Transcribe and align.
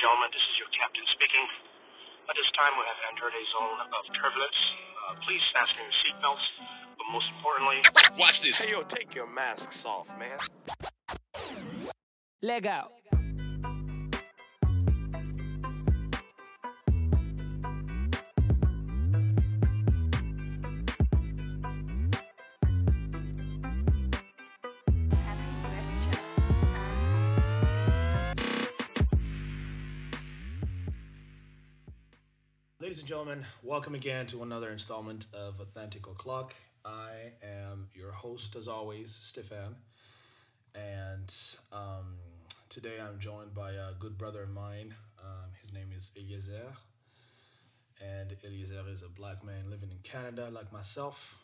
gentlemen, 0.00 0.32
this 0.32 0.40
is 0.40 0.56
your 0.56 0.70
captain 0.72 1.04
speaking. 1.12 1.44
At 2.24 2.34
this 2.34 2.48
time, 2.56 2.72
we 2.80 2.84
have 2.88 3.00
entered 3.12 3.36
a 3.36 3.44
zone 3.52 3.80
of 3.84 4.02
turbulence. 4.16 4.60
Uh, 4.96 5.20
please 5.28 5.44
fasten 5.52 5.76
your 5.84 5.96
seatbelts, 6.00 6.46
but 6.96 7.06
most 7.12 7.28
importantly, 7.36 7.78
Watch 8.16 8.40
this. 8.40 8.56
Hey, 8.58 8.72
yo, 8.72 8.82
take 8.82 9.14
your 9.14 9.28
masks 9.28 9.84
off, 9.84 10.08
man. 10.18 10.38
Leg 12.42 12.66
out. 12.66 12.92
Gentlemen, 33.30 33.46
welcome 33.62 33.94
again 33.94 34.26
to 34.26 34.42
another 34.42 34.70
installment 34.70 35.26
of 35.32 35.60
Authentic 35.60 36.08
O'Clock. 36.08 36.52
I 36.84 37.30
am 37.44 37.86
your 37.94 38.10
host, 38.10 38.56
as 38.56 38.66
always, 38.66 39.16
Stefan. 39.22 39.76
And 40.74 41.32
um, 41.72 42.16
today 42.70 42.98
I'm 43.00 43.20
joined 43.20 43.54
by 43.54 43.70
a 43.70 43.92
good 44.00 44.18
brother 44.18 44.42
of 44.42 44.50
mine. 44.50 44.94
Um, 45.20 45.50
his 45.62 45.72
name 45.72 45.90
is 45.96 46.10
Eliezer. 46.16 46.72
And 48.00 48.34
Eliezer 48.44 48.82
is 48.92 49.04
a 49.04 49.08
black 49.08 49.44
man 49.44 49.70
living 49.70 49.92
in 49.92 49.98
Canada, 50.02 50.48
like 50.50 50.72
myself. 50.72 51.38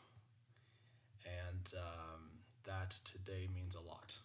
And 1.24 1.72
um, 1.76 2.22
that 2.64 2.96
today 3.04 3.48
means 3.54 3.76
a 3.76 3.80
lot. 3.80 4.16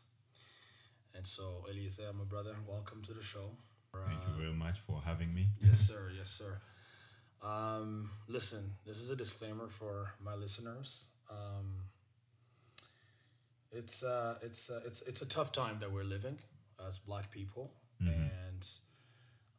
And 1.15 1.27
so, 1.27 1.67
Eliezer, 1.69 2.11
my 2.17 2.23
brother, 2.23 2.55
welcome 2.67 3.03
to 3.03 3.13
the 3.13 3.21
show. 3.21 3.51
Thank 4.07 4.21
you 4.23 4.41
very 4.41 4.53
much 4.53 4.79
for 4.87 4.99
having 5.05 5.31
me. 5.31 5.49
Yes, 5.61 5.81
sir. 5.81 6.09
Yes, 6.17 6.31
sir. 6.31 6.57
Um, 7.41 8.11
listen, 8.27 8.73
this 8.85 8.97
is 8.97 9.09
a 9.09 9.15
disclaimer 9.15 9.67
for 9.67 10.11
my 10.23 10.35
listeners. 10.35 11.05
Um, 11.29 11.85
it's 13.71 14.03
uh, 14.03 14.35
it's 14.41 14.69
uh, 14.69 14.81
it's 14.85 15.01
it's 15.03 15.21
a 15.21 15.25
tough 15.25 15.51
time 15.51 15.77
that 15.79 15.91
we're 15.91 16.03
living 16.03 16.37
as 16.87 16.99
Black 16.99 17.31
people, 17.31 17.71
and 17.99 18.67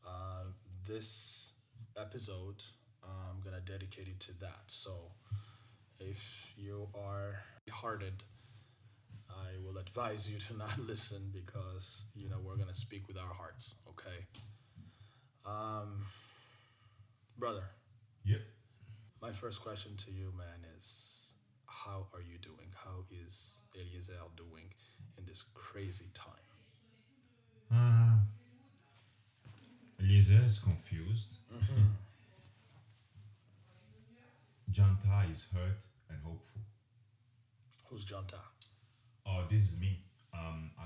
uh, 0.07 0.45
this 0.87 1.53
episode 1.97 2.63
I'm 3.05 3.41
gonna 3.41 3.61
dedicate 3.61 4.09
it 4.09 4.21
to 4.21 4.33
that. 4.41 4.63
So, 4.67 5.11
if 5.99 6.53
you 6.57 6.89
are 6.95 7.41
hearted, 7.71 8.23
I 9.29 9.59
will 9.65 9.79
advise 9.79 10.31
you 10.31 10.39
to 10.49 10.57
not 10.59 10.79
listen 10.79 11.31
because 11.33 12.05
you 12.15 12.29
know 12.29 12.39
we're 12.45 12.57
gonna 12.57 12.75
speak 12.75 13.09
with 13.09 13.17
our 13.17 13.35
hearts. 13.35 13.75
Okay. 13.89 14.27
Um, 15.45 16.07
brother, 17.43 17.65
Yep. 18.25 18.41
my 19.21 19.33
first 19.33 19.63
question 19.63 19.97
to 19.97 20.13
you, 20.13 20.31
man, 20.39 20.65
is 20.79 21.33
how 21.67 22.07
are 22.15 22.21
you 22.23 22.39
doing? 22.39 22.71
How 22.73 23.05
is 23.11 23.63
Eliezer 23.75 24.15
doing 24.37 24.73
in 25.19 25.25
this 25.25 25.43
crazy 25.53 26.11
time? 26.15 26.47
Uh, 27.69 28.21
Eliezer 29.99 30.45
is 30.45 30.61
confused. 30.61 31.39
Janta 34.71 35.29
is 35.29 35.43
hurt 35.53 35.81
and 36.11 36.21
hopeful. 36.23 36.61
Who's 37.87 38.05
Janta? 38.05 38.39
Oh, 39.27 39.47
this 39.51 39.63
is 39.65 39.81
me. 39.81 40.05
Um, 40.33 40.71
I, 40.79 40.85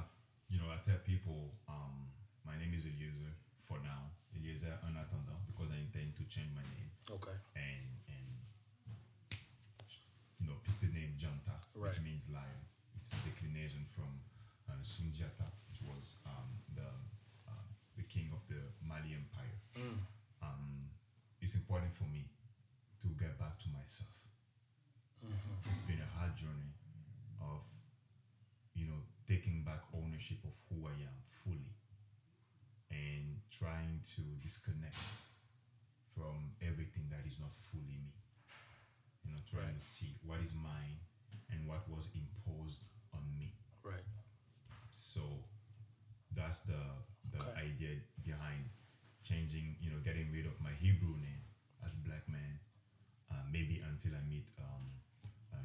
you 0.49 0.59
know, 0.59 0.71
I 0.73 0.79
tell 0.89 1.01
people, 1.05 1.53
um, 1.69 2.09
my 2.47 2.57
name 2.59 2.73
is 2.73 2.87
Eliezer 2.87 3.35
for 3.69 3.79
now. 3.83 4.11
Eliezer 4.37 4.79
en 4.87 4.95
attendant 4.97 5.41
because 5.47 5.71
I 5.73 5.79
intend 5.81 6.15
to 6.17 6.25
change 6.29 6.51
my 6.55 6.63
name 6.77 6.91
Okay. 7.11 7.35
and 7.57 7.87
and 8.13 8.29
you 10.41 10.47
know 10.47 10.57
pick 10.65 10.77
the 10.81 10.91
name 10.93 11.15
Janta, 11.19 11.57
Right. 11.75 11.91
which 11.93 12.01
means 12.05 12.29
lion. 12.33 12.63
It's 13.01 13.11
a 13.13 13.19
declination 13.27 13.85
from 13.95 14.11
uh, 14.69 14.77
Sundiata, 14.83 15.49
which 15.71 15.81
was 15.83 16.17
um, 16.27 16.49
the 16.75 16.89
um, 17.49 17.67
the 17.97 18.05
king 18.05 18.29
of 18.33 18.43
the 18.49 18.61
Mali 18.85 19.15
Empire. 19.17 19.59
Um, 20.43 20.91
it's 21.41 21.55
important 21.55 21.93
for 21.93 22.05
me 22.05 22.29
to 23.03 23.09
get 23.19 23.39
back 23.39 23.59
to 23.65 23.69
myself. 23.73 24.13
It's 25.69 25.81
been 25.83 25.99
a 26.01 26.11
hard 26.19 26.37
journey 26.37 26.73
of 27.41 27.63
you 28.75 28.87
know 28.87 29.01
taking 29.27 29.63
back 29.65 29.83
ownership 29.97 30.39
of 30.45 30.55
who 30.69 30.87
I 30.87 30.95
am 31.03 31.17
fully 31.43 31.73
and 32.91 33.41
trying 33.51 34.01
to 34.17 34.23
disconnect 34.41 34.97
from 36.15 36.55
everything 36.63 37.09
that 37.11 37.27
is 37.27 37.39
not 37.39 37.53
fully 37.55 37.99
me. 38.01 38.15
You 39.25 39.33
know, 39.33 39.43
trying 39.51 39.75
to 39.77 39.85
see 39.85 40.17
what 40.25 40.41
is 40.41 40.55
mine 40.55 41.03
and 41.51 41.67
what 41.69 41.89
was 41.91 42.09
imposed 42.15 42.83
on 43.13 43.23
me. 43.39 43.53
Right. 43.83 44.05
So 44.91 45.45
that's 46.35 46.61
the 46.61 46.81
the 47.33 47.43
Okay. 47.43 47.61
idea 47.69 48.01
behind 48.23 48.71
changing, 49.25 49.77
you 49.81 49.91
know, 49.91 49.99
getting 50.05 50.31
rid 50.33 50.47
of 50.47 50.55
my 50.63 50.71
Hebrew 50.79 51.17
name 51.19 51.43
as 51.85 51.95
black 51.97 52.29
man. 52.29 52.61
Uh, 53.31 53.43
maybe 53.51 53.83
until 53.83 54.15
I 54.15 54.23
meet 54.29 54.47
um, 54.63 54.87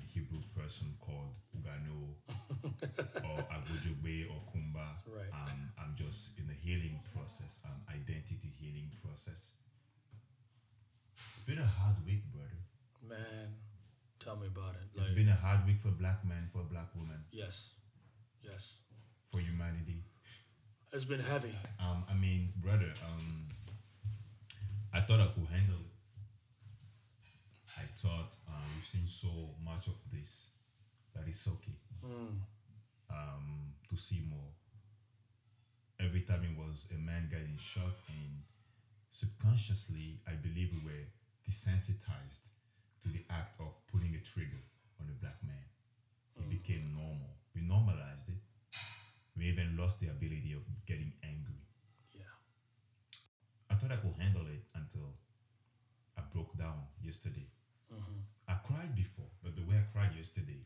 Hebrew 0.07 0.41
person 0.55 0.95
called 0.99 1.35
Ugano 1.55 2.15
or 3.27 3.37
Agujogbe 3.51 4.27
or 4.29 4.39
Kumba. 4.51 4.99
Right. 5.07 5.31
Um, 5.33 5.71
I'm 5.79 5.95
just 5.95 6.29
in 6.37 6.47
the 6.47 6.53
healing 6.53 6.99
process, 7.13 7.59
um, 7.65 7.81
identity 7.89 8.53
healing 8.59 8.91
process. 9.03 9.49
It's 11.27 11.39
been 11.39 11.59
a 11.59 11.65
hard 11.65 11.95
week, 12.05 12.23
brother. 12.31 12.59
Man, 13.07 13.55
tell 14.19 14.35
me 14.35 14.47
about 14.47 14.75
it. 14.75 14.87
It's 14.95 15.09
been 15.09 15.29
a 15.29 15.35
hard 15.35 15.65
week 15.65 15.79
for 15.79 15.89
black 15.89 16.25
men, 16.25 16.49
for 16.51 16.61
black 16.63 16.89
women, 16.95 17.23
yes, 17.31 17.75
yes. 18.43 18.77
for 19.31 19.39
humanity. 19.39 20.03
It's 20.93 21.05
been 21.05 21.21
heavy. 21.21 21.55
Um, 21.79 22.03
I 22.09 22.13
mean, 22.13 22.51
brother, 22.57 22.93
um, 23.07 23.47
I 24.93 24.99
thought 24.99 25.21
I 25.21 25.27
could 25.27 25.47
handle 25.47 25.77
it. 25.79 25.90
I 27.81 27.89
thought 27.97 28.37
uh, 28.47 28.61
we've 28.75 28.85
seen 28.85 29.07
so 29.07 29.57
much 29.65 29.87
of 29.87 29.97
this 30.13 30.45
that 31.15 31.23
it's 31.27 31.47
okay 31.47 31.77
um, 33.09 33.73
to 33.89 33.97
see 33.97 34.21
more. 34.29 34.53
Every 35.99 36.21
time 36.21 36.43
it 36.45 36.57
was 36.57 36.85
a 36.93 36.97
man 36.97 37.27
getting 37.29 37.57
shot, 37.57 37.93
and 38.09 38.45
subconsciously, 39.11 40.21
I 40.27 40.33
believe 40.33 40.69
we 40.73 40.81
were 40.85 41.05
desensitized 41.49 42.45
to 43.03 43.09
the 43.09 43.25
act 43.29 43.59
of 43.59 43.73
pulling 43.91 44.13
a 44.15 44.21
trigger 44.21 44.61
on 44.99 45.09
a 45.09 45.17
black 45.19 45.37
man. 45.43 45.65
It 46.37 46.49
became 46.49 46.93
normal. 46.93 47.37
We 47.53 47.61
normalized 47.61 48.29
it. 48.29 48.41
We 49.37 49.45
even 49.49 49.77
lost 49.77 49.99
the 49.99 50.07
ability 50.07 50.53
of 50.53 50.61
getting 50.85 51.13
angry. 51.23 51.65
Yeah. 52.13 52.33
I 53.69 53.75
thought 53.75 53.91
I 53.91 53.97
could 53.97 54.15
handle 54.17 54.45
it 54.45 54.63
until 54.75 55.13
I 56.17 56.21
broke 56.33 56.57
down 56.57 56.85
yesterday. 57.01 57.47
I 58.47 58.55
cried 58.65 58.95
before, 58.95 59.31
but 59.43 59.55
the 59.55 59.63
way 59.63 59.75
I 59.77 59.85
cried 59.91 60.15
yesterday 60.15 60.65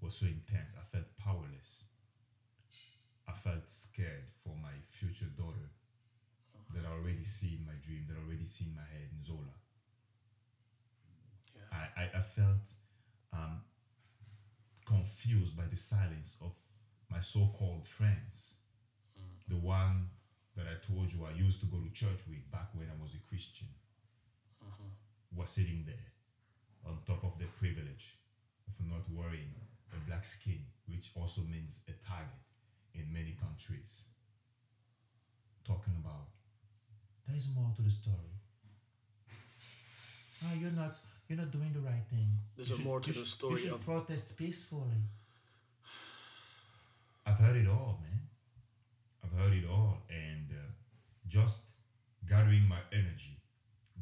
was 0.00 0.14
so 0.14 0.26
intense. 0.26 0.74
I 0.78 0.84
felt 0.90 1.06
powerless. 1.18 1.84
I 3.28 3.32
felt 3.32 3.68
scared 3.68 4.28
for 4.42 4.54
my 4.62 4.74
future 4.90 5.30
daughter 5.36 5.70
that 6.74 6.84
I 6.84 6.92
already 6.92 7.24
see 7.24 7.58
in 7.58 7.66
my 7.66 7.74
dream, 7.82 8.04
that 8.08 8.16
I 8.16 8.26
already 8.26 8.44
see 8.44 8.66
in 8.66 8.74
my 8.74 8.82
head 8.82 9.08
in 9.10 9.24
Zola. 9.24 9.54
Yeah. 11.54 11.62
I, 11.72 12.02
I, 12.02 12.18
I 12.18 12.22
felt 12.22 12.66
um, 13.32 13.62
confused 14.84 15.56
by 15.56 15.64
the 15.70 15.76
silence 15.76 16.36
of 16.42 16.52
my 17.10 17.20
so 17.20 17.50
called 17.58 17.86
friends. 17.86 18.54
The 19.48 19.56
one 19.56 20.08
that 20.56 20.66
I 20.66 20.80
told 20.84 21.12
you 21.12 21.26
I 21.26 21.36
used 21.36 21.60
to 21.60 21.66
go 21.66 21.78
to 21.78 21.90
church 21.92 22.20
with 22.28 22.50
back 22.50 22.68
when 22.74 22.86
I 22.86 23.02
was 23.02 23.14
a 23.14 23.28
Christian 23.28 23.68
was 25.36 25.50
sitting 25.50 25.82
there 25.84 26.13
on 26.86 26.98
top 27.06 27.24
of 27.24 27.38
the 27.38 27.46
privilege 27.58 28.18
of 28.68 28.74
not 28.86 29.04
wearing 29.10 29.50
a 29.92 29.98
black 30.08 30.24
skin, 30.24 30.60
which 30.86 31.10
also 31.14 31.40
means 31.42 31.80
a 31.88 31.92
target 32.04 32.44
in 32.94 33.12
many 33.12 33.36
countries. 33.40 34.02
Talking 35.64 35.94
about 36.04 36.28
there 37.26 37.36
is 37.36 37.48
more 37.54 37.70
to 37.76 37.82
the 37.82 37.90
story. 37.90 38.32
Ah, 40.44 40.52
you're 40.60 40.70
not 40.72 40.96
you're 41.28 41.38
not 41.38 41.50
doing 41.50 41.72
the 41.72 41.80
right 41.80 42.04
thing. 42.10 42.28
There's 42.56 42.68
You 42.68 42.76
should- 42.76 42.84
more 42.84 43.00
to 43.00 43.12
the 43.12 43.24
story 43.24 43.52
You 43.54 43.58
should 43.66 43.72
of- 43.74 43.84
protest 43.84 44.36
peacefully. 44.36 45.02
I've 47.26 47.38
heard 47.38 47.56
it 47.56 47.66
all, 47.66 47.98
man. 48.02 48.28
I've 49.22 49.32
heard 49.32 49.54
it 49.54 49.64
all, 49.66 50.02
and 50.10 50.50
uh, 50.52 50.70
just 51.26 51.60
gathering 52.28 52.68
my 52.68 52.80
energy, 52.92 53.40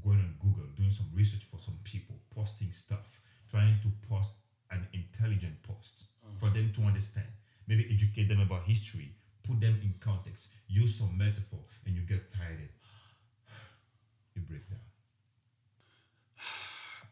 going 0.05 0.19
on 0.19 0.35
Google, 0.41 0.69
doing 0.77 0.91
some 0.91 1.07
research 1.15 1.45
for 1.45 1.59
some 1.59 1.79
people, 1.85 2.17
posting 2.35 2.71
stuff, 2.73 3.21
trying 3.51 3.79
to 3.83 3.89
post 4.09 4.31
an 4.71 4.87
intelligent 4.93 5.63
post 5.63 6.05
for 6.39 6.51
them 6.51 6.73
to 6.75 6.83
understand. 6.83 7.27
Maybe 7.67 7.87
educate 7.93 8.29
them 8.29 8.41
about 8.41 8.65
history, 8.65 9.13
put 9.47 9.61
them 9.61 9.79
in 9.83 9.95
context, 10.01 10.49
use 10.69 10.97
some 10.99 11.17
metaphor, 11.17 11.61
and 11.87 11.95
you 11.95 12.03
get 12.03 12.33
tired. 12.33 12.59
And 12.59 12.69
You 14.35 14.43
break 14.43 14.69
down. 14.69 14.79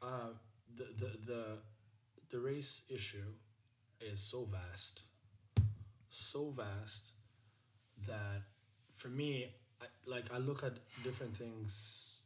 Uh, 0.03 0.33
the, 0.79 0.85
the 0.99 1.11
the 1.27 1.45
the 2.31 2.39
race 2.41 2.81
issue 2.89 3.35
is 4.01 4.19
so 4.19 4.49
vast, 4.51 5.03
so 6.09 6.55
vast 6.57 7.11
that 8.07 8.43
for 8.95 9.09
me, 9.09 9.53
I, 9.81 9.87
like 10.07 10.25
I 10.33 10.39
look 10.39 10.65
at 10.65 10.79
different 11.03 11.37
things, 11.37 12.20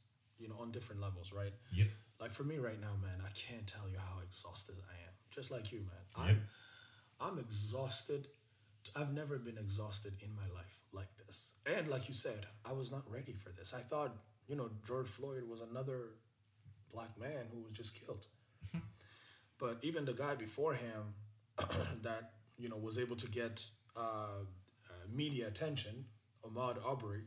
you 0.44 0.50
know, 0.50 0.60
on 0.60 0.70
different 0.70 1.00
levels, 1.00 1.32
right? 1.32 1.52
Yep. 1.74 1.88
Like 2.20 2.32
for 2.32 2.44
me 2.44 2.58
right 2.58 2.78
now, 2.78 2.92
man, 3.00 3.24
I 3.24 3.30
can't 3.32 3.66
tell 3.66 3.88
you 3.90 3.96
how 3.98 4.20
exhausted 4.22 4.76
I 4.78 4.94
am. 5.08 5.14
Just 5.34 5.50
like 5.50 5.72
you, 5.72 5.78
man. 5.78 6.28
Yep. 6.28 6.36
I'm 7.20 7.28
I'm 7.28 7.38
exhausted. 7.38 8.28
I've 8.94 9.14
never 9.14 9.38
been 9.38 9.56
exhausted 9.56 10.12
in 10.20 10.34
my 10.36 10.46
life 10.54 10.78
like 10.92 11.08
this. 11.26 11.48
And 11.64 11.88
like 11.88 12.08
you 12.08 12.14
said, 12.14 12.46
I 12.62 12.72
was 12.72 12.92
not 12.92 13.10
ready 13.10 13.32
for 13.32 13.50
this. 13.50 13.72
I 13.72 13.80
thought, 13.80 14.14
you 14.46 14.56
know, 14.56 14.68
George 14.86 15.08
Floyd 15.08 15.44
was 15.48 15.60
another 15.62 16.10
black 16.92 17.18
man 17.18 17.46
who 17.50 17.62
was 17.62 17.72
just 17.72 17.98
killed. 17.98 18.26
but 19.58 19.78
even 19.82 20.04
the 20.04 20.12
guy 20.12 20.34
before 20.34 20.74
him 20.74 21.14
that, 22.02 22.32
you 22.58 22.68
know, 22.68 22.76
was 22.76 22.98
able 22.98 23.16
to 23.16 23.26
get 23.28 23.64
uh, 23.96 24.00
uh, 24.00 25.06
media 25.10 25.48
attention, 25.48 26.04
Ahmaud 26.44 26.76
Arbery, 26.84 27.22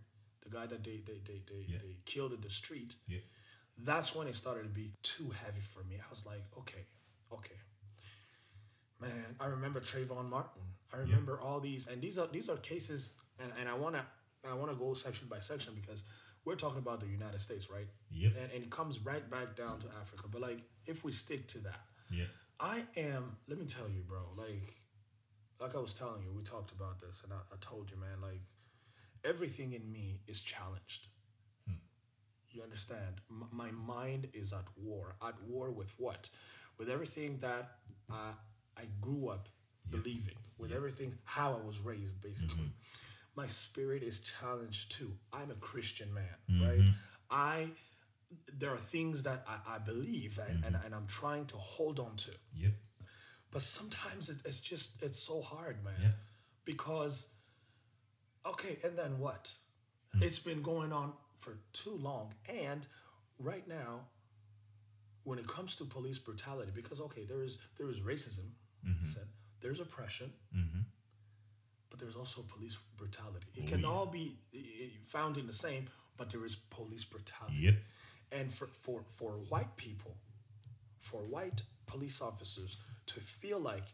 the 0.48 0.56
guy 0.58 0.66
that 0.66 0.84
they 0.84 0.98
they, 1.06 1.20
they, 1.28 1.42
they, 1.50 1.66
Yeah. 1.68 1.78
they 1.84 1.96
killed 2.06 2.34
in 2.34 2.42
the 2.42 2.50
street, 2.50 2.96
Yep. 3.08 3.22
that's 3.90 4.16
when 4.16 4.28
it 4.28 4.36
started 4.36 4.64
to 4.64 4.70
be 4.70 4.94
too 5.04 5.30
heavy 5.44 5.62
for 5.74 5.84
me. 5.84 5.96
I 5.98 6.10
was 6.10 6.26
like, 6.26 6.44
okay, 6.60 6.84
okay. 7.32 7.60
Man, 9.00 9.36
I 9.40 9.46
remember 9.48 9.80
Trayvon 9.80 10.30
Martin. 10.30 10.62
I 10.94 10.98
remember 10.98 11.40
all 11.40 11.60
these, 11.60 11.86
and 11.88 12.02
these 12.02 12.18
are 12.18 12.28
these 12.28 12.50
are 12.50 12.58
cases, 12.58 13.12
and, 13.40 13.52
and 13.60 13.70
I 13.70 13.74
wanna 13.74 14.06
I 14.50 14.54
wanna 14.54 14.74
go 14.74 14.94
section 14.94 15.28
by 15.30 15.40
section 15.40 15.74
because 15.76 16.04
we're 16.46 16.56
talking 16.56 16.80
about 16.80 17.00
the 17.02 17.08
United 17.08 17.42
States, 17.42 17.70
right? 17.70 17.88
Yep. 18.10 18.32
And, 18.42 18.52
and 18.54 18.64
it 18.64 18.70
comes 18.72 19.00
right 19.00 19.30
back 19.30 19.56
down 19.56 19.80
to 19.82 19.88
Africa. 20.02 20.24
But 20.32 20.42
like, 20.42 20.60
if 20.86 21.04
we 21.04 21.12
stick 21.12 21.48
to 21.50 21.60
that, 21.60 21.82
Yep. 22.12 22.28
I 22.60 22.84
am. 22.96 23.36
Let 23.48 23.60
me 23.60 23.66
tell 23.66 23.88
you, 23.90 24.02
bro. 24.08 24.22
Like, 24.36 24.74
like 25.60 25.76
I 25.76 25.80
was 25.80 25.94
telling 25.94 26.24
you, 26.24 26.32
we 26.36 26.44
talked 26.44 26.72
about 26.72 27.00
this, 27.02 27.22
and 27.24 27.34
I, 27.34 27.38
I 27.54 27.58
told 27.62 27.92
you, 27.92 27.98
man. 27.98 28.22
Like, 28.22 28.42
everything 29.24 29.74
in 29.74 29.92
me 29.92 30.22
is 30.28 30.42
challenged. 30.42 31.08
Hmm. 31.68 31.76
You 32.52 32.64
understand? 32.64 33.22
M- 33.30 33.48
my 33.52 33.72
mind 33.72 34.28
is 34.34 34.54
at 34.54 34.66
war. 34.76 35.16
At 35.22 35.36
war 35.44 35.72
with 35.72 35.92
what? 35.98 36.30
With 36.78 36.90
everything 36.90 37.40
that 37.42 37.72
I 38.10 38.32
I 38.78 38.84
grew 39.02 39.30
up 39.30 39.50
believing. 39.90 40.36
With 40.58 40.72
everything 40.72 41.18
how 41.24 41.60
I 41.62 41.66
was 41.66 41.80
raised, 41.80 42.22
basically. 42.22 42.64
Mm-hmm. 42.64 43.36
My 43.36 43.48
spirit 43.48 44.02
is 44.02 44.20
challenged 44.20 44.92
too. 44.92 45.12
I'm 45.32 45.52
a 45.52 45.56
Christian 45.56 46.14
man, 46.14 46.24
mm-hmm. 46.50 46.66
right? 46.66 46.94
I 47.30 47.68
there 48.58 48.72
are 48.72 48.78
things 48.78 49.24
that 49.24 49.46
I, 49.48 49.76
I 49.76 49.78
believe 49.78 50.38
and, 50.38 50.66
and, 50.66 50.76
mm-hmm. 50.76 50.86
and 50.86 50.96
I'm 50.96 51.08
trying 51.08 51.46
to 51.46 51.56
hold 51.56 52.00
on 52.00 52.16
to. 52.18 52.32
Yep. 52.56 52.72
But 53.52 53.62
sometimes 53.62 54.30
it, 54.30 54.38
it's 54.46 54.60
just 54.60 55.02
it's 55.02 55.20
so 55.20 55.42
hard, 55.42 55.84
man. 55.84 55.94
Yeah. 56.02 56.10
Because 56.66 57.30
okay, 58.52 58.78
and 58.84 58.98
then 58.98 59.20
what? 59.20 59.52
It's 60.22 60.40
been 60.40 60.62
going 60.64 60.92
on 60.94 61.14
for 61.38 61.58
too 61.74 61.96
long. 62.02 62.34
And 62.50 62.88
right 63.38 63.68
now, 63.68 64.02
when 65.26 65.38
it 65.38 65.48
comes 65.48 65.76
to 65.76 65.86
police 65.86 66.18
brutality, 66.18 66.72
because 66.74 67.00
okay, 67.02 67.24
there 67.26 67.44
is 67.44 67.58
there 67.78 67.90
is 67.90 68.00
racism, 68.00 68.48
said, 69.14 69.28
there's 69.62 69.80
oppression, 69.80 70.32
but 71.90 72.00
there's 72.00 72.16
also 72.16 72.42
police 72.56 72.78
brutality. 72.98 73.48
It 73.56 73.64
Oh, 73.66 73.70
can 73.70 73.80
yeah. 73.82 73.88
all 73.88 74.06
be 74.06 74.38
eh, 74.54 74.58
eh, 74.86 74.88
found 75.06 75.38
in 75.38 75.46
the 75.48 75.54
same, 75.54 75.88
but 76.18 76.30
there 76.30 76.46
is 76.46 76.56
police 76.56 77.04
brutality. 77.06 77.58
Yep. 77.58 77.76
And 78.32 78.54
for, 78.54 78.68
for, 78.68 79.04
for 79.08 79.32
white 79.50 79.76
people, 79.78 80.16
for 81.00 81.20
white 81.22 81.62
police 81.86 82.22
officers 82.22 82.78
to 83.08 83.20
feel 83.22 83.60
like 83.60 83.86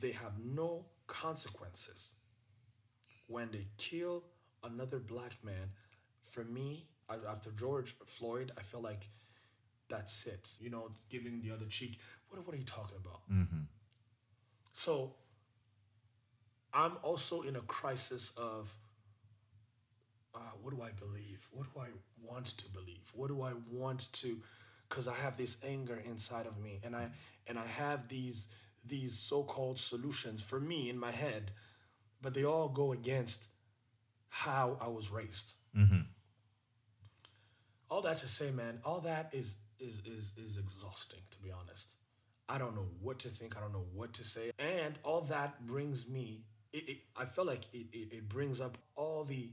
they 0.00 0.12
have 0.12 0.32
no 0.44 0.84
consequences 1.06 2.14
when 3.26 3.50
they 3.50 3.66
kill 3.76 4.24
another 4.62 4.98
black 4.98 5.32
man, 5.42 5.70
for 6.30 6.44
me, 6.44 6.86
after 7.28 7.50
George 7.50 7.94
Floyd, 8.06 8.52
I 8.58 8.62
feel 8.62 8.80
like 8.80 9.08
that's 9.88 10.26
it. 10.26 10.50
You 10.60 10.70
know, 10.70 10.90
giving 11.10 11.40
the 11.42 11.50
other 11.52 11.66
cheek. 11.66 11.98
What, 12.28 12.44
what 12.46 12.54
are 12.54 12.58
you 12.58 12.64
talking 12.64 12.96
about? 13.04 13.20
So 14.72 15.14
I'm 16.72 16.92
also 17.02 17.42
in 17.42 17.56
a 17.56 17.60
crisis 17.60 18.32
of 18.36 18.68
uh, 20.34 20.38
what 20.60 20.74
do 20.74 20.82
I 20.82 20.90
believe? 20.98 21.46
What 21.52 21.72
do 21.72 21.80
I 21.80 21.86
want 22.20 22.46
to 22.46 22.68
believe? 22.70 23.08
What 23.14 23.28
do 23.28 23.42
I 23.42 23.52
want 23.70 24.12
to? 24.14 24.40
Because 24.88 25.06
I 25.06 25.14
have 25.14 25.36
this 25.36 25.56
anger 25.64 26.02
inside 26.04 26.46
of 26.46 26.58
me, 26.58 26.80
and 26.82 26.96
I 26.96 27.10
and 27.46 27.58
I 27.58 27.66
have 27.66 28.08
these 28.08 28.48
these 28.84 29.16
so-called 29.16 29.78
solutions 29.78 30.42
for 30.42 30.60
me 30.60 30.90
in 30.90 30.98
my 30.98 31.10
head, 31.12 31.52
but 32.24 32.32
they 32.32 32.44
all 32.44 32.70
go 32.70 32.92
against 32.92 33.44
how 34.30 34.78
I 34.80 34.88
was 34.88 35.10
raised. 35.10 35.52
Mm-hmm. 35.76 36.00
All 37.90 38.00
that 38.00 38.16
to 38.16 38.28
say, 38.28 38.50
man, 38.50 38.80
all 38.82 39.00
that 39.00 39.28
is 39.32 39.56
is 39.78 39.96
is 40.06 40.32
is 40.36 40.56
exhausting. 40.56 41.20
To 41.32 41.38
be 41.38 41.50
honest, 41.52 41.86
I 42.48 42.56
don't 42.56 42.74
know 42.74 42.88
what 43.02 43.18
to 43.20 43.28
think. 43.28 43.56
I 43.58 43.60
don't 43.60 43.74
know 43.74 43.84
what 43.92 44.14
to 44.14 44.24
say, 44.24 44.50
and 44.58 44.94
all 45.04 45.20
that 45.28 45.66
brings 45.66 46.08
me. 46.08 46.46
It, 46.72 46.88
it, 46.88 46.98
I 47.14 47.26
feel 47.26 47.44
like 47.44 47.66
it, 47.72 47.86
it, 47.92 48.08
it 48.10 48.28
brings 48.28 48.60
up 48.60 48.78
all 48.96 49.24
the 49.24 49.50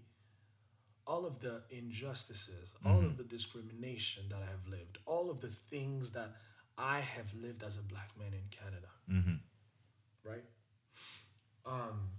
all 1.05 1.25
of 1.25 1.41
the 1.41 1.63
injustices, 1.69 2.73
all 2.85 2.99
of 2.99 3.03
mm-hmm. 3.03 3.17
the 3.17 3.23
discrimination 3.23 4.23
that 4.29 4.37
I 4.37 4.49
have 4.49 4.65
lived, 4.69 4.97
all 5.05 5.29
of 5.29 5.41
the 5.41 5.49
things 5.49 6.11
that 6.11 6.31
I 6.77 7.01
have 7.01 7.33
lived 7.33 7.63
as 7.63 7.75
a 7.77 7.81
black 7.81 8.11
man 8.17 8.33
in 8.33 8.45
Canada. 8.49 8.87
Mm-hmm. 9.11 9.35
Right? 10.23 10.45
Um, 11.65 12.11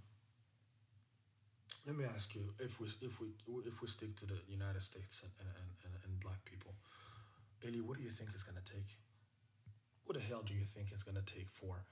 let 1.87 1.97
me 1.97 2.05
ask 2.05 2.35
you 2.35 2.53
if 2.59 2.81
we 2.81 2.87
if 3.01 3.21
we 3.21 3.29
if 3.67 3.83
we 3.83 3.89
stick 3.89 4.17
to 4.17 4.27
the 4.27 4.39
United 4.49 4.83
States 4.83 5.23
and 5.23 5.33
and, 5.41 5.69
and, 5.85 5.95
and 6.05 6.21
black 6.21 6.45
people, 6.45 6.75
Eli, 7.65 7.79
what 7.79 7.97
do 7.97 8.03
you 8.03 8.11
think 8.11 8.31
it's 8.35 8.45
gonna 8.45 8.61
take? 8.65 8.99
What 10.05 10.17
the 10.19 10.25
hell 10.25 10.43
do 10.45 10.55
you 10.55 10.65
think 10.65 10.89
it's 10.93 11.03
gonna 11.03 11.23
take 11.27 11.51
for? 11.51 11.85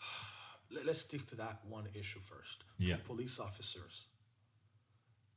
Let, 0.70 0.86
let's 0.86 1.00
stick 1.00 1.26
to 1.28 1.36
that 1.36 1.60
one 1.68 1.88
issue 1.94 2.20
first. 2.20 2.64
Yeah. 2.78 2.96
For 2.96 3.14
police 3.14 3.38
officers 3.38 4.06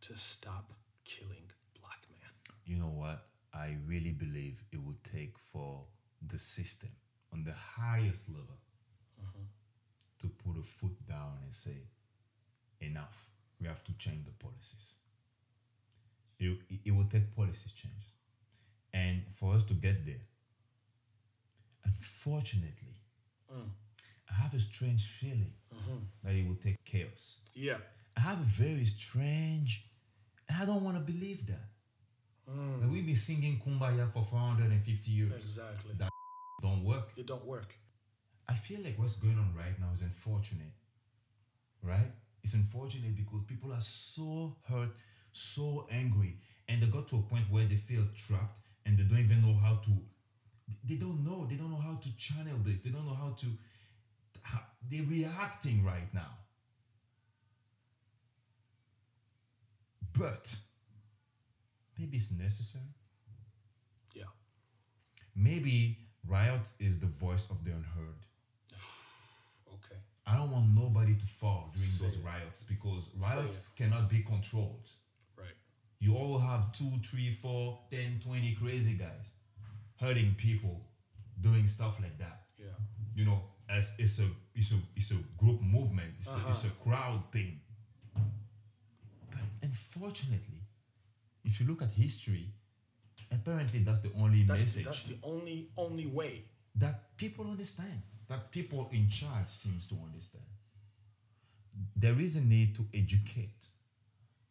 to 0.02 0.16
stop 0.18 0.74
killing 1.06 1.52
black 1.80 2.02
men. 2.10 2.32
You 2.66 2.78
know 2.78 2.94
what? 2.94 3.26
I 3.54 3.76
really 3.88 4.12
believe 4.12 4.64
it 4.72 4.80
would 4.80 5.04
take 5.04 5.38
for 5.52 5.86
the 6.26 6.38
system 6.40 6.90
on 7.34 7.44
the 7.44 7.54
highest 7.54 8.30
level 8.30 8.58
mm-hmm. 9.20 9.46
to 10.22 10.28
put 10.44 10.60
a 10.60 10.64
foot 10.64 10.96
down 11.08 11.40
and 11.44 11.54
say, 11.54 11.88
enough. 12.82 13.28
We 13.60 13.68
have 13.68 13.84
to 13.84 13.94
change 13.98 14.26
the 14.26 14.32
policies. 14.32 14.94
It, 16.40 16.58
it, 16.86 16.92
will 16.94 17.06
take 17.06 17.36
policy 17.36 17.70
changes. 17.76 18.12
And 18.94 19.24
for 19.34 19.56
us 19.56 19.64
to 19.64 19.74
get 19.74 20.06
there, 20.06 20.22
unfortunately, 21.84 23.02
mm. 23.52 23.70
I 24.30 24.34
have 24.44 24.54
a 24.54 24.60
strange 24.60 25.08
feeling 25.08 25.54
mm-hmm. 25.74 25.98
that 26.24 26.36
it 26.36 26.48
will 26.48 26.56
take 26.56 26.84
chaos. 26.86 27.38
Yeah. 27.56 27.78
I 28.16 28.20
have 28.22 28.40
a 28.40 28.44
very 28.44 28.86
strange, 28.86 29.88
and 30.48 30.62
I 30.62 30.66
don't 30.66 30.84
want 30.84 30.98
to 30.98 31.02
believe 31.02 31.48
that. 31.48 31.70
Mm. 32.50 32.82
Like, 32.82 32.92
we've 32.92 33.06
been 33.06 33.16
singing 33.16 33.62
Kumbaya 33.66 34.12
for 34.14 34.24
450 34.24 35.12
years. 35.12 35.34
Exactly. 35.34 35.94
That 35.98 36.10
don't 36.62 36.84
work. 36.84 37.12
It 37.18 37.26
don't 37.26 37.46
work. 37.46 37.74
I 38.48 38.54
feel 38.54 38.80
like 38.82 38.98
what's 38.98 39.16
going 39.16 39.38
on 39.38 39.54
right 39.58 39.78
now 39.80 39.88
is 39.94 40.02
unfortunate, 40.02 40.72
right? 41.84 42.12
It's 42.48 42.54
unfortunate 42.54 43.14
because 43.14 43.42
people 43.46 43.74
are 43.74 43.82
so 43.82 44.56
hurt, 44.70 44.92
so 45.34 45.86
angry, 45.92 46.38
and 46.70 46.82
they 46.82 46.88
got 46.88 47.10
to 47.10 47.18
a 47.18 47.22
point 47.24 47.44
where 47.50 47.66
they 47.66 47.76
feel 47.76 48.06
trapped 48.16 48.58
and 48.86 48.98
they 48.98 49.04
don't 49.04 49.20
even 49.20 49.42
know 49.42 49.54
how 49.54 49.76
to. 49.84 49.90
They 50.86 50.96
don't 50.96 51.26
know. 51.26 51.46
They 51.46 51.58
don't 51.58 51.70
know 51.70 51.76
how 51.76 51.96
to 51.96 52.18
channel 52.18 52.58
this. 52.64 52.78
They 52.86 52.92
don't 52.92 53.06
know 53.06 53.16
how 53.16 53.36
to. 53.38 53.48
How, 54.44 54.62
they're 54.90 55.04
reacting 55.04 55.84
right 55.84 56.08
now. 56.14 56.38
But 60.18 60.56
maybe 62.00 62.16
it's 62.16 62.32
necessary. 62.32 62.96
Yeah. 64.16 64.32
Maybe 65.36 65.98
riot 66.26 66.72
is 66.80 66.98
the 66.98 67.08
voice 67.08 67.46
of 67.50 67.66
the 67.66 67.72
unheard. 67.72 68.24
Okay. 69.68 70.00
I 70.30 70.36
don't 70.36 70.52
want 70.52 70.68
nobody 70.76 71.16
to 71.16 71.26
fall 71.26 71.72
during 71.74 71.90
those 72.02 72.18
riots 72.18 72.64
because 72.64 73.10
riots 73.18 73.70
cannot 73.70 74.10
be 74.10 74.22
controlled. 74.24 74.88
Right. 75.38 75.56
You 76.00 76.16
all 76.16 76.38
have 76.38 76.72
two, 76.74 76.92
three, 77.10 77.32
four, 77.32 77.80
10, 77.92 78.20
20 78.24 78.54
crazy 78.62 78.94
guys 78.94 79.32
hurting 80.02 80.36
people, 80.38 80.82
doing 81.42 81.66
stuff 81.68 81.98
like 82.02 82.18
that. 82.20 82.42
Yeah. 82.60 82.66
You 83.16 83.26
know, 83.26 83.42
as 83.70 83.94
it's 83.98 84.20
a 84.20 84.28
it's 84.54 84.72
a 84.72 84.80
it's 84.96 85.12
a 85.12 85.20
group 85.38 85.62
movement. 85.62 86.14
It's, 86.20 86.28
Uh-huh. 86.28 86.48
a, 86.48 86.50
it's 86.50 86.64
a 86.66 86.70
crowd 86.84 87.24
thing. 87.32 87.62
But 89.32 89.42
unfortunately, 89.64 90.62
if 91.46 91.60
you 91.60 91.68
look 91.68 91.82
at 91.82 91.92
history, 91.92 92.50
apparently 93.32 93.80
that's 93.80 94.00
the 94.00 94.12
only 94.18 94.44
That's, 94.44 94.62
message 94.62 94.86
that's 94.86 95.04
the 95.04 95.18
only 95.24 95.70
only 95.78 96.06
way. 96.06 96.44
that 96.76 97.16
people 97.18 97.46
understand, 97.50 98.02
that 98.30 98.52
people 98.52 98.90
in 98.92 99.10
charge 99.10 99.48
seems 99.48 99.88
to 99.88 99.96
understand. 99.96 100.44
There 101.96 102.20
is 102.20 102.36
a 102.36 102.42
need 102.42 102.76
to 102.76 102.86
educate 102.94 103.60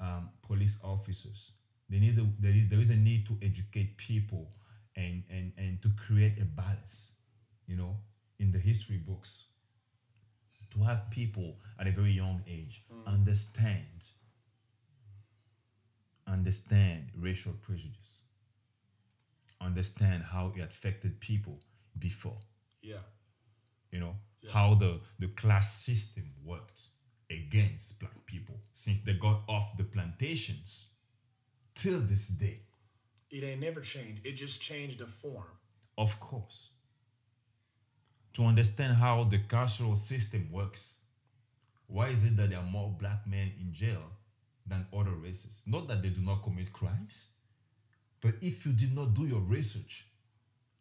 um, 0.00 0.30
police 0.46 0.78
officers. 0.82 1.52
They 1.88 1.98
need 1.98 2.18
a, 2.18 2.26
there 2.40 2.52
is 2.52 2.68
there 2.68 2.80
is 2.80 2.90
a 2.90 2.96
need 2.96 3.26
to 3.26 3.38
educate 3.42 3.96
people 3.96 4.50
and, 4.96 5.22
and 5.30 5.52
and 5.56 5.82
to 5.82 5.90
create 5.96 6.38
a 6.40 6.44
balance, 6.44 7.10
you 7.66 7.76
know, 7.76 7.96
in 8.38 8.52
the 8.52 8.58
history 8.58 8.98
books. 8.98 9.44
To 10.72 10.82
have 10.82 11.08
people 11.10 11.56
at 11.78 11.86
a 11.86 11.90
very 11.90 12.12
young 12.12 12.42
age 12.46 12.82
understand 13.06 13.86
understand 16.26 17.06
racial 17.16 17.52
prejudice, 17.62 18.20
understand 19.60 20.24
how 20.24 20.52
it 20.56 20.60
affected 20.62 21.20
people 21.20 21.60
before 21.98 22.38
Yeah. 22.82 22.98
You 23.90 24.00
know 24.00 24.14
how 24.52 24.74
the 24.74 25.00
the 25.18 25.28
class 25.28 25.84
system 25.84 26.24
worked 26.44 26.80
against 27.30 27.98
black 27.98 28.24
people 28.26 28.56
since 28.72 29.00
they 29.00 29.14
got 29.14 29.42
off 29.48 29.76
the 29.76 29.84
plantations 29.84 30.86
till 31.74 32.00
this 32.00 32.26
day 32.28 32.60
It 33.30 33.42
ain't 33.44 33.60
never 33.60 33.80
changed. 33.82 34.24
It 34.24 34.32
just 34.32 34.60
changed 34.62 34.98
the 34.98 35.06
form. 35.06 35.50
of 35.98 36.20
course 36.20 36.70
to 38.34 38.44
understand 38.44 38.94
how 38.94 39.24
the 39.24 39.38
carceral 39.38 39.96
system 39.96 40.48
works 40.52 40.96
why 41.86 42.08
is 42.08 42.24
it 42.24 42.36
that 42.36 42.50
there 42.50 42.58
are 42.58 42.64
more 42.70 42.90
black 42.98 43.26
men 43.26 43.52
in 43.60 43.72
jail 43.72 44.02
than 44.66 44.86
other 44.92 45.12
races 45.12 45.62
not 45.66 45.88
that 45.88 46.02
they 46.02 46.10
do 46.10 46.20
not 46.20 46.42
commit 46.42 46.72
crimes 46.72 47.28
but 48.20 48.34
if 48.42 48.66
you 48.66 48.72
did 48.72 48.94
not 48.94 49.14
do 49.14 49.26
your 49.26 49.40
research 49.40 50.06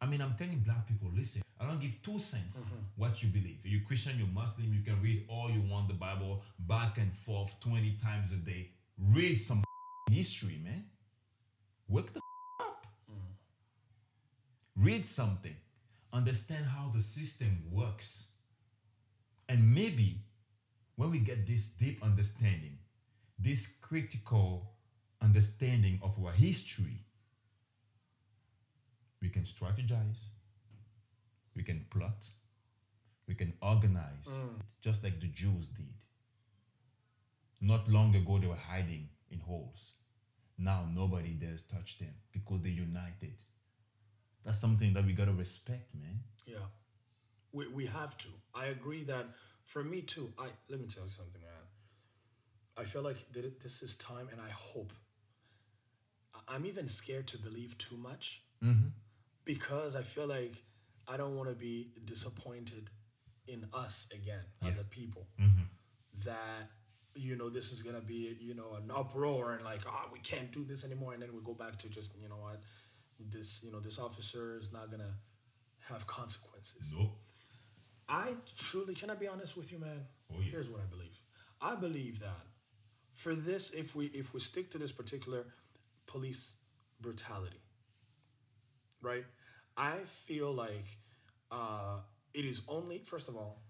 I 0.01 0.05
mean, 0.05 0.21
I'm 0.21 0.35
telling 0.37 0.59
black 0.59 0.87
people, 0.87 1.09
listen, 1.15 1.41
I 1.59 1.65
don't 1.65 1.79
give 1.79 2.01
two 2.01 2.19
cents 2.19 2.59
mm-hmm. 2.59 2.75
what 2.97 3.23
you 3.23 3.29
believe. 3.29 3.59
You 3.63 3.81
Christian, 3.81 4.17
you're 4.17 4.27
Muslim, 4.27 4.73
you 4.73 4.81
can 4.81 5.01
read 5.01 5.25
all 5.29 5.49
you 5.49 5.61
want 5.61 5.87
the 5.87 5.93
Bible 5.93 6.41
back 6.59 6.97
and 6.97 7.13
forth 7.13 7.55
20 7.61 7.97
times 8.03 8.31
a 8.31 8.35
day. 8.35 8.71
Read 8.97 9.37
some 9.37 9.63
history, 10.11 10.59
man. 10.63 10.85
Wake 11.87 12.13
the 12.13 12.19
up. 12.61 12.85
Mm. 13.09 14.83
Read 14.83 15.05
something. 15.05 15.55
Understand 16.11 16.65
how 16.65 16.91
the 16.93 17.01
system 17.01 17.63
works. 17.71 18.27
And 19.47 19.73
maybe 19.73 20.21
when 20.95 21.11
we 21.11 21.19
get 21.19 21.45
this 21.45 21.65
deep 21.65 22.03
understanding, 22.03 22.77
this 23.37 23.67
critical 23.81 24.71
understanding 25.21 25.99
of 26.01 26.15
our 26.23 26.31
history, 26.31 27.04
we 29.25 29.31
can 29.31 29.41
strategize, 29.41 30.27
we 31.55 31.63
can 31.63 31.83
plot, 31.89 32.27
we 33.27 33.33
can 33.33 33.53
organize, 33.59 34.27
mm. 34.29 34.61
just 34.81 35.03
like 35.03 35.19
the 35.19 35.27
Jews 35.27 35.65
did. 35.65 35.95
Not 37.59 37.89
long 37.89 38.15
ago, 38.15 38.37
they 38.37 38.45
were 38.45 38.63
hiding 38.71 39.09
in 39.31 39.39
holes. 39.39 39.93
Now 40.59 40.87
nobody 40.93 41.31
dares 41.31 41.63
touch 41.63 41.97
them 41.97 42.13
because 42.31 42.61
they're 42.61 42.71
united. 42.71 43.37
That's 44.45 44.59
something 44.59 44.93
that 44.93 45.03
we 45.03 45.13
gotta 45.13 45.33
respect, 45.33 45.95
man. 45.95 46.19
Yeah. 46.45 46.67
We, 47.51 47.67
we 47.69 47.85
have 47.87 48.15
to. 48.19 48.27
I 48.53 48.67
agree 48.67 49.05
that 49.05 49.25
for 49.63 49.83
me 49.83 50.01
too, 50.01 50.31
I 50.37 50.49
let 50.69 50.79
me 50.79 50.87
tell 50.87 51.05
you 51.05 51.09
something, 51.09 51.41
man. 51.41 51.65
I 52.77 52.83
feel 52.83 53.01
like 53.01 53.17
this 53.63 53.81
is 53.81 53.95
time 53.95 54.29
and 54.31 54.39
I 54.39 54.51
hope. 54.51 54.93
I'm 56.47 56.67
even 56.67 56.87
scared 56.87 57.25
to 57.29 57.39
believe 57.39 57.75
too 57.79 57.97
much 57.97 58.41
mm-hmm. 58.63 58.87
Because 59.45 59.95
I 59.95 60.01
feel 60.01 60.27
like 60.27 60.55
I 61.07 61.17
don't 61.17 61.35
want 61.35 61.49
to 61.49 61.55
be 61.55 61.91
disappointed 62.05 62.89
in 63.47 63.65
us 63.73 64.07
again 64.11 64.43
as 64.63 64.77
a 64.77 64.83
people. 64.83 65.27
Mm-hmm. 65.39 65.63
That 66.25 66.69
you 67.13 67.35
know 67.35 67.49
this 67.49 67.71
is 67.71 67.81
gonna 67.81 68.01
be 68.01 68.37
you 68.41 68.55
know 68.55 68.73
an 68.75 68.91
uproar 68.93 69.53
and 69.53 69.63
like 69.63 69.81
oh 69.87 70.09
we 70.11 70.19
can't 70.19 70.51
do 70.51 70.65
this 70.65 70.83
anymore 70.83 71.13
and 71.13 71.21
then 71.21 71.29
we 71.33 71.41
go 71.41 71.53
back 71.53 71.77
to 71.79 71.87
just 71.87 72.11
you 72.21 72.27
know 72.27 72.35
what 72.35 72.61
this 73.31 73.61
you 73.63 73.71
know 73.71 73.79
this 73.79 73.99
officer 73.99 74.57
is 74.59 74.73
not 74.73 74.91
gonna 74.91 75.13
have 75.89 76.05
consequences. 76.07 76.93
Nope. 76.97 77.11
I 78.07 78.33
truly, 78.57 78.93
can 78.93 79.09
I 79.09 79.15
be 79.15 79.27
honest 79.27 79.57
with 79.57 79.71
you, 79.71 79.79
man? 79.79 80.01
Oh, 80.31 80.39
yeah. 80.39 80.51
Here's 80.51 80.69
what 80.69 80.81
I 80.81 80.85
believe. 80.85 81.19
I 81.61 81.75
believe 81.75 82.19
that 82.19 82.45
for 83.13 83.35
this, 83.35 83.71
if 83.71 83.95
we 83.95 84.07
if 84.07 84.33
we 84.33 84.39
stick 84.39 84.69
to 84.71 84.77
this 84.77 84.91
particular 84.91 85.45
police 86.05 86.55
brutality, 87.01 87.61
right? 89.05 89.25
I 89.77 89.95
feel 90.25 90.51
like 90.53 90.87
uh, 91.51 91.97
it 92.33 92.45
is 92.45 92.61
only 92.67 92.97
first 93.05 93.27
of 93.29 93.35
all, 93.35 93.61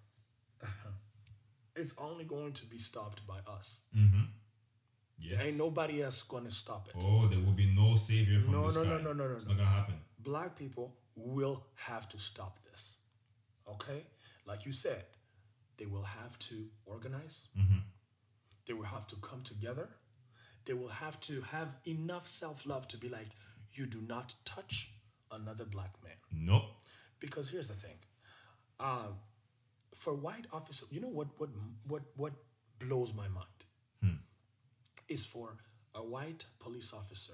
it's 1.76 1.94
only 1.98 2.24
going 2.24 2.54
to 2.54 2.66
be 2.66 2.78
stopped 2.80 3.26
by 3.28 3.40
us. 3.52 3.80
Yes. 5.18 5.42
Ain't 5.44 5.58
nobody 5.58 6.04
else 6.04 6.24
going 6.24 6.46
to 6.46 6.52
stop 6.52 6.88
it. 6.90 6.96
Oh, 7.00 7.28
there 7.28 7.40
will 7.40 7.54
be 7.54 7.68
no 7.74 7.96
savior 7.96 8.40
from 8.40 8.52
No, 8.52 8.70
the 8.70 8.80
no, 8.80 8.84
sky. 8.86 8.90
no, 8.90 8.98
no, 8.98 9.14
no, 9.14 9.28
no, 9.30 9.36
It's 9.36 9.46
no. 9.46 9.54
not 9.54 9.58
gonna 9.60 9.70
happen. 9.70 9.96
black 10.20 10.56
people 10.58 10.94
will 11.16 11.64
have 11.76 12.08
to 12.10 12.18
stop 12.20 12.60
this. 12.70 12.98
Okay? 13.74 14.04
Like 14.46 14.66
you 14.66 14.72
said, 14.74 15.04
they 15.78 15.86
will 15.86 16.04
have 16.04 16.38
to 16.50 16.66
organize. 16.86 17.48
They 18.68 18.74
will 18.74 18.84
have 18.96 19.08
to 19.08 19.16
come 19.18 19.42
together. 19.44 19.88
They 20.66 20.74
will 20.74 20.90
have 21.04 21.20
to 21.22 21.42
have 21.42 21.70
enough 21.86 22.28
self 22.28 22.66
love 22.66 22.88
to 22.90 22.98
be 22.98 23.10
like, 23.10 23.30
you 23.74 23.86
do 23.86 24.02
not 24.02 24.34
touch 24.44 24.92
another 25.36 25.66
black 25.66 25.94
man. 26.04 26.18
Nope. 26.32 26.64
Because 27.20 27.50
here's 27.50 27.68
the 27.68 27.76
thing. 27.76 27.98
Uh, 28.80 29.08
for 29.94 30.14
white 30.14 30.48
officers, 30.52 30.88
you 30.92 31.00
know 31.02 31.08
what 31.20 31.28
what 31.38 31.50
what 31.88 32.02
what 32.16 32.34
blows 32.80 33.14
my 33.14 33.28
mind 33.28 33.48
is 35.08 35.24
for 35.24 35.58
a 35.94 36.04
white 36.04 36.46
police 36.60 36.92
officer 36.92 37.34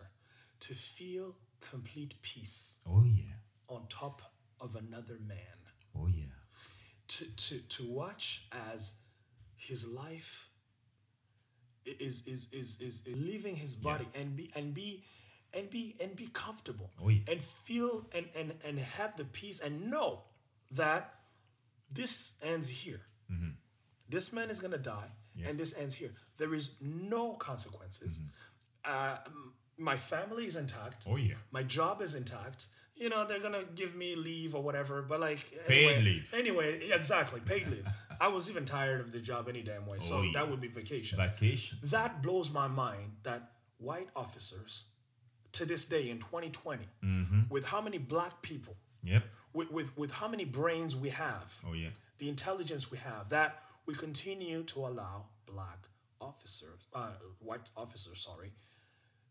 to 0.60 0.74
feel 0.75 1.36
complete 1.62 2.13
peace 2.22 2.75
Oh 2.86 3.03
yeah. 3.05 3.36
on 3.70 3.88
top 3.88 4.22
of 4.60 4.75
another 4.75 5.17
man 5.25 5.38
Oh 5.96 6.08
yeah. 6.08 6.25
to 7.08 7.25
to 7.25 7.60
to 7.60 7.84
watch 7.89 8.46
as 8.74 8.93
his 9.55 9.88
life 9.88 10.50
i- 11.88 11.96
is 12.00 12.24
is 12.27 12.48
is 12.51 12.79
is 12.81 13.03
leaving 13.08 13.55
his 13.55 13.74
body 13.75 14.08
and 14.13 14.36
be 14.36 14.51
and 14.55 14.74
be 14.74 15.03
and 15.53 15.70
be 15.70 15.96
and 16.01 16.15
be 16.15 16.27
comfortable 16.27 16.89
Oh, 17.03 17.10
yeah. 17.10 17.20
and 17.27 17.41
feel 17.41 18.05
and 18.13 18.25
and 18.36 18.53
and 18.65 18.79
have 18.79 19.15
the 19.17 19.25
peace 19.25 19.60
and 19.60 19.89
know 19.89 20.22
that 20.72 21.13
this 21.91 22.34
ends 22.41 22.67
here 22.70 23.01
Mm-hmm. 23.31 23.51
this 24.10 24.34
man 24.34 24.50
is 24.50 24.60
gonna 24.60 24.77
die 24.77 25.10
and 25.48 25.58
this 25.58 25.74
ends 25.77 25.96
here 25.96 26.12
there 26.38 26.53
is 26.53 26.72
no 26.81 27.34
consequences 27.34 28.20
uh, 28.84 29.15
my 29.77 29.96
family 29.96 30.46
is 30.46 30.55
intact 30.58 31.03
Mm-hmm. 31.05 31.13
Oh 31.13 31.15
yeah. 31.17 31.36
my 31.51 31.63
job 31.63 32.01
is 32.01 32.15
intact. 32.15 32.67
You 32.96 33.10
know, 33.10 33.25
they're 33.27 33.39
gonna 33.39 33.63
give 33.74 33.96
me 33.96 34.15
leave 34.15 34.53
or 34.53 34.62
whatever, 34.62 35.01
but 35.01 35.20
like 35.20 35.39
Paid 35.67 36.03
leave. 36.03 36.31
Anyway, 36.38 36.89
exactly, 36.91 37.39
paid 37.39 37.67
leave. 37.67 37.88
I 38.22 38.27
was 38.27 38.48
even 38.50 38.63
tired 38.65 39.00
of 39.01 39.12
the 39.12 39.20
job 39.20 39.50
any 39.50 39.63
damn 39.63 39.88
way, 39.88 39.98
so 40.00 40.17
Oh, 40.17 40.22
yeah. 40.22 40.31
that 40.36 40.50
would 40.51 40.62
be 40.62 40.67
vacation. 40.67 41.17
Vacation. 41.17 41.79
that 41.84 42.22
blows 42.22 42.51
my 42.51 42.67
mind 42.67 43.13
that 43.24 43.41
white 43.77 44.10
officers, 44.15 44.84
to 45.53 45.65
this 45.65 45.86
day 45.86 46.10
in 46.10 46.20
2020, 46.20 46.84
Mm-hmm. 47.03 47.41
with 47.50 47.65
how 47.65 47.81
many 47.81 47.98
black 47.98 48.41
people, 48.41 48.75
Yep. 49.03 49.24
with, 49.53 49.72
with 49.72 49.98
with 49.98 50.12
how 50.12 50.27
many 50.27 50.46
brains 50.46 50.96
we 50.96 51.10
have, 51.10 51.53
Oh 51.67 51.74
yeah. 51.74 51.89
the 52.20 52.29
intelligence 52.29 52.89
we 52.91 52.98
have, 53.00 53.29
that 53.29 53.63
we 53.86 53.93
continue 53.96 54.63
to 54.63 54.79
allow 54.88 55.25
black 55.46 55.88
officers, 56.20 56.88
uh, 56.93 57.10
white 57.39 57.70
officers, 57.75 58.22
sorry, 58.22 58.51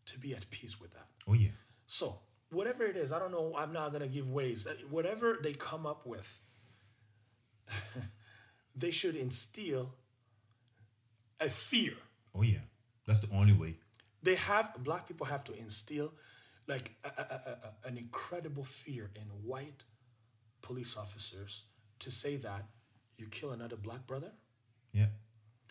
to 0.05 0.19
be 0.19 0.35
at 0.35 0.49
peace 0.51 0.79
with 0.79 0.91
that. 0.93 1.07
Oh 1.27 1.33
yeah. 1.33 1.49
So, 1.87 2.19
whatever 2.51 2.83
it 2.85 2.97
is, 2.97 3.11
I 3.11 3.19
don't 3.19 3.31
know, 3.31 3.53
I'm 3.57 3.73
not 3.73 3.93
to 3.97 4.07
give 4.07 4.29
ways. 4.29 4.67
Uh, 4.67 4.73
Whatever 4.89 5.39
they 5.41 5.53
come 5.53 5.85
up 5.85 6.05
with, 6.05 6.27
they 8.75 8.91
should 8.91 9.15
instill 9.15 9.93
a 11.39 11.49
fear. 11.49 11.93
Oh 12.35 12.41
yeah. 12.43 12.59
That's 13.07 13.19
the 13.19 13.29
only 13.33 13.53
way. 13.53 13.75
They 14.23 14.35
have, 14.35 14.71
black 14.83 15.07
people 15.07 15.25
have 15.25 15.43
to 15.45 15.53
instill 15.57 16.13
like 16.67 16.91
a, 17.03 17.07
a, 17.07 17.21
a, 17.23 17.87
an 17.89 17.97
incredible 17.97 18.63
fear 18.63 19.09
in 19.15 19.23
white 19.43 19.83
police 20.61 20.95
officers 20.95 21.63
to 21.99 22.11
say 22.11 22.35
that 22.37 22.65
you 23.17 23.25
kill 23.27 23.51
another 23.51 23.75
black 23.75 24.05
brother, 24.07 24.31
Yeah. 24.93 25.07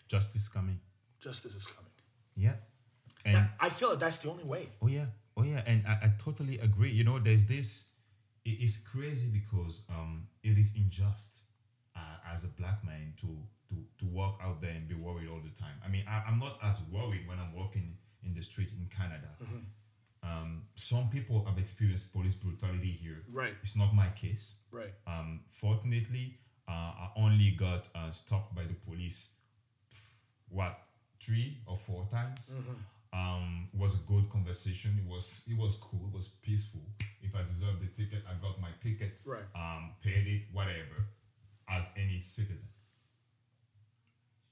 Justice 0.07 0.49
coming. 0.49 0.79
justice 1.21 1.55
is 1.55 1.65
coming. 1.67 1.91
Yeah. 2.35 2.55
And 3.23 3.47
I 3.59 3.69
feel 3.69 3.89
like 3.91 3.99
that's 3.99 4.17
the 4.17 4.29
only 4.29 4.43
way. 4.43 4.69
Oh 4.81 4.87
yeah, 4.87 5.05
oh 5.37 5.43
yeah, 5.43 5.61
and 5.65 5.85
I, 5.87 5.91
I 6.03 6.11
totally 6.17 6.57
agree. 6.59 6.89
You 6.91 7.03
know, 7.03 7.19
there's 7.19 7.45
this. 7.45 7.85
It 8.43 8.59
is 8.61 8.77
crazy 8.77 9.27
because 9.27 9.81
um, 9.89 10.27
it 10.43 10.57
is 10.57 10.71
unjust 10.75 11.37
uh, 11.95 11.99
as 12.33 12.43
a 12.43 12.47
black 12.47 12.83
man 12.83 13.13
to 13.21 13.27
to 13.69 13.75
to 13.99 14.05
walk 14.07 14.39
out 14.43 14.59
there 14.61 14.71
and 14.71 14.87
be 14.87 14.95
worried 14.95 15.29
all 15.29 15.39
the 15.39 15.51
time. 15.61 15.77
I 15.85 15.87
mean, 15.87 16.03
I, 16.09 16.23
I'm 16.27 16.39
not 16.39 16.57
as 16.63 16.81
worried 16.91 17.27
when 17.27 17.37
I'm 17.39 17.53
walking 17.53 17.95
in 18.25 18.33
the 18.33 18.41
street 18.41 18.71
in 18.71 18.87
Canada. 18.95 19.29
Um, 20.23 20.63
some 20.75 21.09
people 21.09 21.43
have 21.45 21.57
experienced 21.57 22.13
police 22.13 22.35
brutality 22.35 22.91
here. 23.01 23.23
Right. 23.31 23.53
It's 23.63 23.75
not 23.75 23.95
my 23.95 24.09
case. 24.09 24.53
Right. 24.71 24.93
Um, 25.07 25.41
fortunately, 25.49 26.37
uh, 26.67 26.71
I 26.71 27.09
only 27.17 27.51
got 27.51 27.87
uh, 27.95 28.11
stopped 28.11 28.53
by 28.55 28.63
the 28.63 28.75
police. 28.85 29.29
What 30.49 30.79
three 31.19 31.57
or 31.65 31.77
four 31.77 32.07
times? 32.11 32.51
Um, 33.13 33.67
it 33.73 33.79
was 33.79 33.93
a 33.93 33.97
good 34.07 34.29
conversation. 34.29 34.99
It 35.03 35.09
was 35.11 35.41
it 35.47 35.57
was 35.57 35.75
cool. 35.75 36.07
It 36.07 36.13
was 36.13 36.27
peaceful. 36.27 36.81
If 37.21 37.35
I 37.35 37.43
deserved 37.43 37.81
the 37.81 37.87
ticket, 37.87 38.23
I 38.29 38.33
got 38.45 38.59
my 38.61 38.69
ticket. 38.83 39.19
Right. 39.25 39.43
Um, 39.55 39.91
paid 40.03 40.27
it, 40.27 40.41
whatever, 40.51 41.07
as 41.69 41.87
any 41.97 42.19
citizen. 42.19 42.69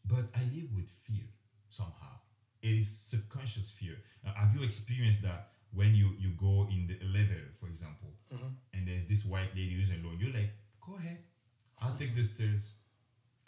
But 0.05 0.25
I 0.35 0.41
live 0.55 0.69
with 0.75 0.89
fear 1.03 1.25
somehow. 1.69 2.19
It 2.62 2.75
is 2.75 3.00
subconscious 3.08 3.72
fear. 3.72 3.96
Uh, 4.25 4.34
have 4.34 4.54
you 4.56 4.63
experienced 4.63 5.22
that 5.24 5.50
when 5.74 5.96
you 5.96 6.12
you 6.20 6.32
go 6.32 6.68
in 6.70 6.88
the 6.88 6.98
elevator, 7.01 7.54
for 7.60 7.68
example, 7.68 8.10
and 8.74 8.88
there's 8.88 9.06
this 9.06 9.24
white 9.25 9.56
lady 9.56 9.75
who's 9.75 9.89
alone? 9.92 10.18
You're 10.20 10.34
like, 10.34 10.51
go 10.86 10.96
ahead, 10.98 11.20
I'll 11.82 11.96
take 11.96 12.16
the 12.16 12.24
stairs. 12.24 12.72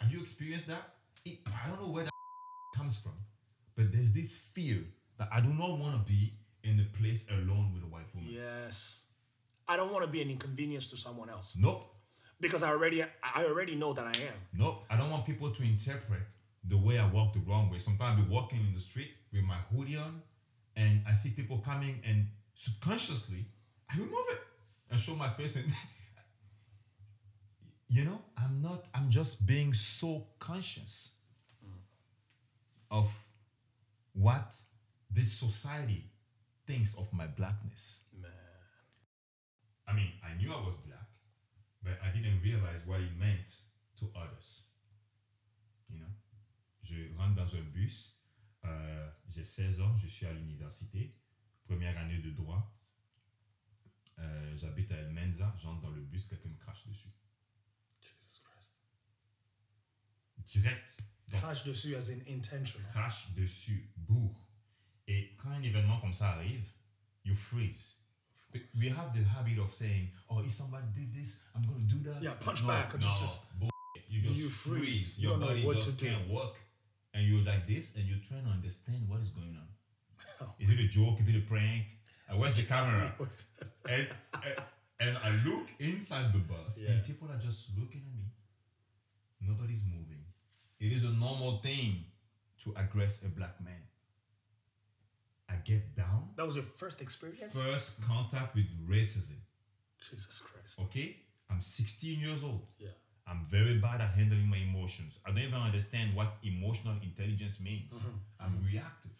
Have 0.00 0.10
you 0.10 0.20
experienced 0.20 0.66
that? 0.68 0.94
It, 1.24 1.38
I 1.46 1.68
don't 1.68 1.80
know 1.80 1.88
where 1.88 2.04
that 2.04 2.10
comes 2.76 2.96
from, 2.96 3.12
but 3.76 3.92
there's 3.92 4.12
this 4.12 4.36
fear 4.36 4.78
that 5.18 5.28
I 5.30 5.40
do 5.40 5.48
not 5.52 5.78
want 5.78 5.92
to 5.94 6.10
be 6.12 6.32
in 6.64 6.76
the 6.78 6.84
place 6.98 7.26
alone 7.30 7.72
with 7.74 7.82
a 7.82 7.86
white 7.86 8.06
woman. 8.14 8.30
Yes. 8.32 9.00
I 9.68 9.76
don't 9.76 9.92
want 9.92 10.04
to 10.04 10.10
be 10.10 10.20
an 10.22 10.30
inconvenience 10.30 10.88
to 10.88 10.96
someone 10.96 11.30
else 11.30 11.56
Nope. 11.58 11.84
because 12.40 12.62
I 12.62 12.68
already 12.70 13.02
I 13.02 13.44
already 13.44 13.74
know 13.76 13.92
that 13.92 14.04
I 14.04 14.10
am. 14.30 14.34
Nope. 14.52 14.84
I 14.90 14.96
don't 14.96 15.10
want 15.10 15.24
people 15.24 15.50
to 15.50 15.62
interpret 15.62 16.22
the 16.64 16.76
way 16.76 16.98
I 16.98 17.10
walk 17.10 17.34
the 17.34 17.40
wrong 17.40 17.70
way. 17.70 17.78
Sometimes 17.78 18.18
I'll 18.18 18.24
be 18.24 18.30
walking 18.30 18.60
in 18.60 18.72
the 18.72 18.80
street 18.80 19.10
with 19.32 19.42
my 19.42 19.58
hoodie 19.74 19.96
on 19.96 20.22
and 20.76 21.02
I 21.06 21.12
see 21.12 21.30
people 21.30 21.58
coming 21.58 22.00
and 22.06 22.28
subconsciously 22.54 23.46
I 23.90 23.96
remove 23.96 24.26
it 24.30 24.40
and 24.90 25.00
show 25.00 25.14
my 25.14 25.30
face 25.30 25.56
and 25.56 25.66
you 27.88 28.04
know, 28.04 28.20
I'm 28.36 28.62
not 28.62 28.84
I'm 28.94 29.10
just 29.10 29.44
being 29.44 29.72
so 29.72 30.26
conscious 30.38 31.10
of 32.90 33.10
what 34.12 34.54
this 35.10 35.32
society 35.32 36.04
thinks 36.66 36.94
of 36.94 37.12
my 37.12 37.26
blackness. 37.26 38.00
Man. 38.20 38.30
I 39.88 39.94
mean, 39.94 40.12
I 40.22 40.36
knew 40.36 40.52
I 40.52 40.56
was 40.56 40.74
black, 40.86 41.08
but 41.82 41.94
I 42.04 42.14
didn't 42.14 42.40
realize 42.42 42.80
what 42.86 43.00
it 43.00 43.16
meant 43.18 43.56
to 43.98 44.06
others. 44.14 44.62
You 45.90 46.00
know? 46.00 46.12
Je 46.82 47.14
rentre 47.16 47.34
dans 47.34 47.56
un 47.56 47.62
bus, 47.62 48.16
euh, 48.64 49.10
j'ai 49.28 49.44
16 49.44 49.80
ans, 49.80 49.96
je 49.96 50.06
suis 50.06 50.26
à 50.26 50.32
l'université, 50.32 51.16
première 51.64 51.96
année 51.98 52.18
de 52.18 52.30
droit. 52.30 52.76
Euh, 54.18 54.56
J'habite 54.56 54.90
à 54.92 54.96
El 54.96 55.10
Menza, 55.10 55.54
j'entre 55.62 55.80
dans 55.82 55.90
le 55.90 56.02
bus, 56.02 56.26
quelqu'un 56.26 56.48
me 56.50 56.56
crache 56.56 56.86
dessus. 56.86 57.08
Jesus 58.00 58.40
Christ. 58.44 58.72
Direct. 60.38 60.98
Donc, 61.28 61.40
Crash 61.40 61.64
dessus 61.64 61.94
as 61.96 62.10
in 62.10 62.18
intentional. 62.28 62.86
crache 62.92 63.32
dessus, 63.34 63.90
bourre. 63.96 64.46
Et 65.06 65.34
quand 65.38 65.50
un 65.50 65.62
événement 65.62 65.98
comme 66.00 66.12
ça 66.12 66.30
arrive, 66.32 66.64
you 67.24 67.34
freeze. 67.34 67.96
We 68.74 68.90
have 68.90 69.14
the 69.14 69.24
habit 69.24 69.58
of 69.58 69.72
saying, 69.72 70.10
oh, 70.28 70.42
if 70.44 70.52
somebody 70.52 70.86
did 70.94 71.10
this, 71.14 71.40
I'm 71.54 71.62
going 71.64 71.86
to 71.88 71.94
do 71.96 72.10
that. 72.10 72.22
Yeah, 72.22 72.34
punch 72.34 72.60
no, 72.62 72.68
back 72.68 72.92
No, 72.94 73.00
just- 73.18 73.40
bullshit. 73.58 74.10
You 74.10 74.20
just 74.20 74.38
You 74.38 74.48
freeze. 74.50 74.82
freeze. 74.82 75.18
You 75.20 75.28
Your 75.30 75.38
body 75.38 75.62
just 75.74 75.98
to 75.98 76.04
do. 76.04 76.10
can't 76.10 76.28
work. 76.28 76.60
And 77.14 77.26
you're 77.26 77.44
like 77.44 77.66
this, 77.66 77.92
and 77.94 78.04
you're 78.06 78.22
trying 78.26 78.44
to 78.44 78.50
understand 78.50 79.08
what 79.08 79.20
is 79.20 79.30
going 79.30 79.56
on. 79.56 79.68
Oh. 80.40 80.52
Is 80.58 80.70
it 80.70 80.80
a 80.80 80.88
joke? 80.88 81.20
Is 81.20 81.28
it 81.34 81.36
a 81.38 81.46
prank? 81.46 81.84
And 82.28 82.38
where's 82.38 82.54
the 82.54 82.62
camera? 82.62 83.14
and, 83.88 84.08
and 84.34 84.54
and 85.00 85.18
I 85.18 85.30
look 85.44 85.66
inside 85.80 86.32
the 86.32 86.38
bus, 86.38 86.78
Yeah. 86.78 86.90
and 86.92 87.04
people 87.04 87.28
are 87.30 87.38
just 87.38 87.70
looking 87.78 88.02
at 88.06 88.14
me. 88.16 88.26
Nobody's 89.40 89.82
moving. 89.84 90.24
It 90.80 90.92
is 90.92 91.04
a 91.04 91.10
normal 91.10 91.58
thing 91.58 92.04
to 92.62 92.70
aggress 92.70 93.24
a 93.24 93.28
black 93.28 93.60
man. 93.60 93.82
I 95.48 95.56
get 95.64 95.94
down. 95.96 96.30
That 96.36 96.46
was 96.46 96.54
your 96.54 96.64
first 96.64 97.00
experience? 97.00 97.52
First 97.52 98.00
contact 98.02 98.54
with 98.54 98.66
racism. 98.88 99.38
Jesus 100.08 100.40
Christ. 100.40 100.78
Okay? 100.80 101.16
I'm 101.50 101.60
16 101.60 102.20
years 102.20 102.42
old. 102.44 102.68
Yeah. 102.78 102.88
I'm 103.26 103.46
very 103.48 103.78
bad 103.78 104.00
at 104.00 104.10
handling 104.10 104.48
my 104.48 104.58
emotions. 104.58 105.18
I 105.24 105.30
don't 105.30 105.38
even 105.38 105.60
understand 105.60 106.14
what 106.14 106.34
emotional 106.42 106.96
intelligence 107.02 107.60
means. 107.60 107.92
Mm-hmm. 107.92 108.40
I'm 108.40 108.64
reactive. 108.64 109.16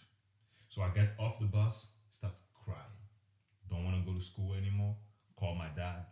So 0.68 0.82
I 0.82 0.88
get 0.88 1.14
off 1.18 1.38
the 1.38 1.46
bus, 1.46 1.86
start 2.10 2.34
crying. 2.64 2.96
Don't 3.70 3.84
want 3.84 4.04
to 4.04 4.10
go 4.10 4.16
to 4.16 4.24
school 4.24 4.54
anymore. 4.54 4.96
Call 5.36 5.54
my 5.54 5.68
dad, 5.76 6.06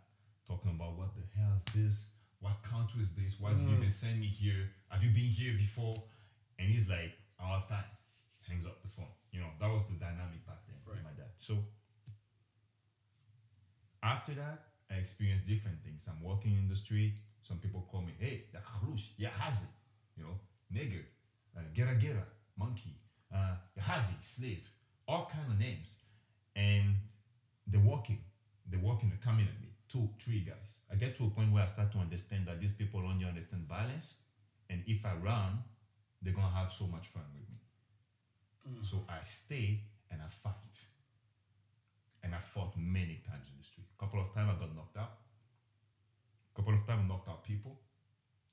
talking 0.47 0.71
about 0.71 0.97
what 0.97 1.09
the 1.15 1.21
hell 1.35 1.51
is 1.53 1.63
this? 1.75 2.05
What 2.39 2.63
country 2.63 3.01
is 3.01 3.13
this? 3.13 3.39
Why 3.39 3.53
did 3.53 3.61
you 3.61 3.75
mm. 3.75 3.77
even 3.77 3.89
send 3.89 4.19
me 4.19 4.27
here? 4.27 4.71
Have 4.89 5.03
you 5.03 5.11
been 5.11 5.29
here 5.29 5.53
before? 5.57 6.03
And 6.57 6.69
he's 6.69 6.87
like, 6.87 7.13
don't 7.39 7.49
have 7.49 7.67
time. 7.67 7.91
Hangs 8.47 8.65
up 8.65 8.81
the 8.81 8.89
phone. 8.89 9.13
You 9.31 9.41
know, 9.41 9.51
that 9.59 9.69
was 9.69 9.81
the 9.89 9.95
dynamic 9.95 10.45
back 10.45 10.65
then 10.67 10.77
with 10.85 11.03
my 11.03 11.13
dad. 11.15 11.31
So 11.37 11.57
after 14.03 14.33
that, 14.33 14.63
I 14.89 14.95
experienced 14.95 15.47
different 15.47 15.81
things. 15.83 16.03
I'm 16.09 16.21
walking 16.21 16.57
in 16.57 16.67
the 16.67 16.75
street. 16.75 17.13
Some 17.41 17.57
people 17.57 17.85
call 17.91 18.01
me, 18.01 18.13
hey, 18.19 18.45
the 18.51 18.59
Khalush, 18.59 19.09
ya 19.17 19.29
Hazi, 19.29 19.65
you 20.15 20.23
know, 20.23 20.39
nigger, 20.73 21.03
uh, 21.57 21.61
gera 21.73 21.95
gera, 21.95 22.23
monkey, 22.57 22.95
uh, 23.33 23.55
Hazi, 23.79 24.15
slave, 24.21 24.69
all 25.07 25.29
kind 25.31 25.51
of 25.51 25.59
names. 25.59 25.95
And 26.55 26.95
they're 27.67 27.81
walking, 27.81 28.19
they're 28.69 28.79
walking, 28.79 29.09
they're 29.09 29.25
coming 29.31 29.47
at 29.47 29.59
me, 29.61 29.69
two, 29.89 30.09
three 30.19 30.41
guys. 30.41 30.77
I 30.91 30.95
get 30.95 31.15
to 31.17 31.25
a 31.25 31.29
point 31.29 31.51
where 31.51 31.63
I 31.63 31.65
start 31.65 31.91
to 31.93 31.99
understand 31.99 32.47
that 32.47 32.59
these 32.59 32.73
people 32.73 33.01
only 33.01 33.25
understand 33.25 33.67
violence. 33.67 34.15
And 34.69 34.83
if 34.87 35.05
I 35.05 35.13
run, 35.15 35.63
they're 36.21 36.33
going 36.33 36.47
to 36.47 36.53
have 36.53 36.71
so 36.71 36.85
much 36.87 37.07
fun 37.07 37.23
with 37.33 37.47
me. 37.49 38.83
So 38.83 39.03
I 39.09 39.23
stay 39.25 39.81
and 40.11 40.21
I 40.21 40.29
fight. 40.29 40.53
And 42.23 42.35
I 42.35 42.39
fought 42.53 42.77
many 42.77 43.21
times 43.27 43.47
in 43.49 43.57
the 43.57 43.63
street. 43.63 43.87
A 43.97 43.99
couple 43.99 44.21
of 44.21 44.31
times 44.33 44.51
I 44.55 44.59
got 44.59 44.75
knocked 44.75 44.97
out. 44.97 45.17
Couple 46.55 46.73
of 46.73 46.85
times 46.85 47.07
knocked 47.07 47.29
out 47.29 47.43
people. 47.43 47.79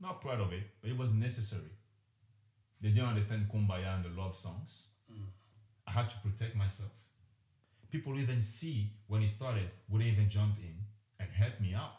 Not 0.00 0.20
proud 0.20 0.40
of 0.40 0.52
it, 0.52 0.62
but 0.80 0.90
it 0.90 0.96
was 0.96 1.12
necessary. 1.12 1.72
They 2.80 2.90
didn't 2.90 3.08
understand 3.08 3.48
Kumbaya 3.52 3.96
and 3.96 4.04
the 4.04 4.20
love 4.20 4.36
songs. 4.36 4.84
I 5.86 5.90
had 5.90 6.10
to 6.10 6.16
protect 6.18 6.54
myself. 6.54 6.92
People 7.90 8.18
even 8.18 8.40
see 8.40 8.92
when 9.06 9.22
it 9.22 9.28
started 9.28 9.70
wouldn't 9.88 10.10
even 10.12 10.28
jump 10.28 10.56
in 10.58 10.74
and 11.18 11.28
help 11.32 11.60
me 11.60 11.74
out 11.74 11.94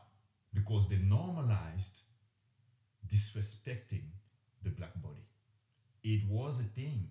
because 0.54 0.88
they 0.88 0.98
normalized 0.98 2.02
disrespecting 3.08 4.04
the 4.64 4.70
black 4.70 4.94
body. 5.02 5.26
It 6.04 6.30
was 6.30 6.60
a 6.60 6.64
thing. 6.64 7.10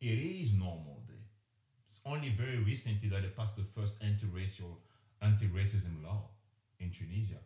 It 0.00 0.18
is 0.18 0.54
normal 0.54 1.04
there. 1.06 1.26
It's 1.88 2.00
only 2.04 2.30
very 2.30 2.58
recently 2.58 3.08
that 3.10 3.22
they 3.22 3.28
passed 3.28 3.56
the 3.56 3.62
first 3.62 4.02
anti-racial, 4.02 4.80
anti-racism 5.20 6.02
law 6.02 6.30
in 6.80 6.90
Tunisia. 6.90 7.38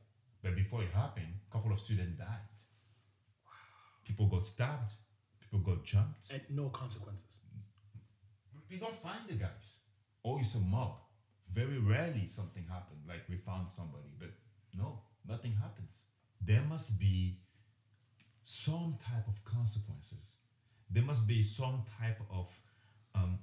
But 0.42 0.55
before 0.55 0.83
it 0.83 0.90
happened, 0.92 1.35
a 1.49 1.53
couple 1.53 1.72
of 1.72 1.81
students 1.81 2.18
died. 2.18 2.49
People 4.05 4.27
got 4.27 4.46
stabbed. 4.46 4.92
People 5.40 5.61
got 5.61 5.85
jumped. 5.85 6.31
And 6.31 6.42
no 6.51 6.68
consequences. 6.68 7.40
We 8.70 8.79
don't 8.79 8.94
find 8.94 9.20
the 9.29 9.35
guys. 9.35 9.77
Or 10.22 10.40
it's 10.40 10.55
a 10.55 10.59
mob. 10.59 10.96
Very 11.53 11.79
rarely 11.79 12.27
something 12.27 12.64
happened, 12.68 13.01
like 13.09 13.22
we 13.29 13.37
found 13.37 13.68
somebody, 13.68 14.12
but 14.18 14.31
no, 14.77 15.01
nothing 15.27 15.53
happens. 15.53 16.03
There 16.40 16.62
must 16.68 16.99
be 16.99 17.38
some 18.44 18.99
type 19.01 19.27
of 19.29 19.44
consequences. 19.44 20.37
There 20.90 21.05
must 21.05 21.27
be 21.27 21.42
some 21.42 21.83
type 21.99 22.20
of, 22.31 22.49
um, 23.14 23.38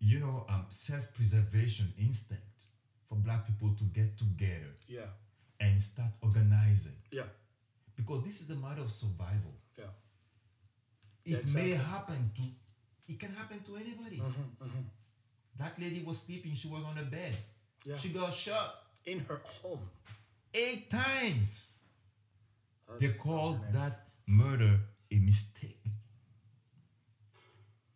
you 0.00 0.18
know, 0.18 0.44
um, 0.48 0.66
self-preservation 0.68 1.94
instinct 1.98 2.66
for 3.08 3.14
black 3.16 3.46
people 3.46 3.74
to 3.76 3.84
get 3.84 4.18
together 4.18 4.74
Yeah. 4.88 5.06
And 5.62 5.80
start 5.80 6.10
organizing. 6.20 6.96
Yeah. 7.10 7.30
Because 7.96 8.24
this 8.24 8.40
is 8.40 8.46
the 8.48 8.56
matter 8.56 8.82
of 8.82 8.90
survival. 8.90 9.54
Yeah. 9.78 9.84
It 11.24 11.44
Yeah, 11.46 11.54
may 11.54 11.70
happen 11.70 12.30
to, 12.36 12.42
it 13.12 13.18
can 13.18 13.32
happen 13.32 13.60
to 13.66 13.76
anybody. 13.76 14.16
Mm-hmm, 14.18 14.64
mm-hmm. 14.64 14.80
That 15.58 15.78
lady 15.80 16.02
was 16.04 16.18
sleeping, 16.18 16.54
she 16.54 16.68
was 16.68 16.82
on 16.84 16.98
a 16.98 17.04
bed. 17.04 17.36
Yeah. 17.84 17.96
She 17.96 18.08
got 18.10 18.34
shot 18.34 18.74
In 19.06 19.20
her 19.20 19.40
home. 19.62 19.88
eight 20.54 20.90
times. 20.90 21.64
They 22.98 23.08
called 23.08 23.60
that 23.72 24.08
murder 24.26 24.80
a 25.10 25.18
mistake. 25.18 25.80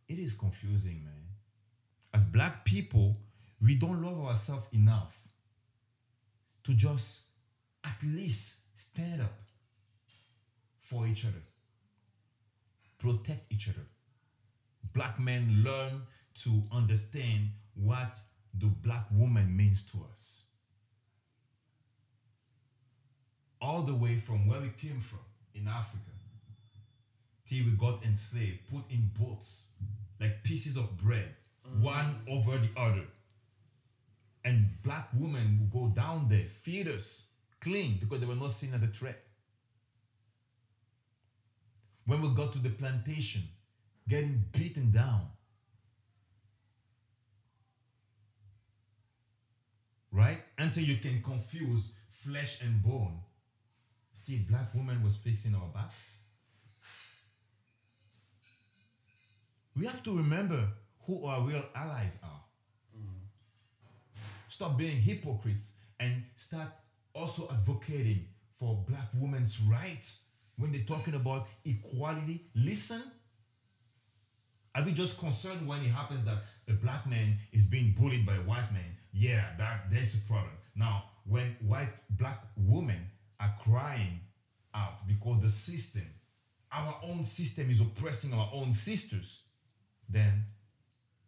It 0.08 0.18
is 0.18 0.32
confusing, 0.34 1.04
man. 1.04 1.26
As 2.14 2.24
black 2.24 2.64
people, 2.64 3.16
we 3.60 3.74
don't 3.74 4.00
love 4.02 4.18
ourselves 4.24 4.66
enough 4.72 5.18
to 6.64 6.72
just 6.74 7.20
at 7.86 7.96
least 8.02 8.56
stand 8.74 9.22
up 9.22 9.38
for 10.80 11.06
each 11.06 11.24
other, 11.24 11.42
protect 12.98 13.52
each 13.52 13.68
other. 13.68 13.86
Black 14.92 15.18
men 15.18 15.62
learn 15.64 16.02
to 16.42 16.62
understand 16.72 17.50
what 17.74 18.16
the 18.58 18.66
black 18.66 19.06
woman 19.12 19.56
means 19.56 19.82
to 19.92 19.98
us. 20.12 20.42
All 23.60 23.82
the 23.82 23.94
way 23.94 24.16
from 24.16 24.46
where 24.46 24.60
we 24.60 24.70
came 24.80 25.00
from 25.00 25.20
in 25.54 25.68
Africa 25.68 26.10
till 27.46 27.64
we 27.64 27.70
got 27.72 28.04
enslaved, 28.04 28.66
put 28.70 28.82
in 28.90 29.10
boats 29.18 29.62
like 30.20 30.42
pieces 30.42 30.76
of 30.76 30.96
bread, 30.96 31.34
mm-hmm. 31.66 31.82
one 31.82 32.16
over 32.28 32.58
the 32.58 32.70
other. 32.76 33.06
And 34.44 34.80
black 34.82 35.08
women 35.14 35.58
would 35.60 35.72
go 35.72 35.88
down 35.88 36.28
there, 36.28 36.46
feed 36.46 36.88
us, 36.88 37.22
clean, 37.60 37.98
because 38.00 38.20
they 38.20 38.26
were 38.26 38.34
not 38.34 38.52
seen 38.52 38.74
as 38.74 38.82
a 38.82 38.86
threat. 38.86 39.22
When 42.04 42.22
we 42.22 42.28
got 42.34 42.52
to 42.52 42.58
the 42.58 42.70
plantation, 42.70 43.42
getting 44.08 44.44
beaten 44.52 44.90
down. 44.90 45.28
Right? 50.12 50.42
Until 50.56 50.84
you 50.84 50.96
can 50.96 51.22
confuse 51.22 51.90
flesh 52.24 52.62
and 52.62 52.82
bone. 52.82 53.20
Still, 54.14 54.38
black 54.48 54.74
woman 54.74 55.02
was 55.02 55.16
fixing 55.16 55.54
our 55.54 55.68
backs. 55.74 56.16
We 59.76 59.84
have 59.86 60.02
to 60.04 60.16
remember 60.16 60.68
who 61.06 61.26
our 61.26 61.42
real 61.42 61.62
allies 61.74 62.18
are. 62.22 62.40
Mm. 62.96 63.26
Stop 64.48 64.78
being 64.78 65.02
hypocrites 65.02 65.72
and 66.00 66.22
start 66.34 66.68
also 67.16 67.48
advocating 67.50 68.26
for 68.54 68.84
black 68.88 69.08
women's 69.18 69.60
rights 69.60 70.20
when 70.56 70.72
they're 70.72 70.82
talking 70.82 71.14
about 71.14 71.46
equality. 71.64 72.46
Listen. 72.54 73.02
Are 74.74 74.84
we 74.84 74.92
just 74.92 75.18
concerned 75.18 75.66
when 75.66 75.80
it 75.80 75.88
happens 75.88 76.22
that 76.24 76.38
a 76.68 76.72
black 76.72 77.06
man 77.06 77.38
is 77.52 77.64
being 77.64 77.94
bullied 77.98 78.26
by 78.26 78.34
a 78.34 78.42
white 78.42 78.72
man? 78.72 78.96
Yeah, 79.12 79.44
that 79.58 79.86
there's 79.90 80.14
a 80.14 80.18
problem. 80.18 80.52
Now, 80.74 81.04
when 81.24 81.56
white 81.60 81.94
black 82.10 82.44
women 82.56 83.10
are 83.40 83.54
crying 83.62 84.20
out 84.74 85.06
because 85.08 85.40
the 85.40 85.48
system, 85.48 86.06
our 86.70 86.96
own 87.02 87.24
system 87.24 87.70
is 87.70 87.80
oppressing 87.80 88.34
our 88.34 88.50
own 88.52 88.74
sisters, 88.74 89.40
then 90.08 90.44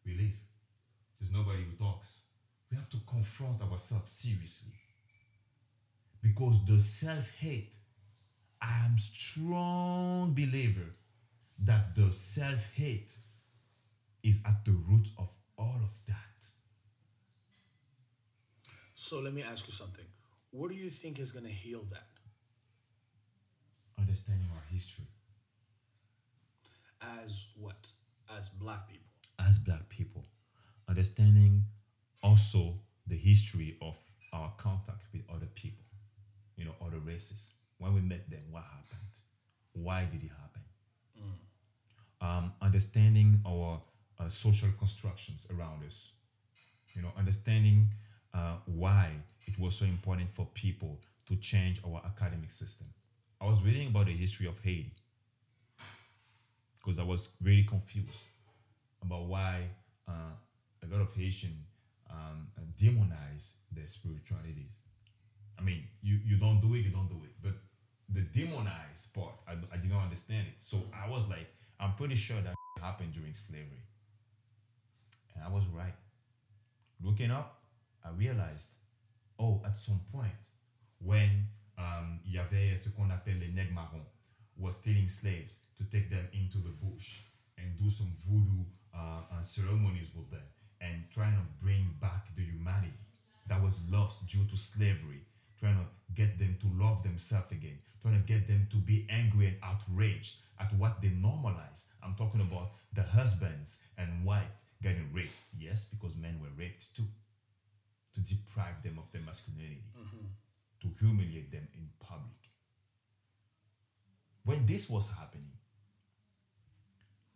we 0.05 0.15
leave. 0.15 0.37
There's 1.19 1.33
nobody 1.33 1.65
who 1.65 1.83
talks. 1.83 2.21
We 2.71 2.77
have 2.77 2.91
to 2.91 2.99
confront 3.09 3.63
ourselves 3.63 4.13
seriously. 4.13 4.73
Because 6.23 6.55
the 6.67 6.81
self-hate, 6.81 7.75
I 8.61 8.85
am 8.85 8.99
strong 8.99 10.35
believer 10.35 10.95
that 11.61 11.95
the 11.95 12.13
self-hate 12.13 13.17
is 14.23 14.41
at 14.47 14.65
the 14.65 14.73
root 14.73 15.09
of 15.19 15.31
all 15.57 15.81
of 15.83 15.99
that. 16.07 16.47
So 18.95 19.21
let 19.21 19.33
me 19.33 19.43
ask 19.43 19.67
you 19.67 19.73
something. 19.73 20.05
What 20.51 20.71
do 20.71 20.77
you 20.77 20.91
think 20.91 21.19
is 21.19 21.33
going 21.33 21.45
to 21.45 21.51
heal 21.51 21.85
that? 21.91 22.09
Understanding 23.99 24.49
our 24.55 24.63
history 24.71 25.07
As 27.01 27.47
what? 27.57 27.89
As 28.37 28.49
black 28.49 28.89
people. 28.89 29.07
as 29.39 29.59
black 29.59 29.89
people, 29.89 30.25
understanding 30.89 31.65
also 32.23 32.81
the 33.07 33.17
history 33.17 33.77
of 33.81 33.97
our 34.33 34.53
contact 34.57 35.05
with 35.13 35.23
other 35.31 35.49
people, 35.55 35.85
you 36.59 36.65
know, 36.65 36.75
other 36.85 36.99
races. 36.99 37.53
When 37.79 37.95
we 37.95 38.01
met 38.01 38.29
them, 38.29 38.41
what 38.51 38.65
happened? 38.65 39.07
Why 39.73 40.05
did 40.05 40.23
it 40.25 40.31
happen? 40.31 40.63
Um, 42.21 42.53
understanding 42.61 43.41
our 43.47 43.81
uh, 44.19 44.29
social 44.29 44.69
constructions 44.77 45.47
around 45.57 45.85
us, 45.87 46.11
you 46.93 47.01
know, 47.01 47.13
understanding 47.17 47.91
uh, 48.35 48.57
why 48.67 49.13
it 49.47 49.57
was 49.59 49.77
so 49.77 49.85
important 49.85 50.29
for 50.29 50.47
people 50.53 50.99
to 51.29 51.37
change 51.37 51.81
our 51.87 52.03
academic 52.05 52.51
system. 52.51 52.89
I 53.41 53.47
was 53.47 53.63
reading 53.63 53.87
about 53.87 54.07
the 54.07 54.13
history 54.13 54.49
of 54.49 54.59
Haiti 54.61 54.93
because 56.79 56.99
I 56.99 57.05
was 57.05 57.29
really 57.41 57.63
confused 57.63 58.25
about 59.01 59.27
why 59.27 59.63
uh, 60.09 60.33
a 60.83 60.87
lot 60.93 61.01
of 61.01 61.15
Haitian 61.15 61.57
um, 62.11 62.49
demonize 62.81 63.53
their 63.71 63.87
spiritualities. 63.87 64.73
I 65.59 65.63
mean, 65.63 65.85
you, 66.03 66.19
you 66.25 66.37
don't 66.37 66.61
do 66.61 66.75
it, 66.75 66.79
you 66.79 66.91
don't 66.91 67.09
do 67.09 67.21
it. 67.25 67.33
But 67.43 67.53
the 68.09 68.21
demonized 68.21 69.13
part, 69.15 69.35
I, 69.47 69.53
I 69.73 69.77
did 69.79 69.91
not 69.91 70.03
understand 70.03 70.47
it. 70.47 70.55
So 70.59 70.83
I 70.95 71.09
was 71.09 71.27
like, 71.29 71.49
I'm 71.81 71.95
pretty 71.95 72.15
sure 72.15 72.41
that 72.41 72.55
happened 72.81 73.13
during 73.13 73.35
slavery. 73.35 73.83
And 75.35 75.45
I 75.45 75.49
was 75.49 75.65
right. 75.75 75.95
Looking 77.03 77.31
up, 77.31 77.61
I 78.05 78.11
realized, 78.11 78.67
oh, 79.39 79.63
at 79.65 79.77
some 79.77 80.01
point, 80.13 80.33
when 81.05 81.47
um, 81.79 82.21
il 82.25 82.33
y 82.33 82.39
avait 82.39 82.77
ce 82.77 82.89
qu'on 82.91 83.11
appelle 83.11 83.39
les 83.39 83.49
nègres 83.49 83.73
marrons, 83.73 84.07
was 84.57 84.75
stealing 84.75 85.07
slaves 85.07 85.61
to 85.77 85.85
take 85.85 86.11
them 86.11 86.27
into 86.33 86.59
the 86.59 86.75
bush 86.83 87.23
and 87.57 87.77
do 87.77 87.89
some 87.89 88.13
voodoo 88.27 88.65
uh, 88.95 89.21
uh, 89.31 89.41
ceremonies 89.41 90.09
with 90.17 90.29
them 90.31 90.43
and 90.81 91.05
trying 91.13 91.35
to 91.35 91.43
bring 91.63 91.95
back 92.01 92.27
the 92.37 92.43
humanity 92.43 92.93
that 93.49 93.63
was 93.63 93.81
lost 93.89 94.27
due 94.27 94.45
to 94.47 94.57
slavery, 94.57 95.23
trying 95.59 95.77
to 95.77 95.87
get 96.15 96.39
them 96.39 96.57
to 96.61 96.83
love 96.83 97.03
themselves 97.03 97.51
again, 97.53 97.79
trying 98.01 98.21
to 98.21 98.33
get 98.33 98.47
them 98.47 98.67
to 98.71 98.77
be 98.77 99.07
angry 99.11 99.47
and 99.49 99.57
outraged 99.63 100.37
at 100.61 100.73
what 100.75 101.01
they 101.03 101.09
normalize. 101.09 101.85
I'm 102.03 102.15
talking 102.15 102.41
about 102.41 102.71
the 102.93 103.03
husbands 103.03 103.79
and 103.97 104.25
wife 104.25 104.51
getting 104.83 105.11
raped. 105.13 105.35
Yes, 105.59 105.85
because 105.85 106.17
men 106.17 106.39
were 106.41 106.49
raped 106.57 106.95
too. 106.95 107.05
To 108.15 108.21
deprive 108.21 108.83
them 108.83 108.99
of 108.99 109.13
their 109.13 109.23
masculinity, 109.23 109.85
mm-hmm. 109.97 110.27
to 110.83 110.89
humiliate 110.99 111.53
them 111.53 111.69
in 111.73 111.89
public. 112.01 112.51
When 114.45 114.67
this 114.67 114.91
was 114.91 115.09
happening, 115.11 115.53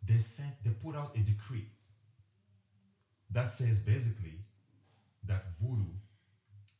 they 0.05 0.17
sent 0.17 0.61
they 0.63 0.71
put 0.71 0.95
out 0.95 1.15
a 1.15 1.19
decree 1.19 1.67
that 3.31 3.51
says 3.51 3.79
basically 3.79 4.39
that 5.25 5.45
voodoo 5.59 5.93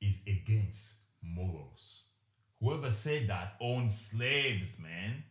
is 0.02 0.20
against 0.28 0.94
morals. 1.24 2.04
Whoever 2.60 2.92
said 2.92 3.28
that 3.28 3.56
owned 3.60 3.92
slaves, 3.92 4.78
man. 4.80 5.24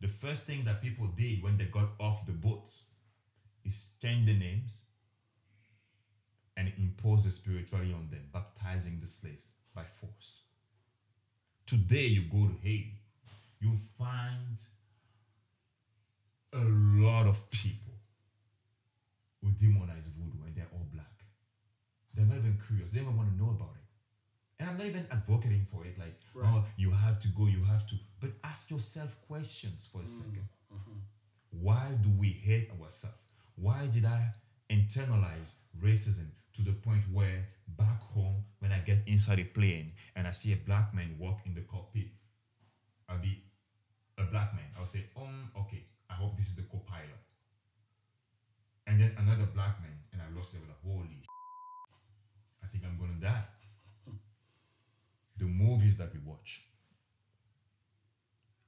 The 0.00 0.08
first 0.08 0.44
thing 0.44 0.64
that 0.64 0.82
people 0.82 1.06
did 1.16 1.42
when 1.42 1.56
they 1.56 1.66
got 1.66 1.90
off 2.00 2.26
the 2.26 2.32
boat 2.32 2.68
is 3.64 3.90
change 4.00 4.26
the 4.26 4.34
names 4.34 4.82
and 6.56 6.72
impose 6.78 7.24
the 7.24 7.30
spirituality 7.30 7.92
on 7.92 8.08
them, 8.10 8.28
baptizing 8.32 8.98
the 9.00 9.06
slaves 9.06 9.44
by 9.74 9.84
force. 9.84 10.42
Today, 11.66 12.06
you 12.06 12.22
go 12.22 12.48
to 12.48 12.56
Haiti, 12.62 12.98
you 13.60 13.72
find 13.98 14.58
a 16.52 16.64
lot 17.02 17.26
of 17.26 17.50
people 17.50 17.94
who 19.40 19.50
demonize 19.50 20.08
voodoo 20.08 20.44
and 20.46 20.54
they're 20.54 20.68
all 20.72 20.86
black. 20.92 21.06
They're 22.14 22.26
not 22.26 22.38
even 22.38 22.58
curious. 22.66 22.90
They 22.90 22.98
don't 22.98 23.08
even 23.08 23.16
want 23.16 23.30
to 23.30 23.42
know 23.42 23.50
about 23.50 23.74
it. 23.76 23.81
And 24.62 24.70
I'm 24.70 24.78
not 24.78 24.86
even 24.86 25.06
advocating 25.10 25.66
for 25.72 25.84
it, 25.84 25.98
like, 25.98 26.14
oh, 26.46 26.64
you 26.76 26.90
have 26.92 27.18
to 27.20 27.28
go, 27.28 27.46
you 27.46 27.64
have 27.64 27.84
to. 27.88 27.96
But 28.20 28.30
ask 28.44 28.70
yourself 28.70 29.16
questions 29.26 29.88
for 29.90 30.02
a 30.02 30.06
second. 30.06 30.46
Why 31.50 31.88
do 32.00 32.10
we 32.16 32.28
hate 32.28 32.70
ourselves? 32.70 33.16
Why 33.56 33.86
did 33.88 34.04
I 34.04 34.20
internalize 34.70 35.50
racism 35.82 36.28
to 36.54 36.62
the 36.62 36.70
point 36.72 37.02
where 37.12 37.48
back 37.76 38.00
home, 38.14 38.44
when 38.60 38.70
I 38.70 38.78
get 38.78 38.98
inside 39.06 39.40
a 39.40 39.44
plane 39.44 39.92
and 40.14 40.28
I 40.28 40.30
see 40.30 40.52
a 40.52 40.56
black 40.56 40.94
man 40.94 41.16
walk 41.18 41.40
in 41.44 41.54
the 41.54 41.62
cockpit, 41.62 42.06
I'll 43.08 43.18
be 43.18 43.42
a 44.16 44.22
black 44.24 44.54
man. 44.54 44.70
I'll 44.78 44.86
say, 44.86 45.06
um, 45.16 45.50
okay, 45.58 45.82
I 46.08 46.14
hope 46.14 46.36
this 46.36 46.46
is 46.48 46.54
the 46.54 46.62
co-pilot. 46.62 47.18
And 48.86 49.00
then 49.00 49.12
another 49.18 49.46
black 49.52 49.80
man, 49.82 49.98
and 50.12 50.22
I 50.22 50.26
lost 50.36 50.54
it 50.54 50.60
with 50.60 50.70
a 50.70 50.78
holy 50.86 51.18
sh- 51.22 51.26
I 52.62 52.66
think 52.68 52.84
I'm 52.84 52.96
gonna 52.96 53.18
die. 53.20 53.44
The 55.42 55.48
movies 55.48 55.96
that 55.96 56.12
we 56.12 56.20
watch, 56.24 56.62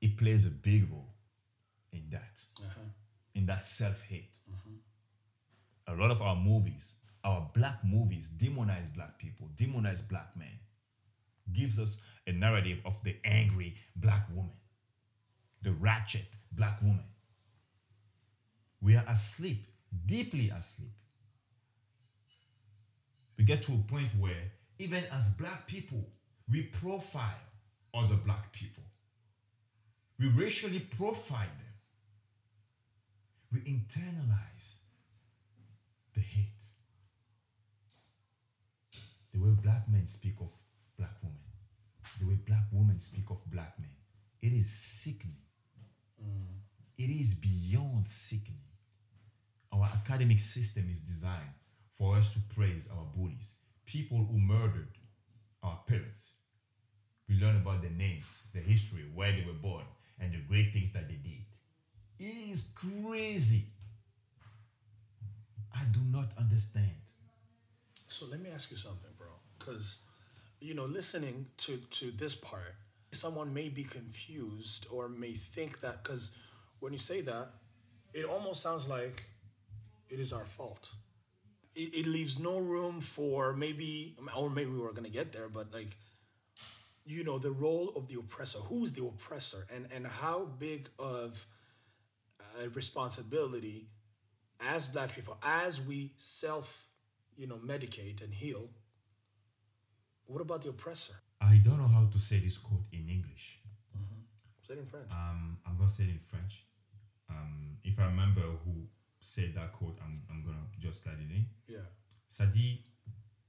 it 0.01 0.17
plays 0.17 0.45
a 0.45 0.51
big 0.51 0.91
role 0.91 1.15
in 1.93 2.03
that, 2.11 2.41
uh-huh. 2.59 2.81
in 3.37 3.47
that 3.47 3.63
self-hate. 3.63 4.33
Uh-huh. 4.53 5.95
A 5.95 5.95
lot 5.95 6.11
of 6.11 6.21
our 6.21 6.35
movies, 6.35 6.95
our 7.23 7.49
black 7.55 7.85
movies, 7.85 8.29
demonize 8.37 8.93
black 8.93 9.21
people, 9.21 9.49
demonize 9.55 10.03
black 10.09 10.37
men, 10.37 10.59
gives 11.53 11.79
us 11.79 11.99
a 12.27 12.33
narrative 12.33 12.81
of 12.85 13.01
the 13.05 13.15
angry 13.25 13.77
black 13.95 14.27
woman, 14.35 14.59
the 15.63 15.71
ratchet 15.71 16.27
black 16.51 16.83
woman. 16.83 17.07
We 18.83 18.97
are 18.97 19.05
asleep, 19.07 19.65
deeply 20.07 20.51
asleep. 20.51 20.91
We 23.39 23.45
get 23.45 23.63
to 23.63 23.75
a 23.75 23.79
point 23.89 24.09
where, 24.19 24.51
even 24.81 25.05
as 25.13 25.31
black 25.31 25.69
people, 25.69 26.05
we 26.51 26.63
profile 26.63 27.41
other 27.95 28.17
black 28.17 28.53
people. 28.53 28.83
We 30.19 30.29
racially 30.29 30.81
profile 30.81 31.41
them. 31.41 31.75
We 33.53 33.61
internalize 33.61 34.77
the 36.15 36.21
hate. 36.21 36.49
The 39.33 39.41
way 39.41 39.51
black 39.63 39.89
men 39.89 40.07
speak 40.07 40.35
of 40.41 40.51
black 40.97 41.17
women, 41.23 41.39
the 42.21 42.27
way 42.27 42.35
black 42.35 42.65
women 42.73 42.99
speak 42.99 43.31
of 43.31 43.39
black 43.51 43.79
men, 43.79 43.91
it 44.43 44.53
is 44.53 44.71
sickening. 44.71 45.37
Mm. 46.23 46.59
It 46.99 47.11
is 47.11 47.35
beyond 47.35 48.07
sickening. 48.07 48.61
Our 49.73 49.91
academic 49.93 50.39
system 50.39 50.89
is 50.89 51.01
designed 51.01 51.55
for 51.99 52.17
us 52.17 52.29
to 52.35 52.39
praise 52.55 52.89
our 52.93 53.05
bullies, 53.17 53.55
people 53.87 54.19
who 54.19 54.39
murdered 54.39 54.99
our 55.64 55.81
parents. 55.87 56.33
We 57.29 57.37
learn 57.37 57.57
about 57.57 57.81
their 57.81 57.90
names, 57.90 58.42
their 58.53 58.62
history, 58.62 59.05
where 59.14 59.33
they 59.33 59.44
were 59.46 59.55
born, 59.55 59.85
and 60.20 60.33
the 60.33 60.38
great 60.46 60.72
things 60.72 60.92
that 60.92 61.09
they 61.09 61.14
did. 61.14 61.44
It 62.20 62.50
is 62.50 62.64
crazy. 62.74 63.66
I 65.74 65.85
do 65.85 66.00
not 66.11 66.29
understand. 66.38 66.92
So 68.07 68.27
let 68.31 68.40
me 68.40 68.50
ask 68.55 68.70
you 68.70 68.77
something, 68.77 69.11
bro. 69.18 69.27
Because, 69.59 69.96
you 70.61 70.74
know, 70.74 70.85
listening 70.85 71.46
to, 71.59 71.79
to 71.79 72.12
this 72.12 72.35
part, 72.35 72.77
someone 73.11 73.53
may 73.55 73.68
be 73.68 73.85
confused 73.85 74.87
or 74.90 75.09
may 75.09 75.33
think 75.33 75.81
that, 75.81 76.05
because 76.05 76.33
when 76.81 76.92
you 76.92 76.98
say 76.98 77.22
that, 77.22 77.48
it 78.12 78.24
almost 78.24 78.62
sounds 78.62 78.87
like 78.87 79.24
it 80.09 80.20
is 80.20 80.33
our 80.33 80.44
fault. 80.44 80.90
It, 81.75 81.95
it 81.95 82.07
leaves 82.07 82.39
no 82.39 82.59
room 82.59 83.01
for 83.01 83.53
maybe, 83.53 84.17
or 84.37 84.51
maybe 84.51 84.71
we're 84.71 84.93
going 84.93 85.05
to 85.05 85.11
get 85.11 85.33
there, 85.33 85.49
but 85.49 85.73
like, 85.73 85.97
you 87.05 87.25
know, 87.25 87.39
the 87.39 87.51
role 87.51 87.93
of 87.97 88.09
the 88.09 88.19
oppressor. 88.19 88.59
Who's 88.59 88.93
the 88.93 89.05
oppressor? 89.05 89.67
And, 89.75 89.89
and 89.95 90.07
how 90.07 90.47
big 90.59 90.89
of 90.99 91.47
a 92.63 92.69
responsibility 92.69 93.89
as 94.61 94.87
black 94.87 95.15
people, 95.15 95.37
as 95.43 95.81
we 95.81 96.13
self, 96.17 96.89
you 97.37 97.47
know, 97.47 97.57
medicate 97.57 98.23
and 98.23 98.33
heal, 98.33 98.71
what 100.27 100.41
about 100.41 100.63
the 100.63 100.71
oppressor? 100.71 101.15
I 101.41 101.61
don't 101.63 101.79
know 101.79 101.89
how 101.89 102.07
to 102.11 102.19
say 102.19 102.39
this 102.39 102.57
quote 102.57 102.87
in 102.93 103.09
English. 103.09 103.59
Say 104.67 104.75
it 104.75 104.79
in 104.79 104.87
French. 104.87 105.11
Um, 105.11 105.59
I'm 105.67 105.77
gonna 105.77 105.91
say 105.91 106.05
it 106.05 106.11
in 106.11 106.19
French. 106.19 106.65
Um, 107.29 107.77
if 107.85 107.99
I 107.99 108.07
remember 108.07 108.41
who 108.65 108.87
said 109.25 109.55
that 109.55 109.73
quote, 109.73 109.99
I'm, 110.03 110.23
I'm 110.31 110.43
gonna 110.45 110.67
just 110.79 111.01
start 111.01 111.17
it 111.19 111.31
in. 111.31 111.47
yeah. 111.69 111.87
Ça 112.29 112.47
dit 112.47 112.85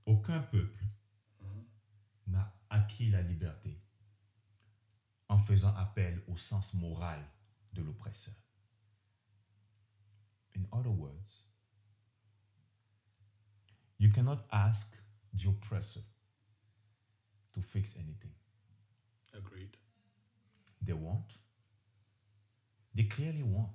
aucun 0.05 0.39
peuple 0.39 0.83
n'a 2.27 2.53
acquis 2.69 3.09
la 3.09 3.21
liberté 3.21 3.79
en 5.27 5.37
faisant 5.37 5.75
appel 5.75 6.21
au 6.27 6.37
sens 6.37 6.73
moral 6.75 7.19
de 7.73 7.81
l'oppresseur. 7.81 8.33
In 10.55 10.65
other 10.71 10.91
words, 10.91 11.43
you 13.99 14.11
cannot 14.11 14.45
ask 14.51 14.95
the 15.33 15.47
oppressor 15.47 16.01
to 17.53 17.61
fix 17.61 17.95
anything. 17.97 18.33
Agreed. 19.33 19.75
They 20.81 20.93
won't. 20.93 21.37
They 22.93 23.03
clearly 23.07 23.43
won't. 23.43 23.73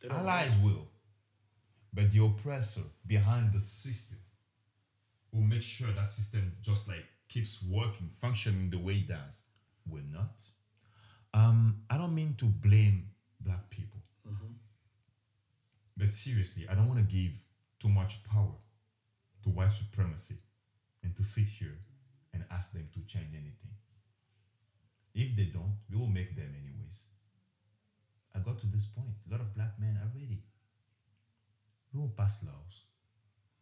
They 0.00 0.08
Allies 0.10 0.56
will. 0.62 0.88
But 1.92 2.12
the 2.12 2.24
oppressor 2.24 2.82
behind 3.06 3.52
the 3.52 3.60
system 3.60 4.18
will 5.32 5.42
make 5.42 5.62
sure 5.62 5.92
that 5.92 6.10
system 6.10 6.52
just 6.62 6.88
like 6.88 7.04
keeps 7.28 7.62
working, 7.62 8.10
functioning 8.20 8.70
the 8.70 8.78
way 8.78 8.94
it 8.94 9.08
does, 9.08 9.40
will 9.86 10.02
not. 10.12 10.36
Um, 11.34 11.82
I 11.90 11.98
don't 11.98 12.14
mean 12.14 12.34
to 12.38 12.46
blame 12.46 13.10
black 13.40 13.68
people. 13.70 13.98
But 15.98 16.14
seriously, 16.14 16.64
I 16.70 16.74
don't 16.74 16.86
want 16.86 17.00
to 17.00 17.04
give 17.04 17.32
too 17.80 17.88
much 17.88 18.22
power 18.22 18.54
to 19.42 19.48
white 19.48 19.72
supremacy 19.72 20.36
and 21.02 21.14
to 21.16 21.24
sit 21.24 21.44
here 21.44 21.76
and 22.32 22.44
ask 22.52 22.72
them 22.72 22.88
to 22.94 23.00
change 23.00 23.34
anything. 23.34 23.74
If 25.12 25.36
they 25.36 25.46
don't, 25.46 25.74
we 25.90 25.98
will 25.98 26.06
make 26.06 26.36
them 26.36 26.54
anyways. 26.54 27.00
I 28.32 28.38
got 28.38 28.60
to 28.60 28.66
this 28.68 28.86
point. 28.86 29.16
A 29.28 29.32
lot 29.32 29.40
of 29.40 29.52
black 29.56 29.72
men 29.80 29.98
are 30.00 30.10
ready. 30.14 30.44
We 31.92 32.00
will 32.00 32.12
pass 32.16 32.42
laws. 32.44 32.84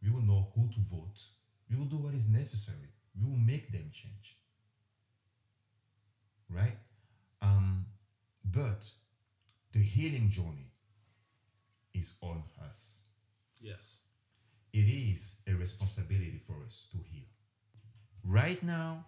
We 0.02 0.10
will 0.10 0.22
know 0.22 0.48
who 0.54 0.68
to 0.72 0.80
vote. 0.80 1.20
We 1.70 1.76
will 1.76 1.86
do 1.86 1.96
what 1.96 2.14
is 2.14 2.26
necessary. 2.28 2.90
We 3.20 3.30
will 3.30 3.38
make 3.38 3.72
them 3.72 3.90
change. 3.92 4.36
Right? 6.48 6.76
Um, 7.42 7.86
but 8.44 8.88
the 9.72 9.80
healing 9.80 10.30
journey 10.30 10.70
is 11.94 12.14
on 12.20 12.42
us. 12.68 12.98
Yes. 13.60 13.98
It 14.72 14.80
is 14.80 15.36
a 15.48 15.54
responsibility 15.54 16.40
for 16.46 16.56
us 16.66 16.86
to 16.92 16.98
heal. 16.98 17.24
Right 18.22 18.62
now, 18.62 19.04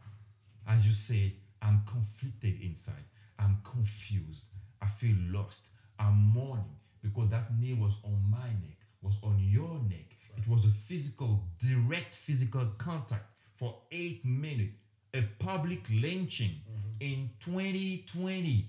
as 0.67 0.87
you 0.87 0.93
said, 0.93 1.33
I'm 1.61 1.83
conflicted 1.87 2.61
inside. 2.63 3.05
I'm 3.39 3.59
confused. 3.65 4.47
I 4.81 4.87
feel 4.87 5.17
lost. 5.31 5.69
I'm 5.99 6.15
mourning 6.15 6.77
because 7.03 7.29
that 7.31 7.59
knee 7.59 7.75
was 7.75 7.97
on 8.05 8.23
my 8.31 8.49
neck, 8.49 8.78
was 9.03 9.17
on 9.23 9.39
your 9.39 9.81
neck. 9.89 10.17
It 10.37 10.47
was 10.49 10.65
a 10.65 10.69
physical, 10.71 11.45
direct 11.59 12.15
physical 12.15 12.67
contact 12.79 13.27
for 13.55 13.77
eight 13.91 14.25
minutes. 14.25 14.75
A 15.15 15.23
public 15.39 15.87
lynching 15.91 16.61
in 17.01 17.31
2020. 17.41 18.69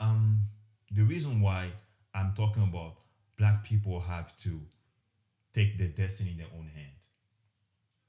um 0.00 0.40
the 0.90 1.02
reason 1.02 1.40
why 1.40 1.70
I'm 2.14 2.32
talking 2.34 2.64
about 2.64 2.96
black 3.38 3.62
people 3.64 4.00
have 4.00 4.36
to 4.38 4.60
take 5.52 5.78
their 5.78 5.88
destiny 5.88 6.30
in 6.32 6.38
their 6.38 6.52
own 6.56 6.68
hand 6.74 6.92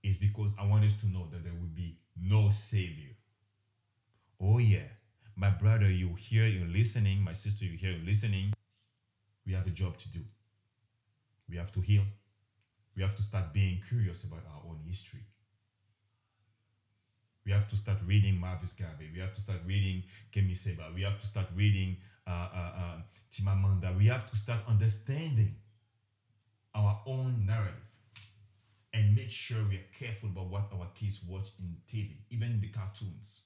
is 0.03 0.17
because 0.17 0.51
I 0.59 0.65
want 0.65 0.83
us 0.83 0.93
to 1.01 1.07
know 1.07 1.27
that 1.31 1.43
there 1.43 1.53
will 1.53 1.73
be 1.75 1.97
no 2.19 2.49
savior. 2.51 3.15
Oh 4.39 4.57
yeah, 4.57 4.87
my 5.35 5.49
brother, 5.49 5.89
you 5.89 6.13
hear, 6.15 6.45
you're 6.45 6.67
listening. 6.67 7.21
My 7.21 7.33
sister, 7.33 7.65
you 7.65 7.77
hear, 7.77 7.91
you're 7.91 8.05
listening. 8.05 8.53
We 9.45 9.53
have 9.53 9.67
a 9.67 9.71
job 9.71 9.97
to 9.97 10.09
do. 10.09 10.19
We 11.49 11.57
have 11.57 11.71
to 11.73 11.81
heal. 11.81 12.03
We 12.95 13.01
have 13.01 13.15
to 13.15 13.23
start 13.23 13.53
being 13.53 13.81
curious 13.87 14.23
about 14.23 14.43
our 14.53 14.61
own 14.69 14.79
history. 14.85 15.25
We 17.45 17.51
have 17.51 17.67
to 17.69 17.75
start 17.75 17.97
reading 18.05 18.39
Marcus 18.39 18.73
Garvey. 18.73 19.09
We 19.13 19.19
have 19.19 19.33
to 19.33 19.41
start 19.41 19.59
reading 19.65 20.03
Kemi 20.31 20.55
Seba. 20.55 20.91
We 20.93 21.01
have 21.01 21.19
to 21.19 21.25
start 21.25 21.47
reading 21.55 21.97
uh, 22.27 22.29
uh, 22.29 22.71
uh, 22.77 22.97
Chimamanda. 23.31 23.97
We 23.97 24.07
have 24.07 24.29
to 24.29 24.35
start 24.35 24.59
understanding 24.67 25.55
our 26.75 27.01
own 27.05 27.45
narrative 27.45 27.75
and 28.93 29.15
make 29.15 29.31
sure 29.31 29.57
we 29.67 29.75
are 29.77 29.89
careful 29.97 30.29
about 30.29 30.47
what 30.47 30.69
our 30.73 30.87
kids 30.93 31.21
watch 31.27 31.47
in 31.59 31.75
TV, 31.87 32.11
even 32.29 32.59
the 32.61 32.67
cartoons. 32.67 33.41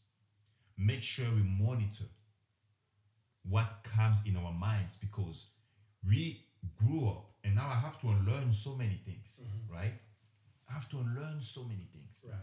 Make 0.77 1.01
sure 1.01 1.25
we 1.33 1.43
monitor 1.43 2.05
what 3.43 3.83
comes 3.83 4.17
in 4.25 4.35
our 4.35 4.51
minds 4.51 4.97
because 4.97 5.47
we 6.07 6.45
grew 6.75 7.07
up 7.09 7.31
and 7.43 7.55
now 7.55 7.67
I 7.67 7.79
have 7.79 7.99
to 8.01 8.07
unlearn 8.09 8.51
so 8.51 8.75
many 8.75 8.99
things, 9.05 9.39
mm-hmm. 9.41 9.73
right? 9.73 9.93
I 10.69 10.73
have 10.73 10.89
to 10.89 10.97
unlearn 10.97 11.41
so 11.41 11.63
many 11.63 11.87
things 11.93 12.05
Right. 12.27 12.39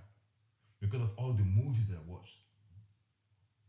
because 0.80 1.00
of 1.00 1.10
all 1.16 1.32
the 1.32 1.42
movies 1.42 1.88
that 1.88 1.96
I 1.96 2.10
watched 2.10 2.38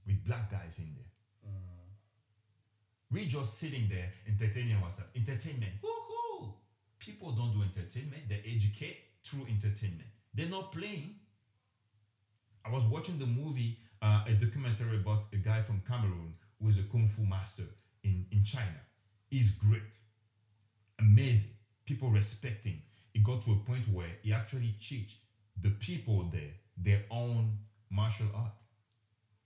with 0.06 0.23
black 0.26 0.52
guys 0.52 0.78
in 0.78 0.93
there. 0.93 1.52
Mm. 1.52 1.89
We 3.12 3.26
just 3.26 3.58
sitting 3.58 3.89
there 3.89 4.12
entertaining 4.28 4.76
ourselves. 4.76 5.10
Entertainment. 5.15 5.73
Woohoo! 5.82 6.54
People 6.99 7.32
don't 7.32 7.54
do 7.54 7.63
entertainment, 7.63 8.30
they 8.30 8.43
educate 8.45 8.97
through 9.26 9.47
entertainment. 9.49 10.10
They're 10.34 10.49
not 10.49 10.71
playing. 10.71 11.15
I 12.65 12.71
was 12.71 12.84
watching 12.86 13.17
the 13.17 13.26
movie, 13.26 13.80
uh, 14.04 14.24
a 14.28 14.34
documentary 14.34 14.98
about 14.98 15.24
a 15.34 15.38
guy 15.38 15.62
from 15.62 15.82
Cameroon 15.88 16.34
who 16.62 16.68
is 16.68 16.78
a 16.78 16.84
kung 16.84 17.08
fu 17.08 17.24
master 17.24 17.63
in, 18.04 18.26
in 18.32 18.44
China. 18.44 18.82
He's 19.30 19.52
great 19.52 19.82
amazing. 21.00 21.52
People 21.86 22.10
respect 22.10 22.66
him. 22.66 22.82
It 23.13 23.24
got 23.24 23.44
to 23.46 23.52
a 23.52 23.56
point 23.58 23.88
where 23.92 24.08
he 24.22 24.34
actually 24.34 24.76
teach 24.82 25.20
the 25.62 25.70
people 25.70 26.30
there 26.32 26.54
their 26.78 27.04
own 27.12 27.58
martial 27.89 28.28
art. 28.34 28.54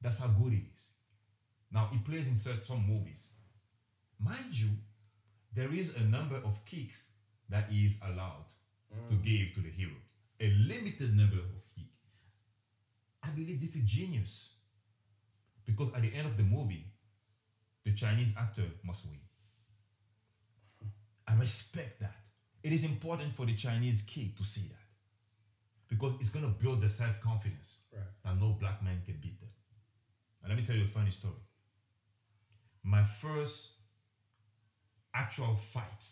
That's 0.01 0.19
how 0.19 0.27
good 0.27 0.53
he 0.53 0.59
is. 0.73 0.81
Now 1.71 1.89
he 1.91 1.99
plays 1.99 2.27
in 2.27 2.37
certain 2.37 2.63
some 2.63 2.85
movies. 2.87 3.27
Mind 4.19 4.53
you, 4.53 4.69
there 5.53 5.73
is 5.73 5.95
a 5.95 6.01
number 6.01 6.37
of 6.37 6.63
kicks 6.65 7.03
that 7.49 7.69
he 7.69 7.85
is 7.85 7.99
allowed 8.01 8.45
to 9.09 9.15
give 9.15 9.53
to 9.55 9.61
the 9.61 9.69
hero. 9.69 9.97
A 10.39 10.49
limited 10.51 11.15
number. 11.15 11.36
I 13.57 13.59
believe 13.59 13.73
this 13.73 13.81
is 13.83 13.89
genius. 13.89 14.49
Because 15.65 15.93
at 15.95 16.01
the 16.01 16.13
end 16.13 16.27
of 16.27 16.37
the 16.37 16.43
movie, 16.43 16.85
the 17.83 17.93
Chinese 17.93 18.33
actor 18.37 18.63
must 18.85 19.05
win. 19.05 19.19
I 21.27 21.33
respect 21.35 21.99
that. 21.99 22.15
It 22.63 22.71
is 22.73 22.83
important 22.83 23.33
for 23.35 23.45
the 23.45 23.55
Chinese 23.55 24.03
kid 24.03 24.37
to 24.37 24.43
see 24.43 24.69
that 24.69 24.87
because 25.89 26.13
it's 26.19 26.29
going 26.29 26.45
to 26.45 26.51
build 26.51 26.81
the 26.81 26.89
self 26.89 27.19
confidence 27.21 27.77
Right. 27.93 28.03
that 28.23 28.39
no 28.39 28.53
black 28.59 28.83
man 28.83 29.01
can 29.05 29.15
beat 29.21 29.39
them. 29.39 29.49
And 30.43 30.49
let 30.49 30.57
me 30.59 30.65
tell 30.65 30.75
you 30.75 30.85
a 30.85 30.87
funny 30.87 31.11
story. 31.11 31.33
My 32.83 33.03
first 33.03 33.71
actual 35.13 35.55
fight 35.55 36.05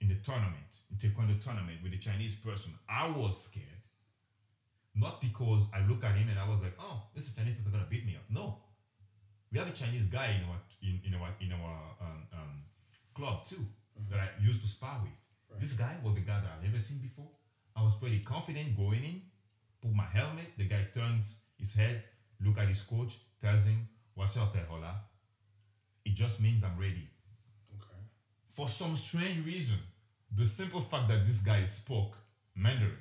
in 0.00 0.08
the 0.08 0.14
tournament, 0.16 0.78
in 0.90 0.96
Taekwondo 0.96 1.38
tournament 1.42 1.78
with 1.82 1.92
a 1.92 1.98
Chinese 1.98 2.36
person, 2.36 2.72
I 2.88 3.08
was 3.10 3.42
scared. 3.42 3.64
Not 4.94 5.20
because 5.20 5.62
I 5.74 5.84
look 5.86 6.04
at 6.04 6.14
him 6.16 6.28
and 6.28 6.38
I 6.38 6.48
was 6.48 6.60
like, 6.62 6.74
oh, 6.78 7.02
this 7.14 7.26
is 7.26 7.34
Chinese 7.34 7.54
person 7.54 7.72
gonna 7.72 7.86
beat 7.90 8.06
me 8.06 8.16
up. 8.16 8.22
No. 8.30 8.58
We 9.50 9.58
have 9.58 9.68
a 9.68 9.72
Chinese 9.72 10.06
guy 10.06 10.38
in 10.38 10.48
our 10.48 10.60
in, 10.82 11.00
in 11.06 11.14
our 11.14 11.30
in 11.40 11.52
our 11.52 11.96
um, 12.00 12.26
um, 12.32 12.62
club 13.14 13.44
too 13.44 13.64
that 14.10 14.18
I 14.18 14.28
used 14.40 14.62
to 14.62 14.68
spar 14.68 15.00
with. 15.02 15.60
This 15.60 15.72
guy 15.72 15.96
was 16.02 16.14
the 16.14 16.20
guy 16.20 16.40
that 16.40 16.50
I've 16.56 16.64
never 16.64 16.80
seen 16.80 16.98
before. 16.98 17.30
I 17.76 17.82
was 17.82 17.94
pretty 17.94 18.20
confident 18.20 18.76
going 18.76 19.04
in, 19.04 19.22
put 19.80 19.92
my 19.92 20.04
helmet, 20.04 20.46
the 20.56 20.64
guy 20.64 20.86
turns 20.94 21.36
his 21.56 21.72
head, 21.72 22.02
look 22.40 22.58
at 22.58 22.68
his 22.68 22.82
coach, 22.82 23.18
tells 23.40 23.64
him, 23.64 23.88
What's 24.14 24.36
up 24.36 24.54
hola? 24.68 25.00
It 26.04 26.14
just 26.14 26.40
means 26.40 26.62
I'm 26.62 26.78
ready. 26.78 27.08
Okay. 27.74 28.00
For 28.52 28.68
some 28.68 28.94
strange 28.94 29.44
reason, 29.44 29.78
the 30.32 30.46
simple 30.46 30.80
fact 30.80 31.08
that 31.08 31.26
this 31.26 31.40
guy 31.40 31.64
spoke 31.64 32.16
Mandarin, 32.54 32.98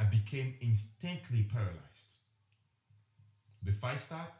I 0.00 0.04
became 0.04 0.54
instantly 0.62 1.42
paralyzed. 1.42 2.08
The 3.62 3.72
fight 3.72 4.00
start, 4.00 4.32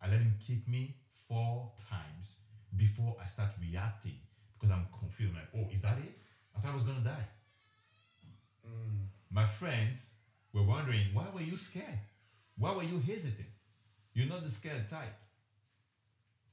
I 0.00 0.08
let 0.08 0.20
him 0.20 0.34
kick 0.46 0.66
me 0.66 0.96
four 1.28 1.72
times 1.90 2.38
before 2.74 3.14
I 3.22 3.26
start 3.26 3.50
reacting 3.60 4.18
because 4.54 4.74
I'm 4.74 4.86
confused. 4.98 5.34
I'm 5.34 5.40
like, 5.40 5.50
oh, 5.66 5.70
is 5.70 5.82
that 5.82 5.98
it? 5.98 6.16
I 6.56 6.60
thought 6.60 6.70
I 6.70 6.74
was 6.74 6.84
gonna 6.84 7.04
die. 7.04 7.28
Mm. 8.66 9.08
My 9.30 9.44
friends 9.44 10.12
were 10.54 10.62
wondering, 10.62 11.08
why 11.12 11.26
were 11.34 11.42
you 11.42 11.58
scared? 11.58 12.00
Why 12.56 12.72
were 12.72 12.82
you 12.82 12.98
hesitant? 12.98 13.48
You're 14.14 14.28
not 14.28 14.42
the 14.42 14.50
scared 14.50 14.88
type. 14.88 15.16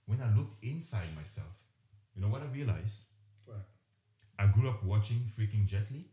When 0.07 0.21
I 0.21 0.35
looked 0.35 0.61
inside 0.61 1.15
myself, 1.15 1.47
you 2.13 2.21
know 2.21 2.27
what 2.27 2.41
I 2.41 2.47
realized? 2.53 2.99
Right. 3.47 3.57
I 4.37 4.47
grew 4.47 4.69
up 4.69 4.83
watching 4.83 5.21
freaking 5.31 5.65
Jet 5.65 5.89
Li, 5.89 6.05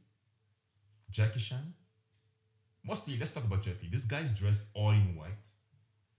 Jackie 1.11 1.41
Chan. 1.41 1.75
Mostly, 2.85 3.17
let's 3.19 3.31
talk 3.31 3.45
about 3.45 3.63
Jet 3.63 3.77
Li. 3.83 3.89
This 3.91 4.05
guy's 4.05 4.33
dressed 4.33 4.63
all 4.75 4.91
in 4.91 5.17
white. 5.17 5.39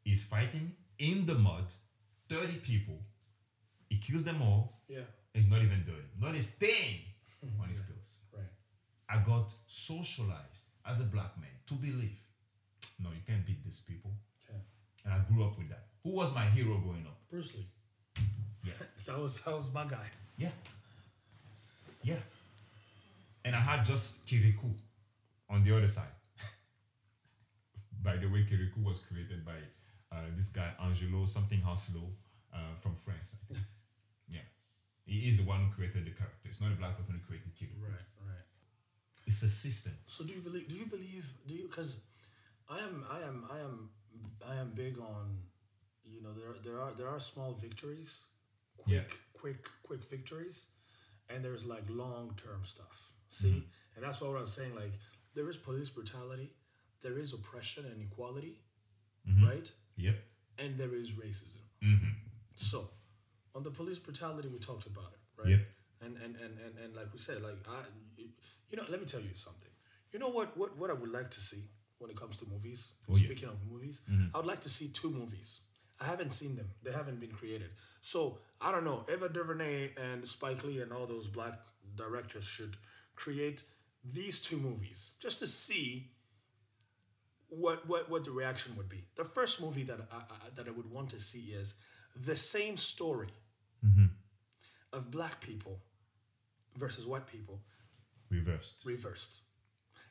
He's 0.04 0.24
fighting 0.24 0.72
in 0.98 1.26
the 1.26 1.36
mud, 1.36 1.74
30 2.30 2.58
people. 2.58 3.00
He 3.90 3.98
kills 3.98 4.24
them 4.24 4.42
all. 4.42 4.82
Yeah. 4.88 5.02
He's 5.34 5.48
not 5.48 5.62
even 5.62 5.84
dirty. 5.86 6.08
Not 6.20 6.36
a 6.36 6.42
stain 6.42 7.02
on 7.62 7.70
his 7.70 7.80
clothes. 7.80 8.00
Right. 8.34 8.44
I 9.10 9.18
got 9.24 9.54
socialized 9.68 10.64
as 10.86 11.00
a 11.00 11.04
black 11.04 11.38
man 11.40 11.50
to 11.68 11.74
believe, 11.76 12.20
no, 13.00 13.10
you 13.10 13.22
can't 13.28 13.46
beat 13.46 13.64
these 13.64 13.82
people. 13.82 14.12
Okay. 14.50 14.60
And 15.06 15.14
I 15.14 15.20
grew 15.20 15.44
up 15.44 15.58
with 15.58 15.70
that. 15.70 15.86
Who 16.04 16.12
was 16.12 16.34
my 16.34 16.46
hero 16.46 16.78
growing 16.78 17.06
up? 17.06 17.18
Bruce 17.30 17.54
Lee. 17.56 17.68
Yeah. 18.66 18.74
That 19.06 19.20
was 19.20 19.42
that 19.42 19.54
was 19.54 19.74
my 19.74 19.84
guy. 19.84 20.08
Yeah. 20.38 20.52
Yeah. 22.04 22.22
And 23.44 23.54
I 23.54 23.60
had 23.60 23.84
just 23.84 24.26
Kirikou 24.26 24.74
on 25.50 25.62
the 25.66 25.76
other 25.76 25.90
side. 25.90 26.08
By 28.04 28.18
the 28.18 28.28
way, 28.28 28.42
Kirikou 28.50 28.84
was 28.84 29.00
created 29.00 29.46
by 29.46 29.60
uh, 30.12 30.28
this 30.36 30.50
guy, 30.50 30.72
Angelo, 30.84 31.26
something 31.26 31.60
Hanslow, 31.62 32.08
uh, 32.54 32.76
from 32.82 32.96
France. 32.96 33.30
I 33.34 33.54
think. 33.54 33.66
yeah. 34.30 34.48
He 35.06 35.30
is 35.30 35.38
the 35.38 35.44
one 35.44 35.60
who 35.66 35.72
created 35.74 36.06
the 36.06 36.12
character. 36.12 36.46
It's 36.50 36.62
not 36.62 36.72
a 36.72 36.76
black 36.76 36.98
person 36.98 37.14
who 37.20 37.26
created 37.28 37.52
Kirikou. 37.58 37.82
Right. 37.82 38.08
Right. 38.28 38.46
It's 39.26 39.42
a 39.44 39.48
system. 39.48 39.94
So 40.06 40.24
do 40.24 40.34
you 40.34 40.42
believe? 40.42 40.68
Do 40.68 40.76
you 40.76 40.86
believe? 40.86 41.26
Do 41.48 41.54
you? 41.54 41.68
Because 41.70 41.98
I 42.70 42.80
am. 42.80 43.06
I 43.10 43.20
am. 43.28 43.46
I 43.52 43.60
am. 43.60 43.90
I 44.48 44.56
am 44.56 44.72
big 44.76 45.00
on. 45.00 45.40
You 46.06 46.22
know, 46.22 46.34
there 46.34 46.54
there 46.64 46.82
are 46.82 46.92
there 46.98 47.08
are 47.08 47.20
small 47.20 47.54
victories, 47.54 48.20
quick, 48.78 48.94
Yeah. 48.96 49.16
quick, 49.34 49.68
quick 49.84 50.04
victories, 50.10 50.68
and 51.30 51.44
there's 51.44 51.64
like 51.66 51.84
long 51.90 52.38
term 52.46 52.62
stuff. 52.66 52.98
See, 53.30 53.64
and 53.96 54.04
that's 54.04 54.20
what 54.22 54.36
I 54.38 54.42
was 54.42 54.52
saying. 54.54 54.76
Like 54.76 54.92
there 55.34 55.50
is 55.50 55.58
police 55.58 55.90
brutality, 55.90 56.52
there 57.04 57.18
is 57.18 57.34
oppression 57.34 57.86
and 57.86 58.02
equality, 58.02 58.60
right? 59.46 59.70
Yep. 59.98 60.16
And 60.58 60.78
there 60.78 60.96
is 60.96 61.12
racism. 61.12 61.64
Mm-hmm. 61.84 62.10
So, 62.56 62.90
on 63.56 63.64
the 63.64 63.72
police 63.72 64.00
brutality, 64.00 64.48
we 64.48 64.60
talked 64.60 64.88
about 64.88 65.12
it, 65.14 65.42
right? 65.42 65.50
Yep. 65.50 65.60
And, 66.02 66.18
and 66.18 66.36
and 66.36 66.54
and 66.66 66.78
and 66.84 66.96
like 66.96 67.14
we 67.14 67.20
said, 67.20 67.42
like 67.42 67.56
I, 67.68 67.84
you 68.18 68.78
know, 68.78 68.84
let 68.90 69.00
me 69.00 69.06
tell 69.06 69.22
you 69.22 69.36
something. 69.36 69.70
You 70.12 70.20
know 70.20 70.30
what 70.30 70.58
what 70.58 70.78
what 70.78 70.90
I 70.90 70.94
would 70.94 71.12
like 71.12 71.30
to 71.32 71.40
see 71.40 71.70
when 72.00 72.10
it 72.10 72.18
comes 72.20 72.38
to 72.38 72.46
movies. 72.50 72.92
Oh, 73.10 73.16
yeah. 73.16 73.26
Speaking 73.26 73.50
of 73.50 73.56
movies, 73.72 74.02
I 74.34 74.38
would 74.38 74.46
like 74.46 74.62
to 74.62 74.70
see 74.70 74.90
two 74.90 75.10
movies. 75.10 75.60
I 76.00 76.06
haven't 76.06 76.34
seen 76.34 76.56
them; 76.56 76.70
they 76.84 76.92
haven't 76.92 77.20
been 77.20 77.32
created. 77.32 77.70
So 78.02 78.40
I 78.60 78.72
don't 78.72 78.84
know. 78.84 79.06
Ava 79.10 79.30
DuVernay 79.30 79.92
and 79.98 80.28
Spike 80.28 80.64
Lee 80.64 80.82
and 80.82 80.92
all 80.92 81.06
those 81.06 81.28
black 81.28 81.60
directors 81.96 82.46
should 82.46 82.78
create 83.16 83.64
these 84.04 84.40
two 84.40 84.58
movies 84.58 85.14
just 85.20 85.40
to 85.40 85.48
see 85.48 86.12
what 87.58 87.88
what 87.88 88.10
what 88.10 88.24
the 88.24 88.32
reaction 88.32 88.76
would 88.78 88.90
be. 88.90 89.06
The 89.16 89.26
first 89.26 89.62
movie 89.62 89.84
that 89.84 90.00
I, 90.12 90.18
I 90.18 90.50
that 90.56 90.68
I 90.68 90.72
would 90.72 90.90
want 90.90 91.10
to 91.10 91.20
see 91.20 91.54
is 91.62 91.74
the 92.16 92.36
same 92.36 92.78
story 92.78 93.30
mm-hmm. 93.86 94.06
of 94.92 95.12
black 95.12 95.42
people 95.42 95.80
versus 96.78 97.06
white 97.06 97.28
people 97.28 97.62
Reversed. 98.30 98.82
reversed. 98.86 99.42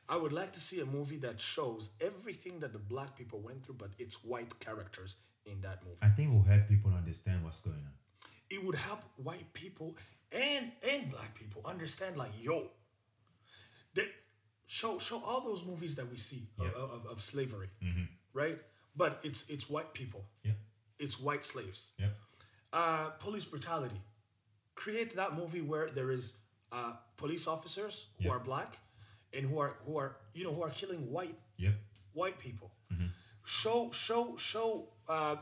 I 0.07 0.17
would 0.17 0.33
like 0.33 0.51
to 0.53 0.59
see 0.59 0.81
a 0.81 0.85
movie 0.85 1.17
that 1.17 1.39
shows 1.39 1.89
everything 2.01 2.59
that 2.59 2.73
the 2.73 2.79
black 2.79 3.15
people 3.17 3.39
went 3.39 3.65
through, 3.65 3.75
but 3.75 3.91
it's 3.97 4.23
white 4.23 4.59
characters 4.59 5.15
in 5.45 5.61
that 5.61 5.83
movie. 5.85 5.97
I 6.01 6.09
think 6.09 6.29
it 6.29 6.33
will 6.33 6.43
help 6.43 6.67
people 6.67 6.91
understand 6.95 7.43
what's 7.43 7.59
going 7.59 7.77
on. 7.77 7.93
It 8.49 8.63
would 8.63 8.75
help 8.75 9.01
white 9.15 9.51
people 9.53 9.97
and 10.31 10.71
and 10.87 11.09
black 11.09 11.35
people 11.35 11.61
understand, 11.65 12.17
like, 12.17 12.31
yo, 12.41 12.71
that 13.95 14.07
show 14.79 14.91
show 15.07 15.19
all 15.27 15.41
those 15.49 15.61
movies 15.71 15.93
that 15.95 16.07
we 16.13 16.17
see 16.29 16.41
of- 16.59 16.65
Yeah. 16.65 16.83
of, 16.95 17.05
of, 17.13 17.17
slavery, 17.31 17.69
right? 18.41 18.57
But 19.01 19.11
it's 19.27 19.41
it's 19.53 19.65
white 19.73 19.91
people, 19.99 20.21
Yep. 20.47 20.57
it's 21.03 21.15
white 21.27 21.45
slaves. 21.53 21.81
Yep. 22.03 22.13
uh, 22.81 23.07
police 23.25 23.45
brutality. 23.53 24.01
Create 24.83 25.09
that 25.15 25.31
movie 25.41 25.61
where 25.71 25.87
there 25.97 26.09
is 26.17 26.25
uh, 26.77 26.93
police 27.17 27.45
officers 27.55 27.95
who 28.17 28.23
Yeah. 28.25 28.33
are 28.35 28.39
black 28.51 28.71
and 29.35 29.43
who 29.49 29.57
are 29.63 29.73
who 29.85 29.93
are 30.01 30.11
you 30.37 30.43
know 30.45 30.53
who 30.57 30.63
are 30.67 30.73
killing 30.81 31.01
white 31.15 31.37
Yep. 31.65 31.75
white 32.13 32.37
people. 32.39 32.69
Show 33.45 33.91
show 33.91 34.37
show 34.37 34.69
uh, 35.15 35.35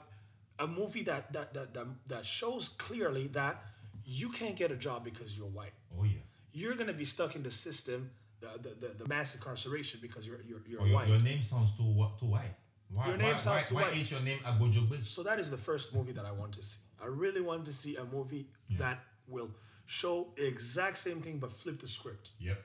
a 0.60 0.68
movie 0.68 1.04
that 1.04 1.32
that, 1.36 1.54
that 1.54 1.68
that 1.76 1.88
that 2.14 2.26
shows 2.26 2.64
clearly 2.86 3.28
that 3.40 3.56
you 4.04 4.28
can't 4.40 4.58
get 4.62 4.72
a 4.72 4.76
job 4.88 5.00
because 5.10 5.38
you're 5.38 5.54
white. 5.60 5.74
Oh 5.98 6.04
yeah. 6.04 6.24
You're 6.60 6.76
gonna 6.80 6.98
be 7.04 7.06
stuck 7.06 7.36
in 7.36 7.44
the 7.44 7.52
system, 7.52 8.10
the 8.42 8.50
the, 8.70 8.76
the, 8.88 9.04
the 9.04 9.08
mass 9.08 9.36
incarceration 9.36 10.00
because 10.02 10.26
you're 10.28 10.42
you're, 10.48 10.62
you're 10.68 10.82
Oh, 10.82 10.86
your, 10.86 10.96
white. 10.96 11.08
your 11.08 11.20
name 11.20 11.42
sounds 11.42 11.72
too 11.78 11.84
too 12.20 12.26
white. 12.26 12.56
Why, 12.94 13.08
Your 13.08 13.16
name 13.18 13.34
why, 13.36 13.40
sounds 13.40 13.64
why, 13.64 13.68
too 13.70 13.76
why 13.76 13.82
white. 13.84 13.96
ain't 13.98 14.12
your 14.12 14.20
name 14.20 14.40
Agbojogbe? 14.46 15.06
So 15.06 15.24
that 15.24 15.40
is 15.40 15.50
the 15.50 15.58
first 15.58 15.96
movie 15.96 16.12
that 16.12 16.26
I 16.26 16.34
want 16.34 16.52
to 16.54 16.62
see. 16.64 16.80
I 17.02 17.06
really 17.06 17.40
want 17.40 17.64
to 17.66 17.74
see 17.74 17.96
a 17.96 18.04
movie 18.04 18.50
that 18.78 19.00
will 19.28 19.50
show 19.86 20.34
exact 20.38 20.98
same 20.98 21.22
thing 21.22 21.38
but 21.38 21.54
flip 21.54 21.80
the 21.80 21.88
script. 21.88 22.32
Yep. 22.40 22.60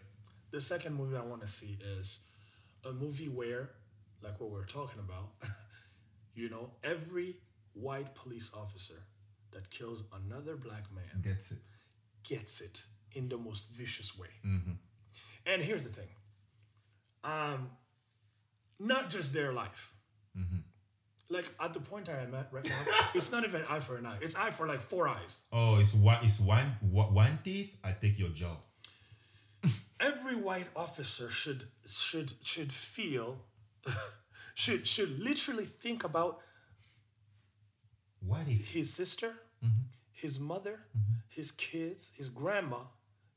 The 0.50 0.60
second 0.60 0.94
movie 0.96 1.16
I 1.16 1.22
want 1.22 1.42
to 1.42 1.48
see 1.48 1.78
is 1.98 2.18
a 2.84 2.92
movie 2.92 3.28
where, 3.28 3.70
like 4.22 4.40
what 4.40 4.50
we're 4.50 4.64
talking 4.66 4.98
about, 4.98 5.28
you 6.34 6.48
know, 6.48 6.70
every 6.82 7.36
white 7.74 8.14
police 8.16 8.50
officer 8.54 9.00
that 9.52 9.70
kills 9.70 10.02
another 10.12 10.56
black 10.56 10.84
man 10.94 11.22
Gets 11.22 11.52
it. 11.52 11.58
gets 12.24 12.60
it 12.60 12.82
in 13.14 13.28
the 13.28 13.38
most 13.38 13.70
vicious 13.70 14.18
way. 14.18 14.28
Mm-hmm. 14.44 14.72
And 15.46 15.62
here's 15.62 15.82
the 15.82 15.90
thing 15.90 16.09
um, 17.24 17.70
not 18.78 19.11
just 19.11 19.32
their 19.32 19.53
life. 19.53 19.94
Mm-hmm. 20.36 20.59
Like 21.28 21.47
at 21.61 21.72
the 21.72 21.80
point 21.80 22.09
I 22.09 22.22
am 22.22 22.34
at 22.34 22.49
right 22.53 22.64
now, 22.68 22.92
it's 23.14 23.32
not 23.32 23.44
even 23.44 23.62
eye 23.68 23.80
for 23.80 23.97
an 23.97 24.07
eye. 24.07 24.18
It's 24.20 24.36
eye 24.36 24.51
for 24.51 24.66
like 24.66 24.80
four 24.80 25.09
eyes. 25.09 25.40
Oh, 25.53 25.78
it's 25.78 25.92
one. 25.94 26.18
It's 26.22 26.38
one. 26.38 26.76
One 26.82 27.38
teeth. 27.42 27.76
I 27.82 27.92
take 27.92 28.18
your 28.18 28.28
job. 28.28 28.59
Every 30.01 30.36
white 30.36 30.68
officer 30.76 31.28
should 31.30 31.64
should 31.88 32.32
should 32.44 32.72
feel 32.72 33.38
should 34.55 34.86
should 34.86 35.18
literally 35.18 35.64
think 35.64 36.05
about 36.05 36.40
What 38.20 38.42
if? 38.47 38.68
his 38.72 38.92
sister, 38.92 39.32
his 40.12 40.38
mother, 40.38 40.80
his 41.28 41.51
kids, 41.51 42.12
his 42.14 42.28
grandma, 42.28 42.80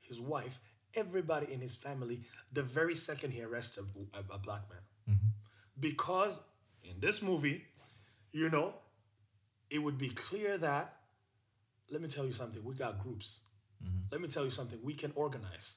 his 0.01 0.19
wife, 0.19 0.59
everybody 0.95 1.51
in 1.51 1.59
his 1.59 1.75
family 1.75 2.21
the 2.51 2.63
very 2.63 2.95
second 2.95 3.31
he 3.31 3.43
arrests 3.43 3.77
a, 3.77 3.81
a, 4.17 4.35
a 4.35 4.37
black 4.37 4.63
man. 4.69 4.79
Mm-hmm. 5.09 5.27
Because 5.79 6.39
in 6.83 6.99
this 6.99 7.21
movie, 7.21 7.65
you 8.31 8.49
know, 8.49 8.73
it 9.69 9.79
would 9.79 9.97
be 9.97 10.09
clear 10.09 10.57
that, 10.57 10.95
let 11.91 12.01
me 12.01 12.07
tell 12.07 12.25
you 12.25 12.33
something, 12.33 12.63
we 12.63 12.73
got 12.75 13.01
groups. 13.03 13.39
Mm-hmm. 13.83 13.97
Let 14.11 14.21
me 14.21 14.27
tell 14.27 14.43
you 14.43 14.49
something, 14.49 14.79
we 14.83 14.93
can 14.93 15.11
organize. 15.15 15.75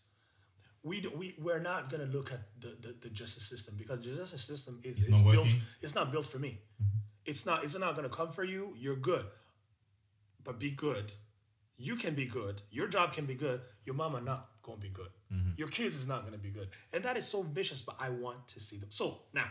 We, 0.83 1.01
do, 1.01 1.13
we, 1.17 1.35
we're 1.41 1.61
not 1.61 1.91
going 1.91 2.05
to 2.05 2.11
look 2.17 2.33
at 2.33 2.41
the, 2.61 2.77
the, 2.81 2.95
the 3.03 3.09
justice 3.11 3.45
system 3.45 3.75
because 3.79 4.03
the 4.03 4.17
justice 4.17 4.43
system 4.43 4.81
is, 4.83 4.99
is 4.99 5.09
not 5.09 5.31
built, 5.31 5.49
it's 5.81 5.95
not 5.95 6.11
built 6.11 6.27
for 6.27 6.39
me. 6.39 6.59
Mm-hmm. 6.83 6.99
It's 7.25 7.47
not, 7.47 7.63
it's 7.65 7.79
not 7.79 7.95
going 7.95 8.09
to 8.09 8.15
come 8.15 8.33
for 8.33 8.45
you, 8.45 8.75
you're 8.77 8.97
good. 8.97 9.27
But 10.43 10.59
be 10.59 10.71
good. 10.71 11.13
you 11.83 11.97
can 11.97 12.15
be 12.15 12.27
good, 12.27 12.63
your 12.71 12.87
job 12.87 13.13
can 13.13 13.27
be 13.27 13.35
good, 13.35 13.61
your 13.85 13.95
mama 13.97 14.21
not 14.21 14.49
gonna 14.63 14.79
be 14.79 14.89
good. 14.89 15.11
Your 15.57 15.69
kids 15.69 15.97
is 15.97 16.07
not 16.07 16.25
gonna 16.25 16.39
be 16.39 16.51
good. 16.51 16.69
And 16.93 17.05
that 17.05 17.17
is 17.17 17.27
so 17.27 17.43
vicious, 17.43 17.83
but 17.83 17.97
I 17.99 18.11
want 18.11 18.49
to 18.49 18.61
see 18.61 18.77
them. 18.79 18.89
So 18.91 19.19
now, 19.33 19.47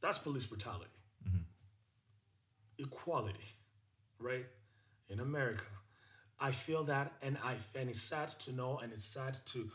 that's 0.00 0.18
police 0.18 0.46
brutality. 0.46 0.90
Equality, 2.78 3.38
right? 4.18 4.46
In 5.08 5.20
America. 5.20 5.64
I 6.40 6.50
feel 6.50 6.82
that 6.84 7.12
and 7.22 7.38
I 7.44 7.54
and 7.78 7.88
it's 7.88 8.02
sad 8.02 8.28
to 8.40 8.52
know 8.52 8.78
and 8.82 8.92
it's 8.92 9.04
sad 9.04 9.38
to 9.52 9.70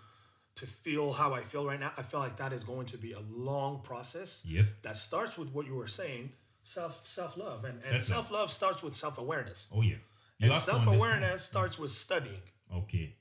to 0.55 0.67
feel 0.67 1.13
how 1.13 1.33
I 1.33 1.41
feel 1.41 1.65
right 1.65 1.79
now. 1.79 1.93
I 1.97 2.01
feel 2.03 2.19
like 2.19 2.35
that 2.37 2.51
is 2.51 2.65
going 2.65 2.85
to 2.87 2.97
be 2.97 3.13
a 3.13 3.21
long 3.31 3.79
process 3.81 4.41
Yep. 4.45 4.65
that 4.83 4.97
starts 4.97 5.37
with 5.37 5.49
what 5.53 5.65
you 5.65 5.75
were 5.75 5.87
saying, 5.87 6.31
self 6.63 7.07
self 7.07 7.37
love. 7.37 7.63
And, 7.63 7.79
and 7.89 8.03
Self-love. 8.03 8.51
starts 8.51 8.83
with 8.83 8.93
self 8.95 9.17
awareness. 9.17 9.69
Oh 9.73 9.81
yeah. 9.81 9.95
And 10.41 10.53
self 10.61 10.85
awareness 10.85 11.43
starts 11.43 11.79
with 11.79 11.91
studying. 11.91 12.41
Okay. 12.75 13.15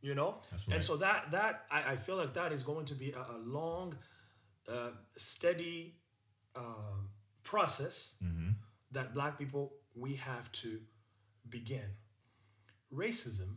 You 0.00 0.14
know, 0.14 0.36
That's 0.50 0.66
and 0.68 0.82
so 0.84 0.96
that 0.98 1.30
that 1.32 1.64
I, 1.70 1.92
I 1.92 1.96
feel 1.96 2.16
like 2.16 2.34
that 2.34 2.52
is 2.52 2.62
going 2.62 2.84
to 2.86 2.94
be 2.94 3.12
a, 3.12 3.18
a 3.18 3.38
long, 3.44 3.96
uh, 4.68 4.90
steady 5.16 5.96
um 6.54 7.08
process 7.42 8.12
Mm-hmm. 8.22 8.50
that 8.92 9.12
Black 9.14 9.38
people 9.38 9.72
we 9.96 10.14
have 10.14 10.50
to 10.52 10.80
begin. 11.48 11.90
Racism, 12.94 13.56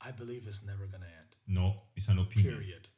I 0.00 0.10
believe, 0.10 0.46
is 0.48 0.60
never 0.66 0.86
gonna 0.86 1.04
end. 1.06 1.36
No, 1.46 1.74
it's 1.94 2.08
an 2.08 2.18
opinion. 2.18 2.54
Period. 2.54 2.88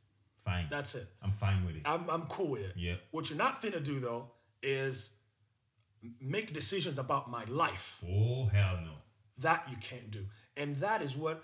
Fine. 0.44 0.66
That's 0.70 0.94
it. 0.94 1.08
I'm 1.22 1.32
fine 1.32 1.64
with 1.66 1.76
it. 1.76 1.82
I'm 1.84 2.08
I'm 2.08 2.22
cool 2.26 2.48
with 2.48 2.62
it. 2.62 2.72
Yeah. 2.76 2.94
What 3.10 3.28
you're 3.28 3.38
not 3.38 3.60
finna 3.62 3.82
do 3.82 4.00
though 4.00 4.30
is 4.62 5.14
make 6.20 6.52
decisions 6.52 6.98
about 6.98 7.30
my 7.30 7.44
life. 7.44 8.02
oh 8.08 8.46
hell 8.46 8.78
no. 8.84 8.92
That 9.38 9.66
you 9.70 9.76
can't 9.80 10.10
do. 10.10 10.26
And 10.56 10.76
that 10.78 11.02
is 11.02 11.16
what 11.16 11.42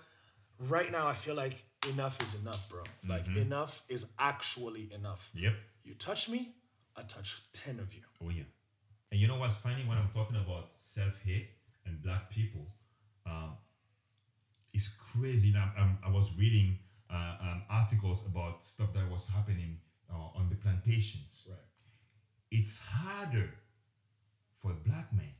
right 0.67 0.91
now 0.91 1.07
I 1.07 1.13
feel 1.13 1.35
like 1.35 1.63
enough 1.89 2.21
is 2.21 2.35
enough, 2.41 2.67
bro. 2.69 2.83
Like 3.07 3.27
enough 3.27 3.83
is 3.87 4.05
actually 4.17 4.89
enough. 4.93 5.29
Yep. 5.33 5.53
You 5.83 5.93
touch 5.95 6.29
me, 6.29 6.53
I 6.95 7.01
touch 7.03 7.41
10 7.53 7.79
of 7.79 7.93
you. 7.93 8.01
Oh 8.23 8.29
yeah. 8.29 8.43
And 9.11 9.19
you 9.19 9.27
know 9.27 9.37
what's 9.37 9.55
funny 9.55 9.83
when 9.87 9.97
I'm 9.97 10.09
talking 10.13 10.35
about 10.35 10.71
self-hate 10.77 11.49
and 11.85 12.01
black 12.03 12.29
people? 12.29 12.67
Um, 13.25 13.53
it's 14.73 14.87
crazy. 14.87 15.51
Now 15.51 15.71
I'm, 15.77 15.97
I 16.05 16.09
was 16.09 16.31
reading 16.37 16.77
uh, 17.11 17.35
um, 17.41 17.63
articles 17.69 18.25
about 18.25 18.63
stuff 18.63 18.93
that 18.93 19.09
was 19.09 19.27
happening 19.27 19.77
uh, 20.11 20.37
on 20.37 20.49
the 20.49 20.55
plantations. 20.55 21.43
Right. 21.47 21.57
It's 22.51 22.77
harder 22.77 23.49
for 24.57 24.71
a 24.71 24.75
black 24.75 25.11
man 25.13 25.33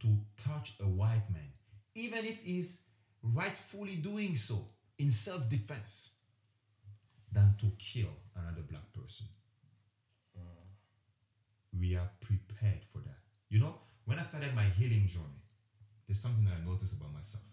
to 0.00 0.16
touch 0.36 0.74
a 0.80 0.88
white 0.88 1.30
man, 1.30 1.52
even 1.94 2.24
if 2.24 2.38
he's 2.42 2.80
rightfully 3.22 3.96
doing 3.96 4.36
so 4.36 4.66
in 4.98 5.10
self-defense, 5.10 6.10
than 7.32 7.54
to 7.58 7.70
kill 7.78 8.10
another 8.34 8.62
black 8.62 8.92
person 8.92 9.26
we 11.78 11.96
are 11.96 12.08
prepared 12.20 12.84
for 12.92 12.98
that. 12.98 13.18
You 13.48 13.60
know, 13.60 13.74
when 14.04 14.18
I 14.18 14.22
started 14.22 14.54
my 14.54 14.64
healing 14.64 15.06
journey, 15.06 15.42
there's 16.06 16.20
something 16.20 16.44
that 16.44 16.54
I 16.60 16.66
noticed 16.68 16.92
about 16.92 17.12
myself 17.12 17.44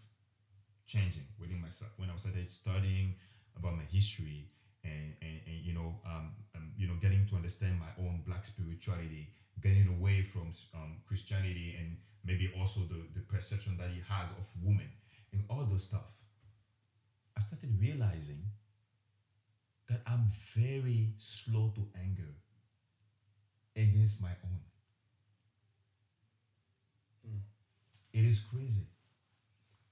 changing 0.86 1.26
within 1.39 1.61
myself. 1.61 1.91
When 1.97 2.09
I 2.09 2.15
started 2.15 2.49
studying 2.49 3.15
about 3.55 3.76
my 3.76 3.84
history 3.91 4.47
and, 4.84 5.13
and, 5.22 5.39
and 5.45 5.57
you 5.63 5.74
know, 5.74 5.99
um, 6.05 6.32
um, 6.55 6.72
you 6.78 6.88
know, 6.88 6.95
getting 7.01 7.26
to 7.28 7.36
understand 7.36 7.80
my 7.80 7.91
own 7.99 8.22
black 8.26 8.45
spirituality, 8.45 9.30
getting 9.61 9.88
away 9.88 10.22
from 10.22 10.51
um, 10.74 10.97
Christianity 11.05 11.76
and 11.78 11.97
maybe 12.26 12.51
also 12.57 12.82
the, 12.82 13.03
the 13.13 13.22
perception 13.22 13.78
that 13.78 13.89
he 13.89 14.01
has 14.07 14.30
of 14.32 14.47
women 14.63 14.89
and 15.32 15.44
all 15.50 15.66
those 15.66 15.84
stuff, 15.84 16.14
I 17.36 17.42
started 17.42 17.80
realizing 17.80 18.44
that 19.90 20.02
I'm 20.06 20.26
very 20.56 21.14
slow 21.18 21.72
to 21.76 21.88
anger 22.00 22.34
against 23.76 24.22
my 24.22 24.32
own. 24.44 24.60
It 28.14 28.26
is 28.26 28.40
crazy. 28.40 28.88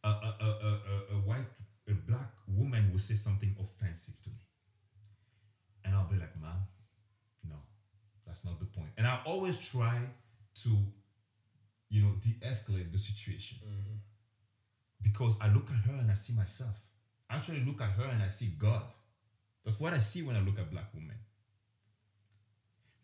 A, 0.04 0.10
a, 0.10 0.36
a, 0.42 0.46
a, 0.46 1.16
a, 1.16 1.20
white, 1.20 1.46
a 1.88 1.94
black 1.94 2.32
woman 2.48 2.90
will 2.92 3.00
say 3.00 3.14
something 3.14 3.56
offensive 3.60 4.20
to 4.24 4.30
me. 4.30 4.36
And 5.84 5.94
I'll 5.94 6.08
be 6.08 6.16
like, 6.18 6.36
ma'am, 6.42 6.66
no, 7.48 7.56
that's 8.26 8.44
not 8.44 8.60
the 8.60 8.66
point. 8.66 8.90
And 8.98 9.06
I 9.06 9.20
always 9.26 9.58
try 9.58 10.00
to, 10.64 10.70
you 11.90 12.02
know, 12.02 12.14
de 12.20 12.36
escalate 12.44 12.92
the 12.92 12.98
situation. 12.98 13.60
Mm-hmm. 13.64 13.98
Because 15.02 15.38
I 15.40 15.48
look 15.50 15.70
at 15.70 15.78
her 15.90 15.94
and 16.00 16.10
I 16.10 16.14
see 16.14 16.34
myself. 16.34 16.76
I 17.30 17.36
actually 17.36 17.64
look 17.64 17.82
at 17.82 17.92
her 17.92 18.06
and 18.06 18.22
I 18.24 18.28
see 18.28 18.54
God. 18.58 18.84
That's 19.64 19.80
what 19.80 19.94
I 19.94 19.98
see 19.98 20.22
when 20.22 20.36
I 20.36 20.40
look 20.42 20.60
at 20.60 20.72
black 20.72 20.94
women 20.94 21.16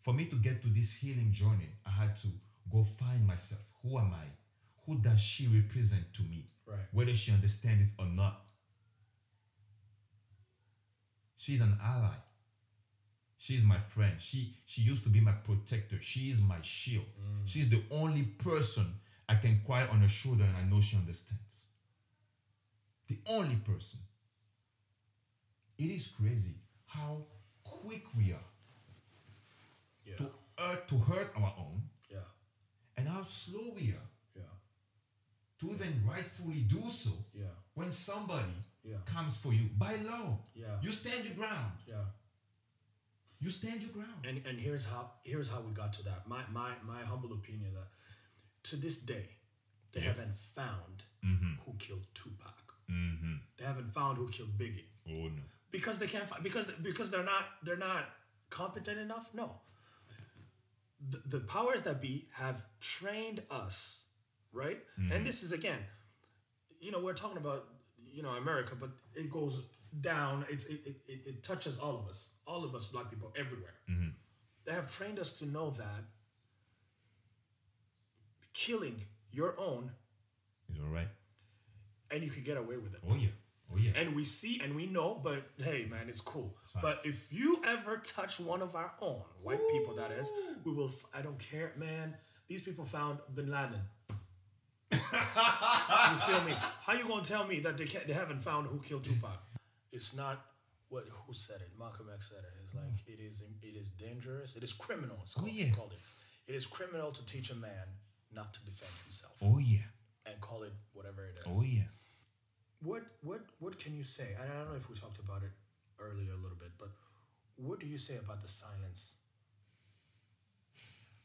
for 0.02 0.12
me 0.12 0.26
to 0.26 0.36
get 0.36 0.60
to 0.62 0.68
this 0.68 0.94
healing 0.96 1.32
journey, 1.32 1.70
I 1.86 1.90
had 1.90 2.16
to 2.18 2.28
go 2.70 2.84
find 2.84 3.26
myself. 3.26 3.60
Who 3.82 3.98
am 3.98 4.12
I? 4.12 4.26
Who 4.86 4.96
does 4.96 5.20
she 5.20 5.46
represent 5.46 6.12
to 6.14 6.22
me? 6.22 6.46
Right. 6.66 6.80
Whether 6.92 7.14
she 7.14 7.32
understands 7.32 7.86
it 7.86 7.92
or 7.98 8.06
not. 8.06 8.40
She's 11.36 11.60
an 11.60 11.78
ally. 11.82 12.16
She's 13.38 13.64
my 13.64 13.78
friend. 13.78 14.20
She 14.20 14.54
she 14.66 14.82
used 14.82 15.02
to 15.04 15.08
be 15.08 15.20
my 15.20 15.32
protector. 15.32 16.00
She 16.00 16.30
is 16.30 16.40
my 16.40 16.60
shield. 16.62 17.06
Mm. 17.20 17.42
She's 17.44 17.68
the 17.68 17.82
only 17.90 18.22
person 18.22 18.86
I 19.28 19.36
can 19.36 19.60
cry 19.66 19.86
on 19.86 20.00
her 20.00 20.08
shoulder 20.08 20.44
and 20.44 20.56
I 20.56 20.62
know 20.62 20.80
she 20.80 20.96
understands. 20.96 21.66
The 23.12 23.18
only 23.26 23.56
person. 23.56 23.98
It 25.76 25.90
is 25.90 26.06
crazy 26.06 26.54
how 26.86 27.26
quick 27.62 28.04
we 28.16 28.32
are 28.32 28.48
Yeah. 30.06 30.16
to 30.16 30.30
hurt 30.58 30.88
to 30.88 30.98
hurt 30.98 31.32
our 31.36 31.54
own 31.58 31.82
Yeah. 32.08 32.24
and 32.96 33.06
how 33.08 33.24
slow 33.24 33.74
we 33.74 33.90
are 33.92 34.08
Yeah. 34.34 34.54
to 35.58 35.72
even 35.74 36.02
rightfully 36.06 36.62
do 36.62 36.82
so 36.90 37.12
Yeah. 37.34 37.54
when 37.74 37.90
somebody 37.90 38.54
Yeah. 38.82 39.00
comes 39.04 39.36
for 39.36 39.52
you 39.52 39.68
by 39.84 39.96
law 39.96 40.38
Yeah. 40.54 40.80
you 40.80 40.90
stand 40.92 41.24
your 41.26 41.34
ground 41.34 41.82
Yeah. 41.86 42.06
you 43.40 43.50
stand 43.50 43.82
your 43.82 43.92
ground 43.92 44.24
And 44.26 44.46
and 44.46 44.58
here's 44.58 44.86
how 44.86 45.02
here's 45.24 45.48
how 45.48 45.60
we 45.60 45.72
got 45.74 45.92
to 45.94 46.02
that. 46.04 46.26
My 46.26 46.46
my 46.48 46.78
my 46.82 47.04
humble 47.04 47.32
opinion 47.34 47.74
that 47.74 47.88
to 48.70 48.76
this 48.76 48.96
day 48.98 49.28
they 49.92 50.00
haven't 50.00 50.38
found 50.38 51.04
mm-hmm. 51.22 51.54
who 51.64 51.74
killed 51.78 52.06
Tupac. 52.14 52.71
Mm-hmm. 52.92 53.34
They 53.58 53.64
haven't 53.64 53.92
found 53.94 54.18
who 54.18 54.28
killed 54.28 54.58
Biggie 54.58 54.84
oh 55.08 55.28
no 55.28 55.42
because 55.70 55.98
they 55.98 56.06
can't 56.06 56.28
find 56.28 56.42
because 56.42 56.66
because 56.82 57.10
they're 57.10 57.24
not 57.24 57.44
they're 57.64 57.76
not 57.76 58.04
competent 58.50 58.98
enough. 58.98 59.28
No. 59.34 59.52
The, 61.10 61.38
the 61.38 61.40
powers 61.40 61.82
that 61.82 62.00
be 62.00 62.28
have 62.32 62.62
trained 62.80 63.42
us, 63.50 64.02
right? 64.52 64.78
And 65.10 65.26
this 65.26 65.42
is 65.42 65.50
again, 65.52 65.78
you 66.80 66.92
know, 66.92 67.00
we're 67.00 67.14
talking 67.14 67.38
about 67.38 67.64
you 68.12 68.22
know 68.22 68.30
America, 68.30 68.76
but 68.78 68.90
it 69.14 69.30
goes 69.30 69.62
down. 70.00 70.46
It's 70.48 70.66
it, 70.66 70.80
it, 70.86 70.96
it, 71.08 71.20
it 71.26 71.44
touches 71.44 71.78
all 71.78 71.98
of 71.98 72.06
us, 72.08 72.30
all 72.46 72.64
of 72.64 72.74
us, 72.74 72.86
black 72.86 73.10
people 73.10 73.32
everywhere. 73.36 73.74
They 74.64 74.72
have 74.72 74.94
trained 74.96 75.18
us 75.18 75.30
to 75.40 75.46
know 75.46 75.70
that 75.70 76.04
killing 78.54 79.02
your 79.32 79.58
own 79.58 79.90
it's 80.70 80.80
all 80.80 80.86
right 80.86 81.08
and 82.12 82.22
you 82.22 82.30
can 82.30 82.42
get 82.42 82.56
away 82.56 82.76
with 82.76 82.94
it. 82.94 83.00
oh 83.10 83.14
yeah 83.16 83.28
oh 83.72 83.78
yeah 83.78 83.90
And 83.96 84.14
we 84.14 84.24
see 84.24 84.60
and 84.62 84.76
we 84.76 84.86
know, 84.86 85.18
but 85.22 85.42
hey, 85.56 85.86
man, 85.90 86.08
it's 86.08 86.20
cool. 86.20 86.54
But 86.80 87.00
if 87.04 87.32
you 87.32 87.60
ever 87.66 87.96
touch 87.98 88.38
one 88.38 88.62
of 88.62 88.76
our 88.76 88.92
own, 89.00 89.22
white 89.42 89.60
people, 89.72 89.94
that 89.96 90.10
is, 90.12 90.28
we 90.64 90.72
will. 90.72 90.88
f- 90.88 91.06
I 91.14 91.22
don't 91.22 91.38
care, 91.38 91.72
man. 91.78 92.14
These 92.48 92.62
people 92.62 92.84
found 92.84 93.18
Bin 93.34 93.50
Laden. 93.50 93.80
you 94.92 94.98
feel 96.26 96.42
me? 96.44 96.52
How 96.84 96.92
you 96.92 97.06
gonna 97.08 97.24
tell 97.24 97.46
me 97.46 97.60
that 97.60 97.76
they 97.78 97.86
can't, 97.86 98.06
they 98.06 98.12
haven't 98.12 98.42
found 98.42 98.66
who 98.68 98.78
killed 98.78 99.04
Tupac? 99.04 99.38
It's 99.90 100.14
not 100.14 100.44
what 100.90 101.04
who 101.26 101.32
said 101.32 101.60
it. 101.62 101.70
Malcolm 101.78 102.08
X 102.12 102.28
said 102.28 102.44
it. 102.44 102.52
It's 102.64 102.74
like 102.74 102.98
it 103.06 103.20
is 103.22 103.42
it 103.62 103.74
is 103.76 103.88
dangerous. 103.90 104.54
It 104.56 104.62
is 104.62 104.72
criminal. 104.72 105.16
It's 105.24 105.34
called, 105.34 105.50
yeah. 105.50 105.70
called 105.70 105.92
it. 105.92 106.52
It 106.52 106.54
is 106.54 106.66
criminal 106.66 107.10
to 107.12 107.24
teach 107.24 107.50
a 107.50 107.54
man 107.54 107.86
not 108.34 108.52
to 108.54 108.60
defend 108.64 108.90
himself 109.04 109.32
oh 109.42 109.58
yeah 109.58 109.84
and 110.26 110.40
call 110.40 110.62
it 110.62 110.72
whatever 110.92 111.26
it 111.26 111.38
is. 111.38 111.44
oh 111.46 111.62
yeah 111.62 111.82
What 112.82 113.02
what 113.22 113.40
what 113.60 113.78
can 113.78 113.94
you 113.94 114.02
say? 114.04 114.34
I 114.42 114.46
don't 114.46 114.68
know 114.70 114.76
if 114.76 114.88
we 114.90 114.96
talked 114.96 115.18
about 115.18 115.42
it 115.42 115.52
earlier 116.00 116.32
a 116.32 116.36
little 116.36 116.58
bit, 116.58 116.72
but 116.78 116.88
what 117.56 117.78
do 117.80 117.86
you 117.86 117.98
say 117.98 118.16
about 118.16 118.42
the 118.42 118.48
silence 118.48 119.12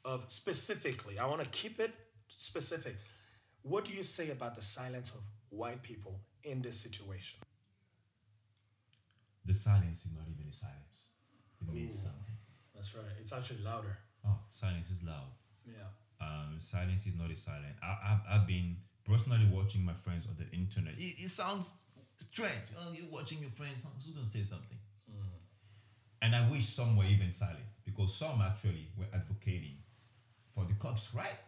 of 0.06 0.26
specifically? 0.32 1.18
I 1.20 1.26
want 1.26 1.42
to 1.42 1.48
keep 1.50 1.80
it 1.80 1.94
specific. 2.28 2.98
What 3.64 3.86
do 3.86 3.92
you 3.92 4.04
say 4.04 4.30
about 4.30 4.56
the 4.56 4.62
silence 4.62 5.12
of 5.12 5.22
white 5.50 5.82
people 5.84 6.20
in 6.44 6.62
this 6.62 6.80
situation? 6.80 7.40
the 9.46 9.54
silence 9.54 10.00
is 10.04 10.12
not 10.12 10.26
even 10.28 10.46
a 10.50 10.52
silence 10.54 11.06
it 11.62 11.74
means 11.74 11.94
Ooh. 11.96 12.08
something 12.10 12.36
That's 12.76 12.94
right. 12.96 13.06
It's 13.22 13.32
actually 13.32 13.64
louder. 13.64 13.98
oh 14.26 14.38
silence 14.52 14.90
is 14.92 15.02
loud 15.04 15.32
Yeah. 15.66 15.88
um, 16.20 16.58
silence 16.60 17.06
is 17.06 17.16
not 17.16 17.32
a 17.32 17.36
silent. 17.36 17.76
I, 17.82 17.96
I've, 18.10 18.24
I've 18.42 18.48
been 18.48 18.76
personally 19.08 19.48
watching 19.52 19.84
my 19.86 19.94
friends 19.94 20.26
on 20.28 20.36
the 20.38 20.50
internet, 20.56 20.94
it, 20.98 21.16
it 21.24 21.30
sounds 21.30 21.74
strange. 22.20 22.68
Oh, 22.78 22.92
you're 22.94 23.10
watching 23.12 23.40
your 23.40 23.50
friends. 23.50 23.86
Who's 23.96 24.14
gonna 24.14 24.26
say 24.26 24.42
something? 24.44 24.78
Mm. 25.10 25.24
And 26.22 26.36
I 26.36 26.50
wish 26.50 26.66
some 26.68 26.96
were 26.98 27.06
even 27.06 27.32
silent 27.32 27.66
because 27.86 28.16
some 28.16 28.42
actually 28.42 28.88
were 28.98 29.06
advocating 29.14 29.78
for 30.54 30.66
the 30.66 30.74
cops, 30.74 31.14
right? 31.14 31.40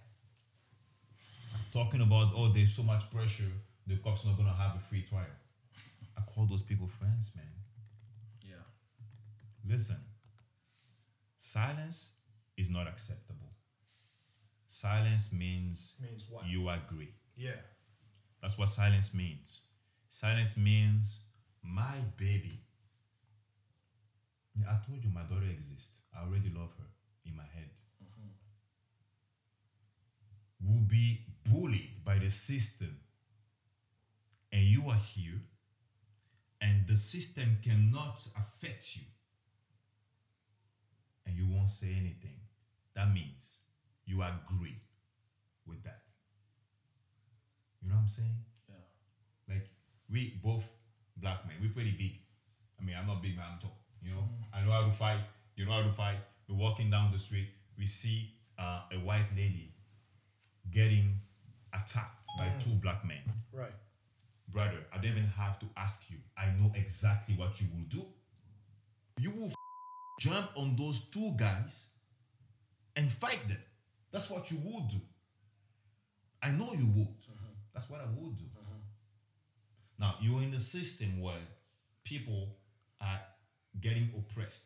Talking 1.73 2.01
about 2.01 2.31
oh, 2.35 2.49
there's 2.51 2.73
so 2.73 2.83
much 2.83 3.09
pressure, 3.11 3.51
the 3.85 3.97
cops 3.97 4.25
not 4.25 4.37
gonna 4.37 4.53
have 4.53 4.75
a 4.75 4.79
free 4.79 5.01
trial. 5.03 5.25
I 6.17 6.21
call 6.21 6.45
those 6.45 6.61
people 6.63 6.87
friends, 6.87 7.31
man. 7.35 7.45
Yeah. 8.41 8.55
Listen, 9.67 9.97
silence 11.37 12.11
is 12.57 12.69
not 12.69 12.87
acceptable. 12.87 13.51
Silence 14.67 15.31
means 15.31 15.93
Means 16.01 16.25
what? 16.29 16.45
you 16.47 16.69
agree. 16.69 17.13
Yeah. 17.39 17.61
That's 18.41 18.57
what 18.57 18.67
silence 18.67 19.13
means. 19.13 19.61
Silence 20.09 20.57
means 20.57 21.21
my 21.63 21.95
baby. 22.17 22.59
I 24.67 24.77
told 24.85 25.01
you 25.05 25.09
my 25.09 25.21
daughter 25.23 25.49
exists. 25.49 25.91
I 26.13 26.25
already 26.25 26.49
love 26.53 26.71
her 26.77 26.89
in 27.25 27.37
my 27.37 27.43
head. 27.43 27.69
Mm-hmm. 28.03 28.29
Will 30.67 30.81
be 30.81 31.21
bullied 31.45 32.03
by 32.03 32.19
the 32.19 32.29
system, 32.29 32.99
and 34.51 34.61
you 34.61 34.89
are 34.89 34.99
here, 35.15 35.39
and 36.59 36.85
the 36.87 36.97
system 36.97 37.59
cannot 37.63 38.19
affect 38.35 38.97
you, 38.97 39.03
and 41.25 41.37
you 41.37 41.47
won't 41.47 41.69
say 41.69 41.87
anything. 41.87 42.41
That 42.95 43.13
means 43.13 43.59
you 44.05 44.21
agree 44.23 44.81
with 45.65 45.83
that. 45.83 46.08
You 47.81 47.89
know 47.89 47.95
what 47.95 48.01
I'm 48.01 48.07
saying? 48.07 48.35
Yeah. 48.67 49.55
Like 49.55 49.67
we 50.09 50.39
both 50.43 50.65
black 51.17 51.45
men, 51.47 51.55
we 51.61 51.67
pretty 51.69 51.91
big. 51.91 52.19
I 52.79 52.83
mean, 52.83 52.95
I'm 52.99 53.07
not 53.07 53.21
big, 53.21 53.35
man. 53.35 53.45
I'm 53.53 53.59
tall. 53.59 53.77
You 54.01 54.11
know, 54.11 54.29
I 54.53 54.63
know 54.63 54.71
how 54.71 54.85
to 54.85 54.91
fight. 54.91 55.19
You 55.55 55.65
know 55.65 55.73
how 55.73 55.83
to 55.83 55.91
fight. 55.91 56.17
We're 56.47 56.55
walking 56.57 56.89
down 56.89 57.11
the 57.11 57.19
street. 57.19 57.49
We 57.77 57.85
see 57.85 58.31
uh, 58.57 58.81
a 58.91 58.97
white 58.97 59.27
lady 59.35 59.73
getting 60.71 61.19
attacked 61.73 62.25
by 62.37 62.49
two 62.59 62.71
black 62.81 63.05
men. 63.05 63.21
Right. 63.51 63.73
Brother, 64.47 64.77
I 64.93 64.97
don't 64.97 65.11
even 65.11 65.25
have 65.25 65.59
to 65.59 65.65
ask 65.77 66.03
you. 66.09 66.17
I 66.37 66.47
know 66.59 66.71
exactly 66.75 67.35
what 67.35 67.59
you 67.61 67.67
will 67.75 67.85
do. 67.89 68.05
You 69.19 69.31
will 69.31 69.47
f- 69.47 69.53
jump 70.19 70.49
on 70.55 70.75
those 70.75 71.01
two 71.01 71.31
guys 71.37 71.87
and 72.95 73.11
fight 73.11 73.47
them. 73.47 73.61
That's 74.11 74.29
what 74.29 74.49
you 74.49 74.57
would 74.63 74.87
do. 74.87 75.01
I 76.41 76.51
know 76.51 76.71
you 76.73 76.87
would. 76.95 77.07
That's 77.79 77.89
what 77.89 78.01
I 78.01 78.07
would 78.19 78.37
do. 78.37 78.43
Now, 79.97 80.15
you're 80.19 80.41
in 80.41 80.51
the 80.51 80.59
system 80.59 81.21
where 81.21 81.39
people 82.03 82.57
are 82.99 83.21
getting 83.79 84.09
oppressed. 84.17 84.65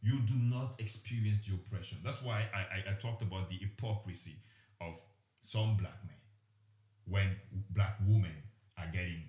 You 0.00 0.20
do 0.20 0.32
not 0.34 0.76
experience 0.78 1.40
the 1.46 1.56
oppression. 1.56 1.98
That's 2.02 2.22
why 2.22 2.48
I, 2.54 2.58
I, 2.76 2.92
I 2.92 2.94
talked 2.94 3.20
about 3.20 3.50
the 3.50 3.56
hypocrisy 3.56 4.36
of 4.80 4.98
some 5.42 5.76
black 5.76 5.98
men 6.06 6.16
when 7.04 7.36
black 7.70 7.98
women 8.06 8.32
are 8.78 8.86
getting 8.90 9.24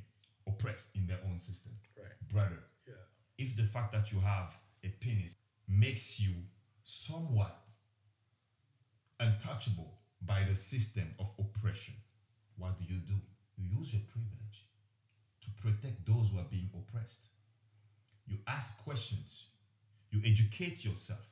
oppressed 0.47 0.87
in 0.95 1.07
their 1.07 1.19
own 1.25 1.41
system. 1.41 1.73
Right. 1.97 2.07
Brother, 2.31 2.63
Yeah. 2.87 2.93
if 3.37 3.57
the 3.57 3.63
fact 3.65 3.91
that 3.91 4.13
you 4.13 4.21
have 4.21 4.57
a 4.85 4.87
penis 5.01 5.35
makes 5.67 6.21
you 6.21 6.35
somewhat 6.83 7.65
untouchable 9.19 9.99
by 10.21 10.45
the 10.47 10.55
system 10.55 11.09
of 11.19 11.29
oppression, 11.37 11.95
what 12.57 12.77
do 12.77 12.85
you 12.85 12.99
do? 12.99 13.13
You 13.57 13.77
use 13.79 13.93
your 13.93 14.01
privilege 14.07 14.65
to 15.41 15.49
protect 15.61 16.05
those 16.05 16.29
who 16.29 16.39
are 16.39 16.47
being 16.49 16.69
oppressed. 16.73 17.27
You 18.25 18.37
ask 18.47 18.77
questions, 18.83 19.45
you 20.11 20.21
educate 20.25 20.83
yourself. 20.83 21.25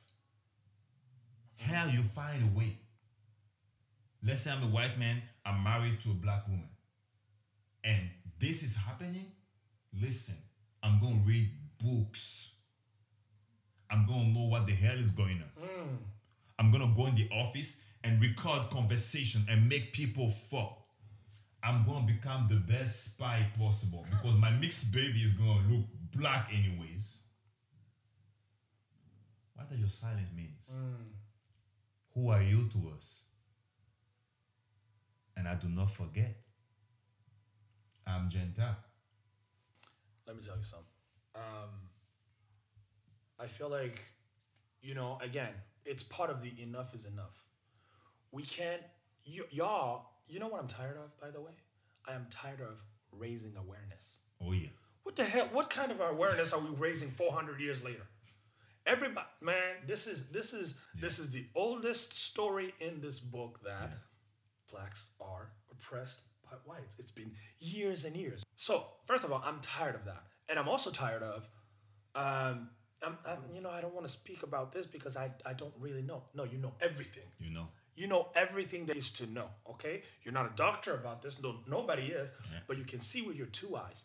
Hell, 1.56 1.90
you 1.90 2.02
find 2.02 2.42
a 2.42 2.58
way. 2.58 2.78
Let's 4.22 4.42
say 4.42 4.50
I'm 4.50 4.62
a 4.62 4.66
white 4.66 4.98
man, 4.98 5.22
I'm 5.44 5.62
married 5.62 6.00
to 6.02 6.10
a 6.10 6.14
black 6.14 6.48
woman, 6.48 6.68
and 7.84 8.08
this 8.38 8.62
is 8.62 8.74
happening. 8.74 9.26
Listen, 10.00 10.36
I'm 10.82 11.00
going 11.00 11.20
to 11.20 11.28
read 11.28 11.50
books. 11.78 12.50
I'm 13.90 14.06
going 14.06 14.32
to 14.32 14.38
know 14.38 14.46
what 14.46 14.66
the 14.66 14.72
hell 14.72 14.98
is 14.98 15.10
going 15.10 15.42
on. 15.42 15.64
Hmm. 15.64 15.94
I'm 16.58 16.70
going 16.72 16.88
to 16.88 16.94
go 16.96 17.06
in 17.06 17.14
the 17.14 17.28
office 17.32 17.76
and 18.02 18.20
record 18.20 18.70
conversation 18.70 19.46
and 19.48 19.68
make 19.68 19.92
people 19.92 20.30
fall. 20.30 20.85
I'm 21.66 21.84
going 21.84 22.06
to 22.06 22.12
become 22.12 22.46
the 22.48 22.56
best 22.56 23.06
spy 23.06 23.44
possible 23.58 24.06
because 24.10 24.36
my 24.36 24.50
mixed 24.50 24.92
baby 24.92 25.20
is 25.22 25.32
going 25.32 25.64
to 25.66 25.74
look 25.74 25.84
black 26.14 26.48
anyways. 26.52 27.16
What 29.54 29.68
does 29.68 29.78
your 29.80 29.88
silence 29.88 30.28
means? 30.36 30.70
Who 32.14 32.30
are 32.30 32.42
you 32.42 32.68
to 32.72 32.92
us? 32.96 33.22
And 35.36 35.48
I 35.48 35.54
do 35.56 35.68
not 35.68 35.90
forget, 35.90 36.36
I'm 38.06 38.30
Gentile. 38.30 38.76
Let 40.26 40.36
me 40.36 40.42
tell 40.42 40.56
you 40.56 40.64
something. 40.64 40.86
Um, 41.34 41.70
I 43.40 43.46
feel 43.48 43.68
like, 43.68 44.00
you 44.82 44.94
know, 44.94 45.18
again, 45.20 45.52
it's 45.84 46.02
part 46.04 46.30
of 46.30 46.42
the 46.42 46.52
enough 46.62 46.94
is 46.94 47.06
enough. 47.06 47.44
We 48.30 48.44
can't, 48.44 48.82
y- 49.26 49.40
y'all, 49.50 50.06
you 50.28 50.38
know 50.38 50.48
what 50.48 50.60
I'm 50.60 50.68
tired 50.68 50.96
of, 50.96 51.18
by 51.20 51.30
the 51.30 51.40
way? 51.40 51.52
I 52.06 52.14
am 52.14 52.26
tired 52.30 52.60
of 52.60 52.82
raising 53.12 53.56
awareness. 53.56 54.20
Oh, 54.40 54.52
yeah. 54.52 54.68
What 55.02 55.16
the 55.16 55.24
hell? 55.24 55.48
What 55.52 55.70
kind 55.70 55.92
of 55.92 56.00
awareness 56.00 56.52
are 56.52 56.60
we 56.60 56.70
raising 56.70 57.10
400 57.10 57.60
years 57.60 57.82
later? 57.82 58.02
Everybody, 58.86 59.26
man, 59.40 59.76
this 59.86 60.06
is 60.06 60.28
this 60.28 60.52
is 60.52 60.74
this 61.00 61.18
is 61.18 61.30
the 61.30 61.44
oldest 61.54 62.12
story 62.12 62.72
in 62.80 63.00
this 63.00 63.18
book 63.18 63.60
that 63.64 63.92
blacks 64.70 65.10
are 65.20 65.50
oppressed 65.72 66.20
by 66.44 66.56
whites. 66.64 66.94
It's 66.98 67.10
been 67.10 67.32
years 67.58 68.04
and 68.04 68.16
years. 68.16 68.44
So 68.56 68.86
first 69.06 69.24
of 69.24 69.32
all, 69.32 69.42
I'm 69.44 69.60
tired 69.60 69.96
of 69.96 70.04
that, 70.04 70.22
and 70.48 70.58
I'm 70.58 70.68
also 70.68 70.90
tired 70.90 71.22
of, 71.22 71.48
um, 72.14 72.68
I'm, 73.02 73.18
I'm 73.26 73.38
you 73.52 73.60
know 73.60 73.70
I 73.70 73.80
don't 73.80 73.94
want 73.94 74.06
to 74.06 74.12
speak 74.12 74.42
about 74.44 74.72
this 74.72 74.86
because 74.86 75.16
I 75.16 75.30
I 75.44 75.52
don't 75.52 75.74
really 75.80 76.02
know. 76.02 76.22
No, 76.34 76.44
you 76.44 76.58
know 76.58 76.72
everything. 76.80 77.24
You 77.40 77.50
know. 77.50 77.68
You 77.96 78.06
know 78.06 78.28
everything 78.34 78.86
there 78.86 78.96
is 78.96 79.10
to 79.12 79.26
know. 79.26 79.48
Okay, 79.70 80.02
you're 80.22 80.34
not 80.34 80.46
a 80.46 80.52
doctor 80.54 80.94
about 80.94 81.22
this. 81.22 81.40
No, 81.42 81.56
nobody 81.66 82.08
is. 82.08 82.30
But 82.68 82.78
you 82.78 82.84
can 82.84 83.00
see 83.00 83.22
with 83.22 83.36
your 83.36 83.46
two 83.46 83.76
eyes. 83.76 84.04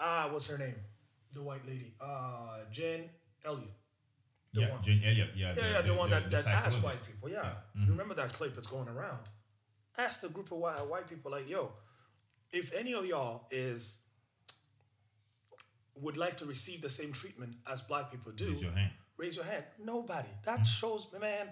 Ah, 0.00 0.28
what's 0.32 0.48
her 0.48 0.58
name? 0.58 0.74
The 1.34 1.42
white 1.42 1.66
lady. 1.66 1.94
Uh, 2.00 2.60
Jen 2.70 3.04
Elliott. 3.44 3.68
The 4.54 4.62
yeah, 4.62 4.70
one. 4.70 4.82
Jane 4.82 5.02
Elliott. 5.04 5.30
Yeah, 5.36 5.54
Yeah, 5.56 5.70
yeah, 5.72 5.82
the, 5.82 5.94
one 5.94 6.10
that, 6.10 6.30
that 6.30 6.46
asked 6.46 6.82
white 6.82 6.98
people. 7.06 7.28
Yeah. 7.28 7.52
You 7.74 7.90
remember 7.90 8.14
that 8.14 8.32
clip 8.32 8.54
that's 8.54 8.66
going 8.66 8.88
around? 8.88 9.18
Ask 9.98 10.20
the 10.20 10.28
group 10.28 10.50
of 10.52 10.58
white, 10.58 10.86
white 10.88 11.08
people, 11.08 11.30
like, 11.30 11.48
yo, 11.48 11.72
if 12.52 12.72
any 12.72 12.94
of 12.94 13.04
y'all 13.04 13.46
is 13.50 13.98
would 16.00 16.16
like 16.16 16.36
to 16.38 16.46
receive 16.46 16.80
the 16.80 16.88
same 16.88 17.12
treatment 17.12 17.56
as 17.66 17.80
black 17.80 18.10
people 18.10 18.32
do, 18.32 18.46
Raise 18.46 18.62
your 18.62 18.70
hand. 18.70 18.92
Raise 19.18 19.36
your 19.36 19.44
hand. 19.44 19.64
Nobody. 19.82 20.28
That 20.44 20.60
hmm. 20.60 20.64
shows, 20.64 21.06
man, 21.20 21.48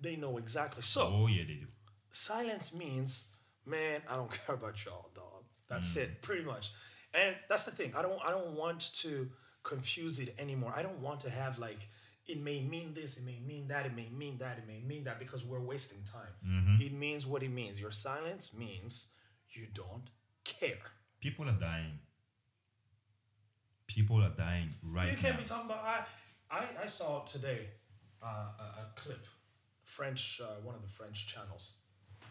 they 0.00 0.16
know 0.16 0.38
exactly. 0.38 0.82
So 0.82 1.02
Oh, 1.12 1.26
yeah, 1.28 1.44
they 1.46 1.54
do. 1.54 1.66
silence 2.10 2.74
means, 2.74 3.26
man, 3.64 4.02
I 4.08 4.16
don't 4.16 4.30
care 4.46 4.56
about 4.56 4.84
y'all, 4.84 5.10
dog. 5.14 5.44
That's 5.68 5.94
hmm. 5.94 6.00
it, 6.00 6.22
pretty 6.22 6.42
much. 6.42 6.72
And 7.14 7.36
that's 7.48 7.64
the 7.64 7.70
thing. 7.72 7.92
I 7.96 8.02
don't 8.02 8.20
I 8.24 8.30
don't 8.30 8.52
want 8.52 8.92
to 9.00 9.30
confuse 9.62 10.20
it 10.20 10.34
anymore. 10.38 10.72
I 10.74 10.82
don't 10.82 11.00
want 11.00 11.20
to 11.20 11.30
have 11.30 11.58
like 11.58 11.88
it 12.26 12.40
may 12.40 12.60
mean 12.60 12.94
this, 12.94 13.16
it 13.16 13.24
may 13.24 13.40
mean 13.44 13.66
that, 13.68 13.86
it 13.86 13.96
may 13.96 14.08
mean 14.08 14.38
that, 14.38 14.58
it 14.58 14.66
may 14.66 14.80
mean 14.80 15.04
that 15.04 15.18
because 15.18 15.44
we're 15.44 15.60
wasting 15.60 15.98
time. 16.04 16.32
Mm-hmm. 16.46 16.82
It 16.82 16.92
means 16.92 17.26
what 17.26 17.42
it 17.42 17.50
means. 17.50 17.80
Your 17.80 17.90
silence 17.90 18.52
means 18.56 19.08
you 19.50 19.66
don't 19.74 20.04
care. 20.44 20.78
People 21.20 21.48
are 21.48 21.58
dying. 21.58 21.98
People 23.88 24.22
are 24.22 24.30
dying 24.30 24.70
right 24.84 25.06
now. 25.06 25.10
You 25.10 25.16
can't 25.16 25.34
now. 25.34 25.40
be 25.40 25.46
talking 25.46 25.66
about. 25.66 25.84
I, 25.84 26.04
I, 26.50 26.64
I 26.82 26.86
saw 26.86 27.20
today 27.24 27.68
uh, 28.22 28.26
a, 28.26 28.62
a 28.82 28.86
clip, 28.96 29.24
French, 29.84 30.40
uh, 30.42 30.46
one 30.62 30.74
of 30.74 30.82
the 30.82 30.88
French 30.88 31.26
channels. 31.26 31.76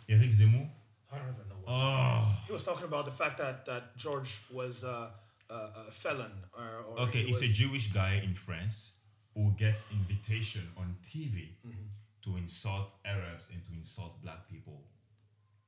Eric 0.07 0.30
Zemmour. 0.32 0.67
I 1.11 1.17
don't 1.17 1.28
even 1.36 1.49
know 1.49 1.55
what. 1.63 1.74
Oh. 1.74 2.39
He 2.47 2.53
was 2.53 2.63
talking 2.63 2.86
about 2.86 3.05
the 3.05 3.11
fact 3.11 3.38
that 3.39 3.65
that 3.65 3.97
George 3.97 4.41
was 4.51 4.84
uh, 4.84 5.07
a, 5.49 5.53
a 5.53 5.91
felon. 5.91 6.32
Or, 6.57 6.86
or 6.97 6.99
Okay, 7.07 7.24
he 7.24 7.30
it's 7.30 7.41
a 7.41 7.47
Jewish 7.47 7.91
guy 7.91 8.22
in 8.24 8.34
France 8.34 8.91
who 9.34 9.51
gets 9.57 9.84
invitation 9.91 10.67
on 10.78 10.95
TV 11.07 11.49
Mm-hmm. 11.65 11.88
to 12.24 12.38
insult 12.38 12.88
Arabs 13.05 13.45
and 13.53 13.63
to 13.65 13.72
insult 13.74 14.22
black 14.22 14.47
people 14.49 14.82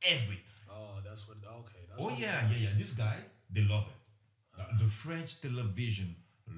every 0.08 0.36
time. 0.50 0.68
Oh, 0.70 0.96
that's 1.04 1.28
what. 1.28 1.38
Okay. 1.38 1.82
That's 1.90 2.02
Oh 2.02 2.10
yeah, 2.10 2.42
yeah, 2.52 2.58
yeah. 2.70 2.70
This 2.78 2.92
guy, 2.94 3.16
they 3.50 3.62
love 3.62 3.86
it. 3.88 4.60
Uh, 4.62 4.66
the 4.80 4.88
French 4.88 5.40
television, 5.42 6.16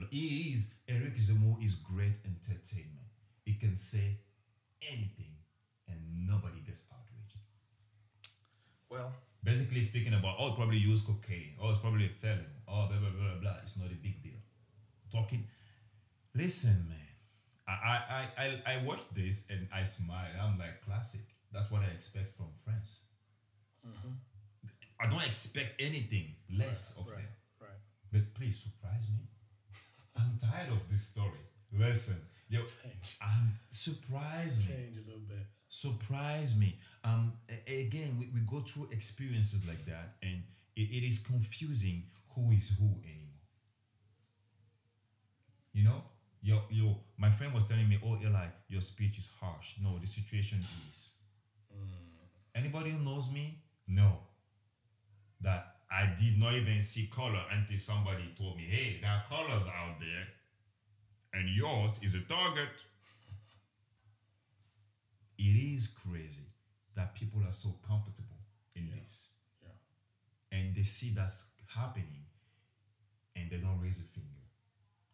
he 0.10 0.52
is 0.52 0.70
Eric 0.88 1.16
Zemmour 1.16 1.64
is 1.64 1.76
great 1.76 2.18
entertainment. 2.26 3.08
He 3.46 3.54
can 3.56 3.76
say 3.76 4.18
anything, 4.82 5.36
and 5.88 5.98
nobody 6.28 6.60
gets 6.66 6.84
outraged. 6.92 7.38
Well, 8.90 9.12
basically 9.44 9.82
speaking 9.82 10.14
about 10.14 10.36
oh 10.40 10.52
probably 10.52 10.78
use 10.78 11.02
cocaine. 11.02 11.54
Oh 11.62 11.70
it's 11.70 11.80
probably 11.80 12.06
a 12.06 12.10
felon 12.10 12.46
oh 12.68 12.88
blah 12.88 12.98
blah 12.98 13.10
blah 13.10 13.32
blah. 13.32 13.40
Blah 13.42 13.58
it's 13.62 13.78
not 13.78 13.88
a 13.88 13.96
big 13.96 14.22
deal. 14.24 14.40
Talking 15.12 15.46
listen 16.36 16.86
man. 16.90 17.00
I 17.68 18.28
I 18.38 18.44
I 18.44 18.74
I, 18.74 18.84
watched 18.84 19.14
this 19.16 19.44
and 19.50 19.68
I 19.74 19.84
smile. 19.84 20.32
I'm 20.42 20.60
like 20.60 20.84
classic. 20.86 21.22
That's 21.52 21.72
what 21.72 21.82
I 21.82 21.94
expect 21.94 22.36
from 22.36 22.48
France. 22.64 23.00
Mm-hmm. 23.88 24.14
I 25.00 25.08
don't 25.08 25.26
expect 25.26 25.82
anything 25.82 26.36
less 26.58 26.94
of 26.98 27.08
right, 27.08 27.18
them. 27.18 27.28
right. 27.62 27.80
but 28.12 28.34
please 28.34 28.58
surprise 28.58 29.08
me 29.10 29.28
I'm 30.16 30.38
tired 30.40 30.70
of 30.72 30.88
this 30.90 31.02
story 31.02 31.40
listen 31.72 32.20
yo 32.50 32.60
Change, 32.62 33.18
I'm 33.22 33.54
surprise 33.70 34.60
me 34.60 34.66
change 34.66 34.98
a 34.98 35.06
little 35.06 35.26
bit. 35.28 35.46
surprise 35.70 36.56
me. 36.56 36.78
Um, 37.04 37.34
again, 37.68 38.18
we, 38.20 38.30
we 38.34 38.42
go 38.42 38.62
through 38.62 38.90
experiences 38.92 39.66
like 39.68 39.86
that, 39.88 40.16
and 40.22 40.44
it, 40.76 40.82
it 40.82 41.04
is 41.06 41.20
confusing 41.20 42.04
who 42.36 42.52
is 42.52 42.70
who 42.80 42.86
anymore. 43.04 43.42
You 45.74 45.84
know, 45.86 46.04
yo, 46.42 46.62
yo, 46.70 46.98
my 47.18 47.30
friend 47.30 47.54
was 47.54 47.64
telling 47.64 47.90
me, 47.90 48.00
"Oh, 48.06 48.18
Eli, 48.22 48.48
your 48.68 48.82
speech 48.82 49.18
is 49.18 49.30
harsh." 49.40 49.76
No, 49.82 49.98
the 50.00 50.08
situation 50.08 50.60
is. 50.90 51.10
Anybody 52.56 52.92
who 52.92 53.00
knows 53.00 53.32
me 53.32 53.64
know 53.88 54.20
that 55.42 55.73
I 55.94 56.08
did 56.20 56.40
not 56.40 56.54
even 56.56 56.82
see 56.82 57.08
color 57.08 57.44
until 57.52 57.78
somebody 57.78 58.34
told 58.38 58.58
me, 58.58 58.64
"Hey, 58.64 59.00
there 59.00 59.12
are 59.12 59.24
colors 59.30 59.68
out 59.68 60.00
there, 60.00 60.28
and 61.34 61.48
yours 61.50 62.00
is 62.02 62.16
a 62.16 62.22
target." 62.22 62.72
it 65.38 65.56
is 65.76 65.88
crazy 65.88 66.48
that 66.96 67.14
people 67.16 67.42
are 67.44 67.52
so 67.52 67.76
comfortable 67.86 68.40
in 68.76 68.90
this. 68.90 69.30
Yeah. 69.62 70.58
and 70.58 70.76
they 70.76 70.84
see 70.84 71.10
that's 71.10 71.46
happening 71.68 72.26
and 73.36 73.50
they 73.50 73.58
don't 73.58 73.80
raise 73.82 74.00
a 74.00 74.04
finger. 74.04 74.30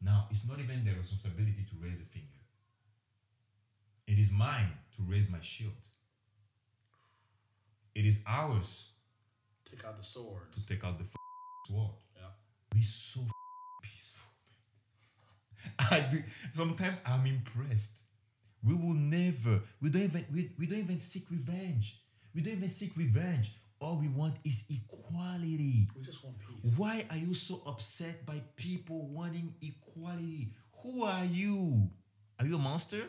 Now 0.02 0.28
it's 0.30 0.46
not 0.48 0.60
even 0.60 0.84
their 0.86 0.96
responsibility 0.96 1.66
to 1.70 1.76
raise 1.82 2.00
a 2.00 2.06
finger. 2.06 2.28
It 4.08 4.20
is 4.20 4.32
mine 4.32 4.72
to 4.98 5.04
raise 5.04 5.30
my 5.30 5.40
shield. 5.42 5.74
It 7.96 8.06
is 8.06 8.20
ours 8.28 8.88
Take 9.70 9.86
out 9.86 9.98
the 9.98 10.04
swords. 10.04 10.62
to 10.62 10.68
take 10.68 10.84
out 10.84 10.98
the 10.98 11.04
f- 11.06 11.14
sword 11.68 11.96
Yeah. 12.16 12.28
we 12.74 12.82
so 12.82 13.22
f- 13.22 13.32
peaceful 13.84 14.32
I 15.92 16.02
do 16.10 16.24
sometimes 16.54 17.02
I'm 17.06 17.26
impressed. 17.26 18.04
We 18.64 18.74
will 18.74 18.94
never, 18.94 19.62
we 19.82 19.90
don't 19.90 20.04
even 20.04 20.26
we, 20.34 20.52
we 20.60 20.66
don't 20.66 20.80
even 20.80 21.00
seek 21.00 21.30
revenge. 21.32 22.02
We 22.36 22.42
don't 22.42 22.54
even 22.56 22.68
seek 22.70 22.96
revenge. 22.98 23.54
All 23.80 23.98
we 23.98 24.10
want 24.10 24.36
is 24.44 24.66
equality. 24.70 25.88
We 25.96 26.04
just 26.04 26.24
want 26.26 26.38
peace. 26.40 26.74
Why 26.78 27.06
are 27.10 27.16
you 27.18 27.34
so 27.34 27.62
upset 27.66 28.26
by 28.26 28.42
people 28.58 29.08
wanting 29.08 29.54
equality? 29.62 30.52
Who 30.84 31.04
are 31.06 31.24
you? 31.26 31.90
Are 32.40 32.46
you 32.46 32.56
a 32.56 32.60
monster? 32.60 33.04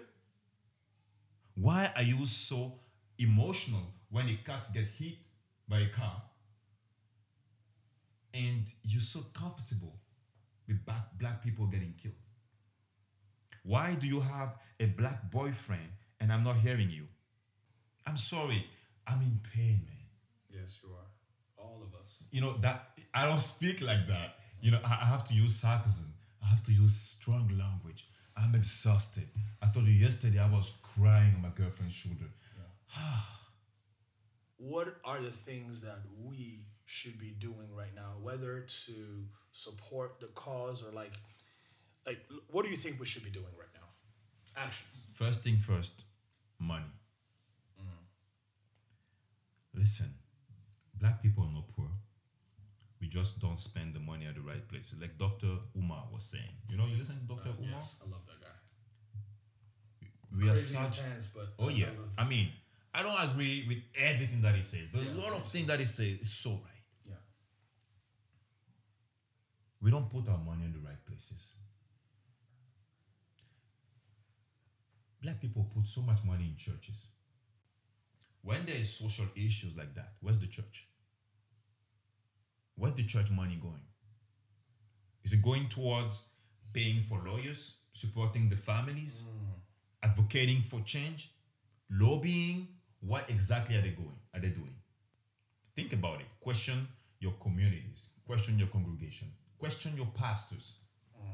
Why 1.55 1.91
are 1.97 2.03
you 2.03 2.27
so 2.27 2.79
emotional 3.19 3.83
when 4.11 4.27
the 4.27 4.37
cats 4.37 4.71
get 4.71 4.87
hit 4.87 5.15
by 5.69 5.81
a 5.81 5.89
car? 5.89 6.23
And 8.33 8.73
you're 8.83 9.01
so 9.01 9.21
comfortable 9.35 9.95
with 10.69 10.85
black, 10.85 11.19
black 11.19 11.43
people 11.43 11.67
getting 11.67 11.95
killed? 12.01 12.15
Why 13.63 13.95
do 13.95 14.07
you 14.07 14.21
have 14.21 14.57
a 14.79 14.87
black 14.87 15.31
boyfriend 15.31 15.91
and 16.21 16.33
I'm 16.33 16.45
not 16.45 16.57
hearing 16.59 16.91
you? 16.91 17.07
I'm 18.07 18.17
sorry, 18.17 18.67
I'm 19.07 19.21
in 19.21 19.41
pain, 19.55 19.83
man 19.87 20.01
Yes, 20.53 20.79
you 20.83 20.91
are. 20.91 21.65
All 21.65 21.83
of 21.83 21.95
us. 22.01 22.23
you 22.31 22.41
know 22.41 22.55
that 22.61 22.91
I 23.13 23.27
don't 23.27 23.41
speak 23.43 23.83
like 23.83 24.07
that. 24.09 24.37
You 24.63 24.71
know, 24.73 24.81
I, 24.85 24.99
I 25.03 25.05
have 25.05 25.25
to 25.25 25.35
use 25.35 25.57
sarcasm. 25.57 26.13
I 26.43 26.47
have 26.47 26.63
to 26.65 26.73
use 26.73 26.95
strong 26.97 27.49
language. 27.59 28.09
I'm 28.37 28.55
exhausted. 28.55 29.29
I 29.61 29.69
told 29.69 29.87
you 29.87 29.93
yesterday 29.93 30.39
I 30.39 30.51
was 30.51 30.73
crying 30.83 31.35
on 31.35 31.43
my 31.43 31.51
girlfriend's 31.55 31.95
shoulder. 31.95 32.31
What 34.57 34.97
are 35.07 35.23
the 35.23 35.31
things 35.31 35.81
that 35.81 36.01
we 36.23 36.61
should 36.97 37.19
be 37.19 37.31
doing 37.31 37.69
right 37.81 37.95
now, 37.95 38.11
whether 38.21 38.61
to 38.87 39.25
support 39.53 40.19
the 40.21 40.27
cause 40.29 40.83
or 40.83 40.91
like, 40.93 41.15
like, 42.05 42.19
what 42.51 42.65
do 42.65 42.71
you 42.71 42.77
think 42.77 42.99
we 42.99 43.07
should 43.07 43.23
be 43.25 43.31
doing 43.31 43.55
right 43.59 43.73
now? 43.81 43.89
Actions. 44.67 45.05
First 45.15 45.41
thing 45.45 45.57
first, 45.59 46.05
money. 46.59 46.93
Listen, 49.73 50.13
black 50.99 51.23
people 51.23 51.45
are 51.45 51.53
not 51.53 51.69
poor. 51.77 51.89
We 53.01 53.07
just 53.07 53.39
don't 53.39 53.59
spend 53.61 53.95
the 53.95 54.01
money 54.01 54.27
at 54.27 54.35
the 54.35 54.41
right 54.43 54.67
places. 54.69 54.95
Like 55.01 55.17
Dr. 55.17 55.59
Umar 55.77 56.05
was 56.13 56.25
saying. 56.25 56.55
You 56.69 56.77
know, 56.77 56.87
you 56.87 56.97
listen 56.99 57.15
to 57.21 57.27
Dr. 57.37 57.51
Uh, 57.51 57.63
Umar? 57.63 57.79
yes, 57.81 57.97
I 58.05 58.11
love 58.11 58.23
that 58.27 58.41
guy. 58.43 58.59
We 60.37 60.51
are 60.51 60.57
such 60.57 60.99
intense, 60.99 61.29
but 61.35 61.47
Oh 61.59 61.69
I 61.69 61.73
yeah. 61.73 61.87
love 61.87 62.11
I 62.19 62.25
mean, 62.29 62.49
I 62.93 63.03
don't 63.05 63.21
agree 63.31 63.65
with 63.69 63.79
everything 63.95 64.43
that 64.43 64.55
he 64.57 64.61
says, 64.61 64.87
but 64.93 65.03
Yeah, 65.05 65.13
a 65.13 65.23
lot 65.23 65.31
of 65.33 65.37
of 65.47 65.53
things 65.53 65.69
that 65.69 65.79
he 65.79 65.85
says 65.87 66.19
is 66.21 66.31
so 66.33 66.51
right. 66.51 66.83
yeah. 67.07 67.15
We 69.81 69.91
don't 69.91 70.11
put 70.11 70.29
our 70.29 70.39
money 70.39 70.65
in 70.65 70.73
the 70.73 70.79
right 70.79 71.05
places. 71.07 71.53
Black 75.23 75.41
people 75.41 75.71
put 75.75 75.87
so 75.87 76.01
much 76.03 76.19
money 76.25 76.45
in 76.45 76.57
churches. 76.57 77.07
When 78.43 78.65
there 78.65 78.77
is 78.77 78.93
social 78.93 79.27
issues 79.37 79.77
like 79.77 79.95
that, 79.95 80.13
where's 80.21 80.39
the 80.39 80.47
church? 80.47 80.89
Where's 82.77 82.95
the 82.95 83.05
church 83.05 83.31
money 83.31 83.59
going? 83.61 83.83
Is 85.25 85.35
it 85.35 85.43
going 85.43 85.69
towards 85.69 86.23
paying 86.73 87.03
for 87.03 87.21
lawyers, 87.27 87.75
supporting 87.93 88.49
the 88.49 88.57
families, 88.57 89.23
mm. 89.23 89.61
advocating 90.03 90.63
for 90.63 90.81
change, 90.81 91.33
lobbying? 91.91 92.69
What 93.01 93.29
exactly 93.29 93.77
are 93.77 93.83
they 93.83 93.91
going? 93.91 94.19
Are 94.35 94.41
they 94.41 94.49
doing? 94.49 94.75
Think 95.77 95.93
about 95.93 96.21
it. 96.21 96.27
Question 96.41 96.89
your 97.19 97.33
communities. 97.33 98.09
Question 98.27 98.59
your 98.59 98.69
congregation. 98.69 99.29
Question 99.61 99.93
your 99.95 100.09
pastors. 100.15 100.73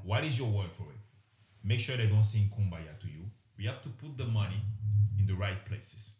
What 0.03 0.24
is 0.24 0.37
your 0.37 0.49
word 0.49 0.72
for 0.77 0.83
it? 0.83 0.99
Make 1.62 1.79
sure 1.79 1.97
they 1.97 2.09
don't 2.09 2.24
sing 2.24 2.51
kumbaya 2.59 2.99
to 2.99 3.07
you. 3.07 3.31
We 3.57 3.66
have 3.66 3.81
to 3.83 3.89
put 3.89 4.18
the 4.18 4.24
money 4.24 4.61
in 5.16 5.27
the 5.27 5.35
right 5.35 5.64
places. 5.64 6.11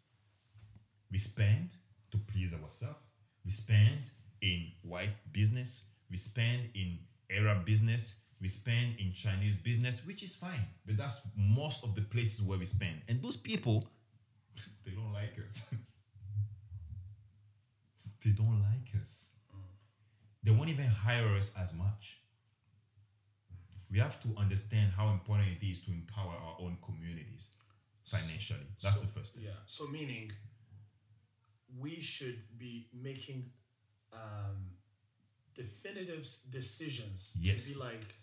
We 1.11 1.19
spend 1.19 1.71
to 2.13 2.19
please 2.19 2.55
ourselves. 2.55 3.01
We 3.45 3.51
spend 3.51 4.11
in 4.41 4.69
white 4.83 5.17
business. 5.33 5.83
We 6.09 6.17
spend 6.17 6.69
in 6.77 7.01
Arab 7.29 7.67
business. 7.67 8.15
We 8.41 8.47
spend 8.47 9.01
in 9.01 9.13
Chinese 9.13 9.57
business, 9.57 10.07
which 10.07 10.23
is 10.23 10.37
fine. 10.37 10.65
But 10.87 10.99
that's 10.99 11.21
most 11.37 11.83
of 11.83 11.97
the 11.97 12.03
places 12.03 12.41
where 12.41 12.59
we 12.59 12.67
spend. 12.67 13.01
And 13.09 13.21
those 13.21 13.37
people, 13.37 13.85
they 14.85 14.93
don't 14.93 15.13
like 15.13 15.37
us. 15.45 15.67
they 18.25 18.31
don't 18.31 18.63
like 18.63 19.03
us. 19.03 19.31
They 20.47 20.53
won't 20.53 20.71
even 20.71 20.87
hire 20.87 21.35
us 21.37 21.51
as 21.59 21.75
much. 21.75 22.21
We 23.91 23.99
have 23.99 24.23
to 24.23 24.29
understand 24.39 24.93
how 24.97 25.11
important 25.11 25.49
it 25.61 25.67
is 25.67 25.81
to 25.87 25.91
empower 25.91 26.35
our 26.47 26.57
own 26.61 26.79
communities 26.87 27.49
financially. 28.05 28.69
That's 28.81 28.95
So- 28.95 29.01
the 29.03 29.09
first 29.09 29.35
thing. 29.35 29.43
Yeah. 29.43 29.59
So 29.67 29.89
meaning, 29.89 30.31
we 31.77 32.01
should 32.01 32.39
be 32.59 32.89
making 32.95 33.51
um, 34.13 34.71
definitive 35.57 36.23
decisions 36.51 37.33
Yes. 37.41 37.65
to 37.67 37.73
be 37.73 37.79
like, 37.81 38.15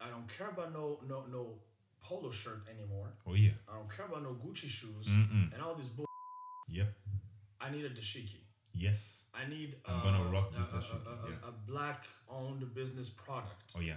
I 0.00 0.08
don't 0.08 0.26
care 0.26 0.48
about 0.48 0.72
no 0.72 1.00
no 1.06 1.26
no 1.26 1.42
polo 2.00 2.30
shirt 2.30 2.66
anymore. 2.74 3.12
Oh 3.26 3.34
yeah. 3.34 3.52
I 3.68 3.74
don't 3.74 3.90
care 3.94 4.06
about 4.06 4.22
no 4.22 4.32
Gucci 4.42 4.70
shoes 4.70 5.06
Mm-mm. 5.06 5.52
and 5.52 5.60
all 5.62 5.74
this 5.74 5.88
bull. 5.88 6.06
Yep. 6.68 6.88
I 7.60 7.70
need 7.70 7.84
a 7.84 7.90
dashiki. 7.90 8.40
Yes. 8.74 9.18
I 9.34 9.48
need. 9.48 9.76
I'm 9.86 10.00
uh, 10.00 10.02
gonna 10.02 10.24
rock 10.30 10.52
this 10.54 10.66
a, 10.66 10.76
a- 10.76 10.78
A, 10.78 11.30
yeah. 11.30 11.48
a 11.48 11.70
black-owned 11.70 12.74
business 12.74 13.08
product. 13.08 13.72
Oh 13.76 13.80
yeah. 13.80 13.94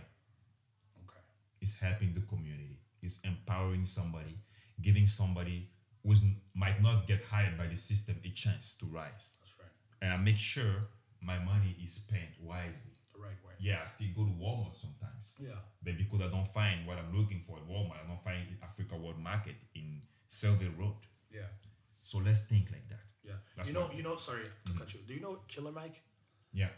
Okay. 1.03 1.19
It's 1.61 1.76
helping 1.76 2.13
the 2.13 2.21
community. 2.21 2.78
It's 3.01 3.19
empowering 3.24 3.86
somebody, 3.86 4.38
giving 4.82 5.07
somebody 5.07 5.69
who 6.05 6.13
might 6.53 6.82
not 6.82 7.07
get 7.07 7.24
hired 7.24 7.57
by 7.57 7.67
the 7.67 7.76
system 7.76 8.15
a 8.24 8.30
chance 8.30 8.76
to 8.76 8.86
rise. 8.86 9.32
That's 9.41 9.53
right. 9.59 9.71
And 10.01 10.13
I 10.13 10.17
make 10.17 10.38
sure 10.38 10.88
my 11.21 11.39
money 11.39 11.76
is 11.84 11.93
spent 11.93 12.32
wisely. 12.41 12.91
The 13.13 13.19
right 13.19 13.39
way. 13.45 13.53
Yeah, 13.59 13.80
I 13.84 13.88
still 13.88 14.07
go 14.15 14.24
to 14.26 14.32
Walmart 14.32 14.76
sometimes. 14.80 15.34
Yeah. 15.39 15.59
But 15.84 15.97
because 15.97 16.21
I 16.21 16.28
don't 16.28 16.47
find 16.53 16.86
what 16.86 16.97
I'm 16.97 17.15
looking 17.17 17.41
for 17.47 17.57
at 17.57 17.67
Walmart, 17.67 18.03
I 18.03 18.07
don't 18.07 18.24
find 18.24 18.39
it 18.51 18.57
Africa 18.61 18.95
World 18.97 19.19
Market 19.19 19.55
in 19.76 20.01
Shelbyville 20.30 20.74
Road. 20.78 20.95
Yeah. 21.32 21.47
So 22.03 22.19
let's 22.19 22.41
think 22.41 22.69
like 22.71 22.87
that. 22.89 23.03
Yeah. 23.23 23.33
That's 23.55 23.67
you 23.69 23.73
know. 23.73 23.89
You 23.95 24.03
know. 24.03 24.15
Sorry 24.15 24.43
to 24.67 24.73
cut 24.73 24.93
you. 24.93 24.99
Do 25.07 25.13
you 25.13 25.21
know 25.21 25.39
Killer 25.47 25.71
Mike? 25.71 26.01
Yeah. 26.53 26.69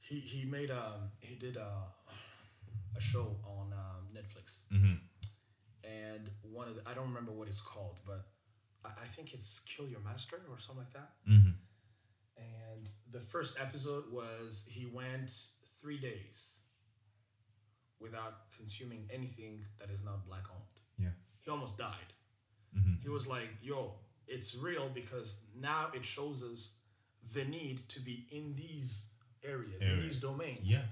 He 0.00 0.20
he 0.20 0.44
made 0.44 0.70
um 0.70 1.10
he 1.20 1.34
did 1.36 1.56
a 1.56 1.70
a 2.96 3.00
show 3.00 3.36
on 3.44 3.72
um, 3.72 4.02
Netflix 4.14 4.60
Mm-hmm. 4.72 4.94
and 5.84 6.30
one 6.42 6.66
of 6.68 6.76
the, 6.76 6.82
I 6.88 6.94
don't 6.94 7.08
remember 7.08 7.30
what 7.32 7.46
it's 7.48 7.60
called 7.60 7.96
but 8.06 8.26
I, 8.84 8.88
I 9.02 9.06
think 9.06 9.34
it's 9.34 9.60
Kill 9.60 9.86
Your 9.86 10.00
Master 10.00 10.36
or 10.50 10.58
something 10.58 10.84
like 10.84 10.92
that 10.94 11.10
Mm-hmm. 11.28 11.50
and 12.38 12.88
the 13.12 13.20
first 13.20 13.56
episode 13.60 14.04
was 14.10 14.64
he 14.68 14.86
went 14.86 15.30
three 15.80 15.98
days 15.98 16.54
without 18.00 18.50
consuming 18.56 19.08
anything 19.12 19.64
that 19.78 19.90
is 19.90 20.00
not 20.04 20.26
black 20.26 20.44
owned. 20.50 20.76
Yeah. 20.98 21.14
He 21.42 21.50
almost 21.50 21.76
died. 21.78 22.10
Mhm. 22.76 23.02
He 23.02 23.08
was 23.08 23.26
like, 23.26 23.48
"Yo, 23.62 23.94
it's 24.26 24.54
real 24.54 24.88
because 24.92 25.36
now 25.58 25.88
it 25.94 26.04
shows 26.04 26.42
us 26.42 26.72
the 27.32 27.44
need 27.44 27.88
to 27.88 28.00
be 28.00 28.26
in 28.30 28.54
these 28.56 29.08
areas, 29.44 29.80
in 29.80 30.00
these 30.00 30.18
domains." 30.18 30.60
Yeah. 30.62 30.82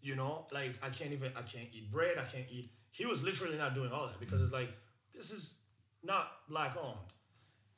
You 0.00 0.16
know, 0.16 0.46
like 0.52 0.74
I 0.82 0.90
can't 0.90 1.12
even 1.12 1.32
I 1.36 1.42
can't 1.42 1.68
eat 1.72 1.90
bread. 1.90 2.18
I 2.18 2.24
can't 2.24 2.46
eat. 2.50 2.70
He 2.90 3.06
was 3.06 3.22
literally 3.22 3.56
not 3.56 3.74
doing 3.74 3.90
all 3.90 4.06
that 4.06 4.20
because 4.20 4.40
it's 4.40 4.52
like 4.52 4.70
this 5.14 5.30
is 5.30 5.56
not 6.02 6.28
black 6.48 6.76
owned. 6.80 6.98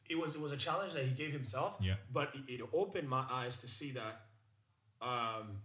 It 0.09 0.17
was 0.17 0.35
it 0.35 0.41
was 0.41 0.53
a 0.53 0.57
challenge 0.57 0.93
that 0.95 1.05
he 1.05 1.13
gave 1.13 1.33
himself. 1.33 1.75
Yeah. 1.81 1.95
But 2.13 2.33
it, 2.35 2.61
it 2.61 2.69
opened 2.73 3.09
my 3.09 3.25
eyes 3.31 3.57
to 3.59 3.69
see 3.69 3.93
that 3.93 4.21
um, 5.01 5.61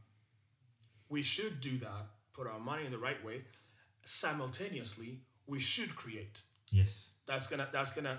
we 1.10 1.22
should 1.22 1.62
do 1.62 1.78
that. 1.80 2.08
Put 2.34 2.48
our 2.48 2.60
money 2.60 2.86
in 2.86 2.92
the 2.92 2.98
right 2.98 3.24
way. 3.24 3.44
Simultaneously, 4.06 5.22
we 5.48 5.60
should 5.60 5.96
create. 5.96 6.42
Yes. 6.72 7.10
That's 7.32 7.48
gonna 7.48 7.68
that's 7.72 7.92
gonna 7.98 8.18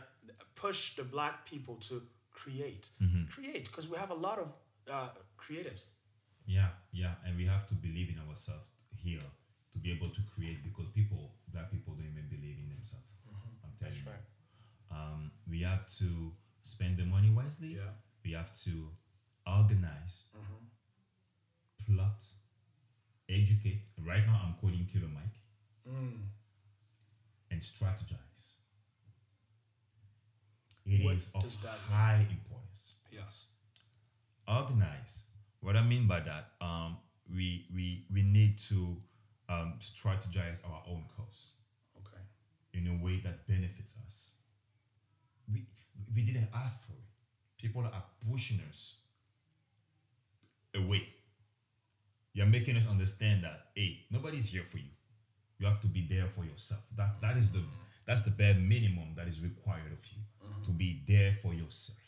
push 0.55 0.97
the 0.97 1.05
black 1.05 1.45
people 1.53 1.77
to 1.89 1.95
create, 2.31 2.85
Mm-hmm. 3.03 3.25
create 3.35 3.65
because 3.71 3.87
we 3.93 3.97
have 3.99 4.11
a 4.19 4.21
lot 4.27 4.39
of 4.45 4.49
uh, 4.97 5.11
creatives. 5.45 5.85
Yeah, 6.47 6.71
yeah, 6.93 7.15
and 7.27 7.37
we 7.37 7.45
have 7.55 7.65
to 7.69 7.75
believe 7.75 8.09
in 8.15 8.19
ourselves 8.27 8.65
here 9.05 9.27
to 9.73 9.79
be 9.85 9.93
able 9.97 10.09
to 10.19 10.21
create 10.35 10.59
because 10.69 10.87
people, 10.95 11.23
black 11.53 11.71
people, 11.71 11.93
don't 11.95 12.07
even 12.15 12.27
believe 12.37 12.57
in 12.65 12.69
themselves. 12.75 13.05
I'm 13.65 13.73
telling 13.79 14.01
you. 14.07 14.97
Um, 14.97 15.31
we 15.53 15.61
have 15.71 15.85
to 15.99 16.09
spend 16.65 16.97
the 16.97 17.05
money 17.05 17.31
wisely. 17.31 17.71
Yeah. 17.81 17.93
We 18.25 18.33
have 18.33 18.53
to 18.65 18.75
organize, 19.47 20.17
plot, 21.87 22.21
educate. 23.29 23.83
Right 24.11 24.25
now, 24.27 24.41
I'm 24.45 24.55
quoting 24.61 24.87
Killer 24.93 25.09
Mike, 25.19 25.37
Mm. 25.89 26.19
and 27.51 27.61
strategize. 27.61 28.19
It 30.87 31.05
What 31.05 31.15
is 31.15 31.29
of 31.35 31.43
that 31.63 31.79
mean? 31.89 31.97
high 31.97 32.27
importance. 32.31 32.95
Yes. 33.11 33.47
organize. 34.49 35.23
What 35.61 35.77
I 35.77 35.83
mean 35.83 36.07
by 36.09 36.21
that, 36.21 36.51
um, 36.61 36.97
we 37.33 37.67
we 37.73 38.05
we 38.13 38.23
need 38.23 38.59
to 38.71 38.97
um, 39.49 39.75
strategize 39.81 40.61
our 40.69 40.83
own 40.89 41.05
cause 41.17 41.51
Okay. 41.99 42.23
in 42.75 42.87
a 42.89 43.05
way 43.05 43.21
that 43.21 43.47
benefits 43.47 43.95
us. 44.07 44.31
We 45.53 45.67
we 46.15 46.23
didn't 46.23 46.49
ask 46.53 46.83
for 46.85 46.93
it. 46.93 47.07
People 47.59 47.83
are 47.85 48.05
pushing 48.29 48.61
us 48.69 48.97
away. 50.75 51.07
You're 52.35 52.47
making 52.47 52.77
us 52.77 52.89
understand 52.89 53.45
that 53.45 53.67
hey, 53.77 54.01
nobody's 54.11 54.47
here 54.49 54.65
for 54.65 54.79
you. 54.79 54.91
You 55.59 55.67
have 55.67 55.81
to 55.83 55.87
be 55.87 56.07
there 56.09 56.27
for 56.27 56.45
yourself. 56.45 56.81
That 56.97 57.21
that 57.21 57.37
is 57.37 57.51
the 57.51 57.63
that's 58.07 58.23
the 58.23 58.31
bare 58.31 58.55
minimum 58.55 59.15
that 59.17 59.29
is 59.29 59.41
required 59.41 59.93
of 59.93 60.05
you 60.13 60.23
to 60.65 60.71
be 60.71 61.03
there 61.07 61.33
for 61.33 61.55
yourself. 61.55 61.99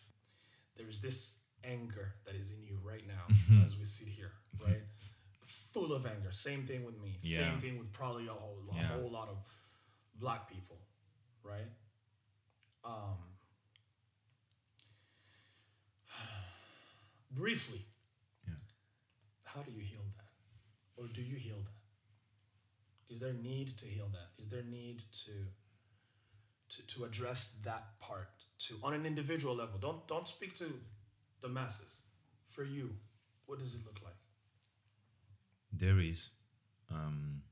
There 0.77 0.89
is 0.89 1.01
this 1.01 1.35
anger 1.65 2.15
that 2.27 2.35
is 2.35 2.51
in 2.51 2.63
you 2.65 2.79
right 2.83 3.07
now 3.07 3.25
Mm-hmm. 3.31 3.65
as 3.67 3.77
we 3.79 3.85
sit 3.85 4.09
here, 4.09 4.33
right? 4.65 4.83
Full 5.73 5.93
of 5.93 6.05
anger. 6.07 6.31
Same 6.33 6.67
thing 6.67 6.85
with 6.85 7.01
me. 7.01 7.19
Yeah. 7.23 7.39
Same 7.51 7.61
thing 7.61 7.79
with 7.79 7.93
probably 7.93 8.27
a 8.27 8.33
whole, 8.33 8.59
a 8.73 8.77
Yeah. 8.77 8.87
whole 8.89 9.11
lot 9.11 9.29
of 9.29 9.37
black 10.19 10.49
people, 10.49 10.79
right? 11.43 11.71
Um, 12.85 13.17
briefly, 17.31 17.87
Yeah. 18.47 18.55
how 19.45 19.63
do 19.63 19.71
you 19.73 19.81
heal 19.83 20.05
that? 20.17 20.27
Or 20.97 21.09
do 21.09 21.23
you 21.23 21.37
heal 21.37 21.57
that? 21.63 23.13
Is 23.15 23.21
there 23.21 23.33
need 23.33 23.77
to 23.79 23.87
heal 23.87 24.09
that? 24.13 24.31
Is 24.43 24.49
there 24.49 24.63
need 24.63 25.03
to 25.25 25.33
to, 26.77 26.87
to 26.95 27.05
address 27.05 27.51
that 27.65 27.99
part 28.01 28.29
to 28.67 28.75
on 28.83 28.95
an 28.95 29.07
individual 29.07 29.55
level? 29.55 29.79
Don't 29.79 30.07
don't 30.09 30.29
speak 30.29 30.57
to 30.59 30.73
the 31.41 31.49
masses. 31.49 32.03
For 32.47 32.65
you, 32.65 32.91
what 33.47 33.59
does 33.59 33.75
it 33.75 33.81
look 33.85 34.01
like? 34.05 34.15
there 35.77 35.99
is 35.99 36.29
um 36.91 37.43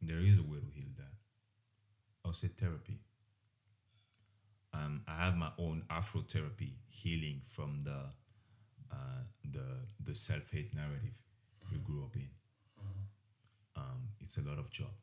there 0.00 0.20
is 0.20 0.38
a 0.38 0.42
way 0.42 0.58
to 0.58 0.66
heal 0.74 0.90
that 0.96 1.12
i'll 2.24 2.32
say 2.32 2.48
therapy 2.48 2.98
um 4.72 5.02
i 5.06 5.24
have 5.24 5.36
my 5.36 5.50
own 5.58 5.82
afro 5.90 6.22
therapy 6.22 6.74
healing 6.88 7.42
from 7.46 7.82
the 7.84 8.00
uh 8.92 9.22
the 9.52 9.64
the 10.02 10.14
self-hate 10.14 10.74
narrative 10.74 11.16
we 11.70 11.78
grew 11.78 12.02
up 12.04 12.16
in 12.16 12.28
um 13.76 14.08
it's 14.20 14.38
a 14.38 14.42
lot 14.42 14.58
of 14.58 14.70
job 14.70 14.94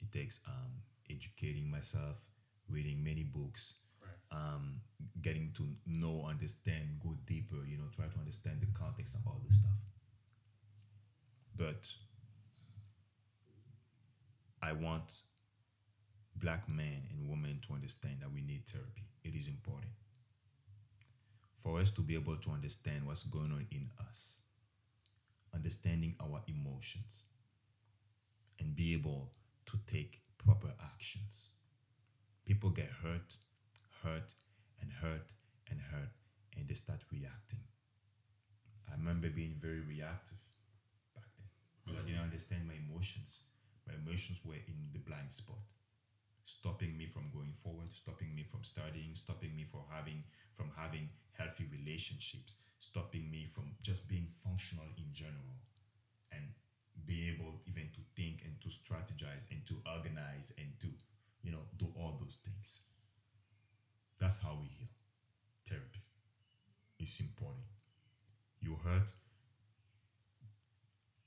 it 0.00 0.10
takes 0.12 0.40
um 0.46 0.72
educating 1.10 1.70
myself 1.70 2.16
reading 2.68 3.02
many 3.02 3.22
books 3.24 3.74
Right. 4.02 4.38
um, 4.40 4.80
getting 5.20 5.52
to 5.56 5.68
know, 5.86 6.24
understand, 6.26 7.00
go 7.02 7.14
deeper, 7.26 7.66
you 7.68 7.76
know, 7.76 7.84
try 7.94 8.06
to 8.06 8.18
understand 8.18 8.60
the 8.62 8.66
context 8.78 9.14
of 9.14 9.20
all 9.26 9.40
this 9.46 9.58
stuff. 9.58 9.76
But 11.54 11.92
I 14.62 14.72
want 14.72 15.20
black 16.36 16.68
men 16.68 17.02
and 17.10 17.28
women 17.28 17.60
to 17.66 17.74
understand 17.74 18.16
that 18.20 18.32
we 18.32 18.40
need 18.40 18.64
therapy. 18.66 19.04
It 19.22 19.34
is 19.34 19.48
important 19.48 19.92
for 21.62 21.78
us 21.78 21.90
to 21.92 22.00
be 22.00 22.14
able 22.14 22.36
to 22.36 22.50
understand 22.50 23.06
what's 23.06 23.24
going 23.24 23.52
on 23.52 23.66
in 23.70 23.90
us, 24.08 24.36
understanding 25.54 26.14
our 26.20 26.40
emotions, 26.48 27.24
and 28.58 28.74
be 28.74 28.94
able 28.94 29.30
to 29.66 29.78
take 29.86 30.20
proper 30.44 30.72
actions. 30.82 31.50
People 32.44 32.70
get 32.70 32.90
hurt, 33.02 33.32
hurt, 34.02 34.32
and 34.80 34.90
hurt, 34.92 35.28
and 35.70 35.80
hurt, 35.80 36.12
and 36.56 36.66
they 36.68 36.74
start 36.74 37.00
reacting. 37.12 37.60
I 38.88 38.96
remember 38.96 39.28
being 39.28 39.56
very 39.60 39.80
reactive 39.80 40.40
back 41.14 41.28
then. 41.38 41.96
I 41.96 42.02
didn't 42.06 42.22
understand 42.24 42.66
my 42.66 42.74
emotions. 42.74 43.40
My 43.86 43.94
emotions 43.94 44.40
were 44.44 44.54
in 44.54 44.90
the 44.92 44.98
blind 44.98 45.32
spot, 45.32 45.62
stopping 46.44 46.96
me 46.96 47.06
from 47.06 47.30
going 47.32 47.54
forward, 47.62 47.92
stopping 47.92 48.34
me 48.34 48.44
from 48.44 48.64
studying, 48.64 49.14
stopping 49.14 49.54
me 49.54 49.64
from 49.70 49.82
having 49.90 50.24
from 50.56 50.70
having 50.76 51.08
healthy 51.32 51.66
relationships, 51.70 52.56
stopping 52.78 53.30
me 53.30 53.48
from 53.54 53.72
just 53.82 54.08
being 54.08 54.28
functional 54.44 54.86
in 54.98 55.08
general, 55.12 55.58
and 56.32 56.44
be 57.06 57.28
able 57.28 57.60
even 57.66 57.88
to 57.94 58.00
think 58.16 58.42
and 58.44 58.60
to 58.60 58.68
strategize 58.68 59.50
and 59.50 59.64
to 59.66 59.76
organize 59.86 60.52
and 60.58 60.68
to 60.80 60.88
you 61.42 61.50
know 61.52 61.64
do 61.78 61.86
all 61.96 62.18
those 62.20 62.38
things. 62.44 62.80
That's 64.18 64.38
how 64.38 64.58
we 64.60 64.68
heal. 64.68 64.88
Therapy. 65.68 66.00
is 66.98 67.20
important. 67.20 67.64
You 68.60 68.76
hurt. 68.84 69.08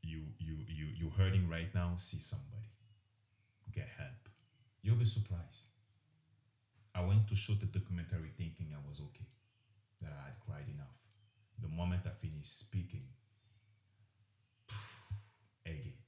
You 0.03 0.21
you 0.39 0.57
you 0.67 0.85
you 0.95 1.09
hurting 1.17 1.49
right 1.49 1.73
now. 1.73 1.95
See 1.95 2.19
somebody. 2.19 2.69
Get 3.71 3.87
help. 3.97 4.29
You'll 4.81 4.97
be 4.97 5.05
surprised. 5.05 5.63
I 6.93 7.01
went 7.01 7.27
to 7.29 7.35
shoot 7.35 7.59
the 7.59 7.65
documentary 7.65 8.29
thinking 8.37 8.67
I 8.73 8.87
was 8.87 8.99
okay, 8.99 9.25
that 10.01 10.13
I 10.13 10.25
had 10.25 10.39
cried 10.45 10.69
enough. 10.69 10.93
The 11.61 11.67
moment 11.67 12.01
I 12.05 12.11
finished 12.21 12.59
speaking, 12.59 13.07
again, 15.65 15.99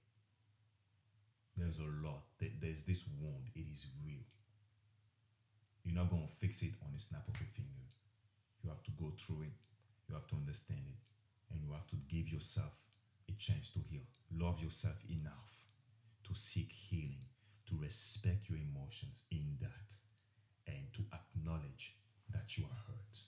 there's 1.57 1.79
a 1.79 1.89
lot. 2.05 2.23
There's 2.39 2.83
this 2.83 3.05
wound. 3.19 3.49
It 3.55 3.65
is 3.71 3.87
real. 4.05 4.25
You're 5.83 5.95
not 5.95 6.09
going 6.09 6.27
to 6.27 6.33
fix 6.33 6.61
it 6.61 6.73
on 6.83 6.93
a 6.95 6.99
snap 6.99 7.27
of 7.27 7.35
a 7.35 7.45
finger. 7.55 7.87
You 8.63 8.69
have 8.69 8.83
to 8.83 8.91
go 8.91 9.13
through 9.17 9.43
it. 9.43 9.57
You 10.07 10.15
have 10.15 10.27
to 10.27 10.35
understand 10.35 10.81
it. 10.89 10.99
And 11.51 11.61
you 11.61 11.71
have 11.73 11.87
to 11.87 11.95
give 12.09 12.27
yourself 12.27 12.73
a 13.29 13.33
chance 13.33 13.69
to 13.69 13.79
heal. 13.89 14.01
Love 14.33 14.59
yourself 14.59 14.95
enough 15.09 15.51
to 16.27 16.33
seek 16.33 16.71
healing, 16.71 17.25
to 17.69 17.77
respect 17.79 18.49
your 18.49 18.57
emotions 18.57 19.21
in 19.31 19.57
that, 19.61 19.93
and 20.67 20.91
to 20.93 21.01
acknowledge 21.13 21.95
that 22.33 22.57
you 22.57 22.65
are 22.65 22.81
hurt. 22.87 23.19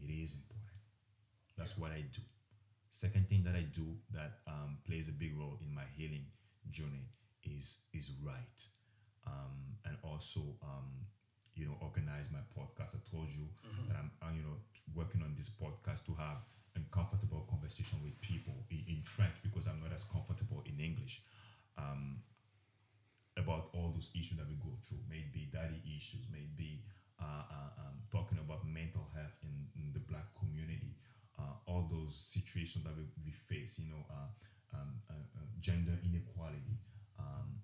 It 0.00 0.12
is 0.12 0.34
important. 0.34 0.82
That's 1.56 1.78
what 1.78 1.92
I 1.92 2.04
do. 2.12 2.22
Second 2.94 3.26
thing 3.26 3.42
that 3.42 3.56
I 3.58 3.66
do 3.74 3.98
that 4.14 4.38
um, 4.46 4.78
plays 4.86 5.08
a 5.08 5.10
big 5.10 5.34
role 5.36 5.58
in 5.58 5.74
my 5.74 5.82
healing 5.98 6.30
journey 6.70 7.10
is 7.42 7.78
is 7.92 8.12
write, 8.22 8.60
um, 9.26 9.74
and 9.84 9.98
also 10.06 10.54
um, 10.62 11.02
you 11.58 11.66
know 11.66 11.74
organize 11.82 12.30
my 12.30 12.38
podcast. 12.54 12.94
I 12.94 13.02
told 13.10 13.34
you 13.34 13.50
that 13.90 13.98
I'm 13.98 14.12
uh, 14.22 14.30
you 14.30 14.46
know 14.46 14.62
working 14.94 15.22
on 15.26 15.34
this 15.34 15.50
podcast 15.50 16.06
to 16.06 16.14
have 16.14 16.46
uncomfortable 16.78 17.42
conversation 17.50 17.98
with 18.06 18.14
people 18.20 18.54
in, 18.70 18.86
in 18.86 19.02
French 19.02 19.42
because 19.42 19.66
I'm 19.66 19.82
not 19.82 19.90
as 19.92 20.04
comfortable 20.04 20.62
in 20.62 20.78
English. 20.78 21.22
Um, 21.76 22.22
about 23.36 23.74
all 23.74 23.90
those 23.90 24.14
issues 24.14 24.38
that 24.38 24.46
we 24.46 24.54
go 24.62 24.70
through, 24.86 25.02
maybe 25.10 25.50
daddy 25.50 25.82
issues, 25.82 26.22
maybe 26.30 26.86
uh, 27.18 27.42
uh, 27.50 27.70
um, 27.90 27.98
talking 28.14 28.38
about 28.38 28.62
mental 28.62 29.10
health 29.10 29.34
in, 29.42 29.66
in 29.74 29.90
the 29.90 29.98
black 29.98 30.30
community, 30.38 30.94
uh, 31.38 31.54
all 31.66 31.88
those 31.90 32.14
situations 32.28 32.84
that 32.84 32.96
we, 32.96 33.04
we 33.24 33.32
face, 33.32 33.78
you 33.78 33.88
know, 33.90 34.04
uh, 34.10 34.30
um, 34.76 35.00
uh, 35.10 35.14
uh, 35.36 35.46
gender 35.60 35.98
inequality, 36.04 36.78
um, 37.18 37.60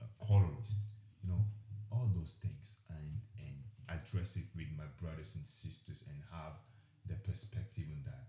uh, 0.00 0.06
colorist, 0.26 0.94
you 1.22 1.28
know, 1.28 1.44
all 1.90 2.08
those 2.14 2.34
things, 2.42 2.78
and 2.90 3.20
and 3.38 3.56
address 3.88 4.36
it 4.36 4.46
with 4.56 4.68
my 4.76 4.86
brothers 5.00 5.34
and 5.34 5.46
sisters 5.46 6.02
and 6.08 6.18
have 6.32 6.58
the 7.06 7.14
perspective 7.14 7.84
on 7.90 8.02
that. 8.04 8.28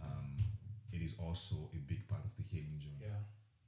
Um, 0.00 0.36
it 0.92 1.02
is 1.02 1.14
also 1.18 1.70
a 1.74 1.78
big 1.78 2.08
part 2.08 2.24
of 2.24 2.34
the 2.36 2.42
healing 2.42 2.78
journey 2.78 3.00
Yeah. 3.10 3.22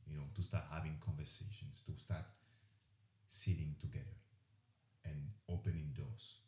you 0.07 0.17
know, 0.17 0.25
to 0.35 0.43
start 0.43 0.65
having 0.71 0.97
conversations, 1.01 1.81
to 1.87 1.97
start 1.97 2.25
sitting 3.29 3.75
together 3.81 4.17
and 5.05 5.33
opening 5.49 5.93
doors 5.95 6.41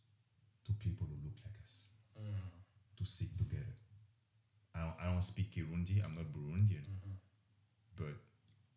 to 0.65 0.73
people 0.75 1.07
who 1.07 1.17
look 1.25 1.39
like 1.45 1.59
us, 1.65 1.87
to 3.01 3.05
sit 3.09 3.33
together. 3.41 3.77
I 4.77 4.85
don't, 4.85 4.97
I 5.01 5.05
don't 5.09 5.25
speak 5.25 5.57
Kirundi, 5.57 6.05
I'm 6.05 6.15
not 6.15 6.29
Burundian, 6.37 6.85
mm-hmm. 6.85 7.17
but 7.97 8.15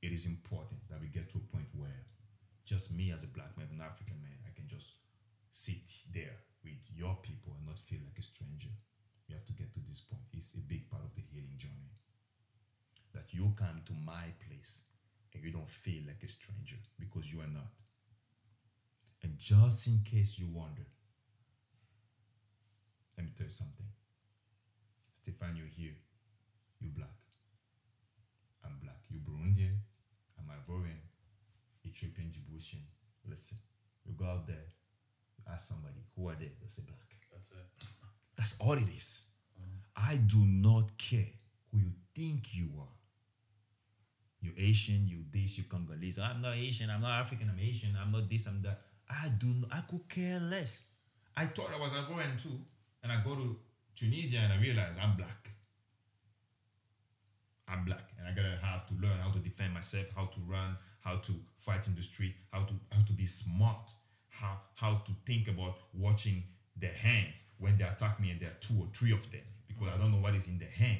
it 0.02 0.12
is 0.12 0.26
important 0.26 0.80
that 0.90 1.00
we 1.02 1.08
get 1.08 1.30
to 1.32 1.38
a 1.44 1.52
point 1.52 1.68
where 1.76 2.08
just 2.66 2.92
me 2.92 3.12
as 3.12 3.24
a 3.24 3.28
black 3.28 3.52
man, 3.58 3.68
an 3.72 3.84
African 3.84 4.16
man, 4.24 4.40
I 4.48 4.56
can 4.56 4.68
just 4.68 4.96
sit 5.52 5.84
there 6.16 6.40
with 6.64 6.80
your 6.96 7.20
people 7.22 7.54
and 7.60 7.68
not 7.68 7.78
feel 7.78 8.00
like 8.08 8.18
a 8.18 8.24
stranger. 8.24 8.72
We 9.28 9.36
have 9.36 9.46
to 9.46 9.54
get 9.54 9.74
to 9.76 9.80
this 9.88 10.00
point. 10.00 10.24
It's 10.32 10.56
a 10.56 10.64
big 10.64 10.90
part 10.90 11.04
of 11.04 11.14
the 11.16 11.22
healing 11.22 11.60
journey 11.60 11.92
that 13.14 13.34
you 13.36 13.54
come 13.56 13.84
to 13.86 13.94
my 13.94 14.32
place 14.48 14.82
and 15.34 15.44
you 15.44 15.52
don't 15.52 15.70
feel 15.70 16.04
like 16.08 16.24
a 16.24 16.28
stranger 16.28 16.78
because 17.00 17.32
you 17.32 17.42
are 17.42 17.54
not. 17.54 17.72
And 19.22 19.38
just 19.38 19.88
in 19.88 20.02
case 20.04 20.38
you 20.40 20.48
wonder, 20.48 20.88
let 23.18 23.26
me 23.26 23.32
tell 23.38 23.46
you 23.46 23.52
something. 23.52 23.86
Stefan, 25.24 25.56
you're 25.56 25.72
here. 25.72 25.96
You 26.82 26.90
black. 26.90 27.16
I'm 28.66 28.76
black. 28.84 29.00
You're 29.10 29.22
Burundian. 29.22 29.78
I'm 30.38 30.52
Ivorian. 30.52 31.00
Ethiopian, 31.86 32.28
Djiboutian. 32.28 32.84
Listen, 33.30 33.58
you 34.06 34.12
go 34.18 34.26
out 34.26 34.46
there, 34.46 34.68
you 35.38 35.44
ask 35.50 35.70
somebody, 35.70 36.04
who 36.14 36.28
are 36.28 36.36
they? 36.36 36.52
They 36.60 36.68
say 36.68 36.82
black. 36.86 37.00
That's 37.32 37.52
it. 37.52 37.88
That's 38.36 38.56
all 38.60 38.74
it 38.74 38.90
is. 38.98 39.22
Uh-huh. 39.58 40.12
I 40.12 40.18
do 40.18 40.40
not 40.40 40.98
care 40.98 41.32
who 41.72 41.78
you 41.80 41.94
think 42.14 42.54
you 42.54 42.70
are. 42.78 42.98
You're 44.42 44.56
Asian, 44.58 45.08
you 45.08 45.20
this, 45.32 45.58
you 45.58 45.64
Congolese. 45.64 46.20
I'm 46.20 46.42
not 46.42 46.56
Asian, 46.56 46.90
I'm 46.90 47.00
not 47.00 47.22
African, 47.22 47.50
I'm 47.50 47.60
Asian, 47.60 47.96
I'm 47.98 48.12
not 48.12 48.30
this, 48.30 48.46
I'm 48.46 48.62
that. 48.64 48.82
I 49.10 49.30
do 49.30 49.48
not, 49.48 49.70
I 49.72 49.82
could 49.90 50.10
care 50.10 50.42
less. 50.42 50.82
I 51.38 51.46
thought 51.46 51.70
I 51.74 51.80
was 51.80 51.94
Ivorian 51.94 52.42
too, 52.42 52.60
and 53.02 53.10
I 53.10 53.24
go 53.24 53.36
to 53.36 53.58
Tunisia 53.96 54.38
and 54.38 54.54
I 54.54 54.58
realized 54.58 54.98
I'm 55.02 55.16
black. 55.16 55.50
I'm 57.68 57.86
black, 57.86 58.12
and 58.20 58.28
I 58.28 58.32
gotta 58.32 58.58
have 58.62 58.88
to 58.88 58.94
learn 58.96 59.18
how 59.20 59.32
to 59.32 59.40
defend 59.40 59.74
myself, 59.74 60.06
how 60.16 60.26
to 60.26 60.40
run, 60.48 60.78
how 61.00 61.16
to 61.18 61.34
fight 61.60 61.88
in 61.88 61.96
the 61.96 62.02
street, 62.02 62.36
how 62.52 62.64
to 62.64 62.74
how 62.92 63.02
to 63.02 63.14
be 63.14 63.26
smart, 63.26 63.92
how 64.30 64.58
how 64.76 64.96
to 65.06 65.12
think 65.26 65.48
about 65.48 65.76
watching 65.94 66.44
their 66.76 66.94
hands 66.94 67.44
when 67.58 67.78
they 67.78 67.84
attack 67.84 68.20
me, 68.20 68.32
and 68.32 68.40
there 68.40 68.50
are 68.50 68.60
two 68.60 68.76
or 68.80 68.88
three 68.94 69.12
of 69.12 69.32
them 69.32 69.42
because 69.68 69.88
I 69.94 69.98
don't 69.98 70.12
know 70.12 70.20
what 70.20 70.36
is 70.36 70.48
in 70.48 70.60
their 70.60 70.70
hand, 70.70 71.00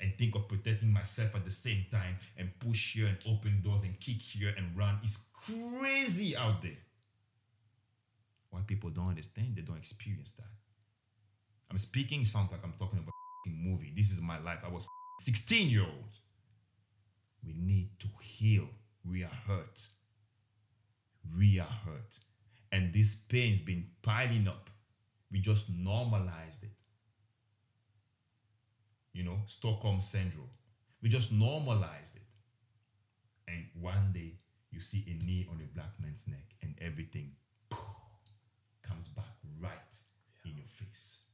and 0.00 0.12
think 0.18 0.34
of 0.34 0.48
protecting 0.48 0.92
myself 0.92 1.34
at 1.34 1.44
the 1.44 1.50
same 1.50 1.86
time 1.90 2.16
and 2.36 2.50
push 2.58 2.94
here 2.94 3.06
and 3.06 3.18
open 3.26 3.62
doors 3.62 3.82
and 3.82 3.98
kick 4.00 4.20
here 4.20 4.52
and 4.56 4.76
run. 4.76 4.98
It's 5.02 5.20
crazy 5.32 6.36
out 6.36 6.60
there. 6.62 6.78
What 8.50 8.66
people 8.66 8.90
don't 8.90 9.08
understand, 9.08 9.56
they 9.56 9.62
don't 9.62 9.78
experience 9.78 10.32
that. 10.32 10.50
I'm 11.70 11.78
speaking, 11.78 12.24
sounds 12.24 12.50
like 12.50 12.60
I'm 12.64 12.72
talking 12.72 12.98
about 12.98 13.14
a 13.46 13.50
movie. 13.50 13.92
This 13.94 14.10
is 14.10 14.20
my 14.20 14.38
life. 14.40 14.58
I 14.64 14.68
was 14.68 14.86
16 15.20 15.68
year 15.68 15.82
old. 15.82 16.18
We 17.46 17.54
need 17.54 17.90
to 18.00 18.08
heal. 18.20 18.68
We 19.04 19.22
are 19.22 19.38
hurt. 19.46 19.80
We 21.38 21.60
are 21.60 21.76
hurt. 21.86 22.18
And 22.72 22.92
this 22.92 23.14
pain's 23.14 23.60
been 23.60 23.86
piling 24.02 24.48
up. 24.48 24.68
We 25.30 25.40
just 25.40 25.70
normalized 25.70 26.64
it. 26.64 26.70
You 29.12 29.24
know, 29.24 29.38
Stockholm 29.46 30.00
syndrome. 30.00 30.50
We 31.02 31.08
just 31.08 31.32
normalized 31.32 32.16
it. 32.16 32.22
And 33.48 33.64
one 33.80 34.12
day 34.12 34.34
you 34.70 34.80
see 34.80 35.04
a 35.08 35.24
knee 35.24 35.46
on 35.50 35.60
a 35.60 35.74
black 35.74 35.92
man's 36.00 36.24
neck 36.28 36.54
and 36.62 36.74
everything 36.80 37.32
poof, 37.68 37.80
comes 38.82 39.08
back 39.08 39.24
right 39.60 39.94
in 40.44 40.56
your 40.56 40.66
face 40.66 41.18
Yeah. 41.24 41.29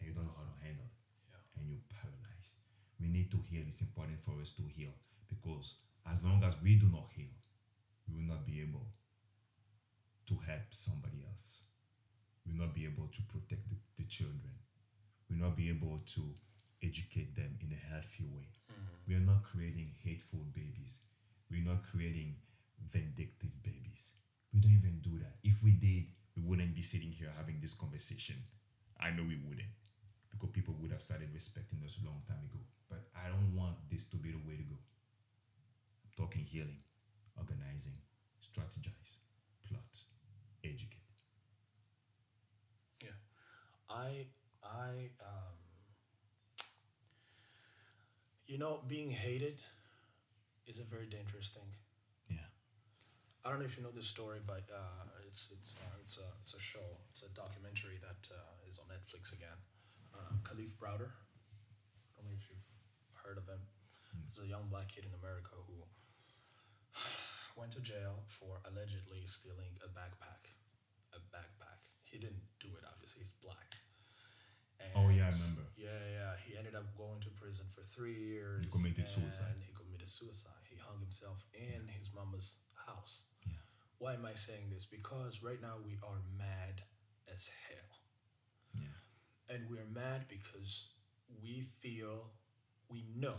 And 0.00 0.08
you 0.08 0.14
don't 0.14 0.26
know 0.26 0.36
how 0.36 0.44
to 0.44 0.56
handle 0.64 0.84
it 0.84 0.96
Yeah. 1.30 1.40
and 1.56 1.68
you're 1.68 1.86
paralyzed. 1.90 2.54
We 3.00 3.08
need 3.08 3.30
to 3.30 3.38
heal. 3.48 3.64
It's 3.66 3.80
important 3.80 4.20
for 4.22 4.40
us 4.40 4.50
to 4.56 4.62
heal 4.68 4.92
because 5.28 5.74
as 6.06 6.22
long 6.22 6.42
as 6.44 6.54
we 6.62 6.76
do 6.76 6.86
not 6.88 7.08
heal, 7.14 7.32
we 8.08 8.14
will 8.16 8.28
not 8.34 8.46
be 8.46 8.60
able 8.60 8.86
to 10.26 10.34
help 10.46 10.66
somebody 10.70 11.24
else. 11.28 11.62
We 12.44 12.52
will 12.52 12.66
not 12.66 12.74
be 12.74 12.84
able 12.84 13.08
to 13.08 13.22
protect 13.22 13.68
the, 13.68 13.76
the 13.98 14.04
children. 14.08 14.54
We 15.28 15.36
will 15.36 15.46
not 15.48 15.56
be 15.56 15.68
able 15.68 15.98
to 16.14 16.22
educate 16.82 17.34
them 17.34 17.58
in 17.60 17.72
a 17.72 17.80
healthy 17.92 18.24
way. 18.30 18.46
Mm. 18.70 18.86
We 19.08 19.14
are 19.14 19.26
not 19.26 19.42
creating 19.42 19.90
hateful 20.04 20.44
babies. 20.54 21.00
We're 21.50 21.64
not 21.64 21.82
creating 21.90 22.36
vindictive 22.90 23.50
babies. 23.62 24.12
We 24.52 24.60
don't 24.60 24.72
even 24.78 25.00
do 25.02 25.18
that. 25.18 25.36
If 25.42 25.62
we 25.62 25.72
did, 25.72 26.06
we 26.36 26.42
wouldn't 26.42 26.74
be 26.74 26.82
sitting 26.82 27.10
here 27.10 27.32
having 27.36 27.58
this 27.60 27.74
conversation. 27.74 28.36
I 29.00 29.10
know 29.10 29.22
we 29.22 29.38
wouldn't 29.46 29.68
because 30.36 30.52
people 30.52 30.74
would 30.80 30.92
have 30.92 31.02
started 31.02 31.28
respecting 31.32 31.80
us 31.84 31.96
a 32.02 32.06
long 32.06 32.20
time 32.28 32.44
ago. 32.52 32.60
But 32.88 33.08
I 33.16 33.28
don't 33.28 33.54
want 33.56 33.76
this 33.90 34.04
to 34.12 34.16
be 34.16 34.30
the 34.30 34.42
way 34.46 34.56
to 34.56 34.62
go. 34.62 34.76
I'm 36.04 36.12
talking 36.16 36.44
healing, 36.44 36.82
organizing, 37.36 37.96
strategize, 38.44 39.18
plot, 39.66 39.96
educate. 40.64 41.16
Yeah. 43.00 43.18
I 43.88 44.26
I 44.62 45.10
um 45.24 45.56
you 48.46 48.58
know, 48.58 48.80
being 48.86 49.10
hated 49.10 49.62
is 50.66 50.78
a 50.78 50.84
very 50.84 51.06
dangerous 51.06 51.50
thing. 51.50 51.66
Yeah. 52.30 52.46
I 53.44 53.50
don't 53.50 53.58
know 53.58 53.64
if 53.64 53.76
you 53.76 53.82
know 53.82 53.90
this 53.94 54.06
story, 54.06 54.38
but 54.46 54.62
uh, 54.70 55.06
it's 55.26 55.48
it's 55.50 55.74
uh, 55.82 55.96
it's 56.00 56.18
a 56.18 56.28
it's 56.40 56.54
a 56.54 56.60
show. 56.60 57.02
It's 57.10 57.22
a 57.22 57.30
documentary 57.34 57.98
that 58.00 58.22
uh, 58.30 58.70
is 58.70 58.78
on 58.78 58.86
Netflix 58.86 59.32
again. 59.32 59.58
Uh, 60.16 60.32
Kalief 60.42 60.72
Browder. 60.80 61.12
I 61.12 62.24
don't 62.24 62.32
know 62.32 62.36
if 62.40 62.48
you've 62.48 62.64
heard 63.12 63.36
of 63.36 63.44
him. 63.44 63.60
He's 64.32 64.40
a 64.40 64.48
young 64.48 64.72
black 64.72 64.88
kid 64.88 65.04
in 65.04 65.12
America 65.20 65.52
who 65.68 65.76
went 67.60 67.76
to 67.76 67.80
jail 67.84 68.24
for 68.26 68.64
allegedly 68.64 69.28
stealing 69.28 69.76
a 69.84 69.88
backpack. 69.92 70.48
A 71.12 71.20
backpack. 71.28 71.84
He 72.04 72.16
didn't 72.16 72.44
do 72.60 72.72
it. 72.72 72.84
Obviously, 72.88 73.28
he's 73.28 73.36
black. 73.44 73.76
Oh, 74.94 75.08
yeah, 75.12 75.28
I 75.28 75.32
remember. 75.32 75.68
Yeah, 75.76 75.92
yeah. 76.12 76.32
He 76.44 76.56
ended 76.56 76.74
up 76.76 76.88
going 76.96 77.20
to 77.20 77.30
prison 77.36 77.66
for 77.74 77.82
three 77.84 78.16
years. 78.16 78.64
He 78.64 78.70
committed 78.70 79.08
suicide. 79.08 79.56
He 79.60 79.72
committed 79.76 80.08
suicide. 80.08 80.64
He 80.68 80.76
hung 80.80 81.00
himself 81.00 81.44
in 81.52 81.88
his 81.88 82.08
mama's 82.14 82.60
house. 82.72 83.28
Yeah. 83.44 83.60
Why 83.98 84.14
am 84.14 84.24
I 84.24 84.34
saying 84.34 84.72
this? 84.72 84.86
Because 84.88 85.42
right 85.42 85.60
now 85.60 85.76
we 85.84 85.98
are 86.00 86.20
mad 86.38 86.80
as 87.32 87.50
hell. 87.68 87.92
Yeah. 88.76 88.96
And 89.48 89.62
we're 89.70 89.86
mad 89.94 90.24
because 90.28 90.88
we 91.42 91.68
feel, 91.80 92.30
we 92.90 93.04
know, 93.16 93.36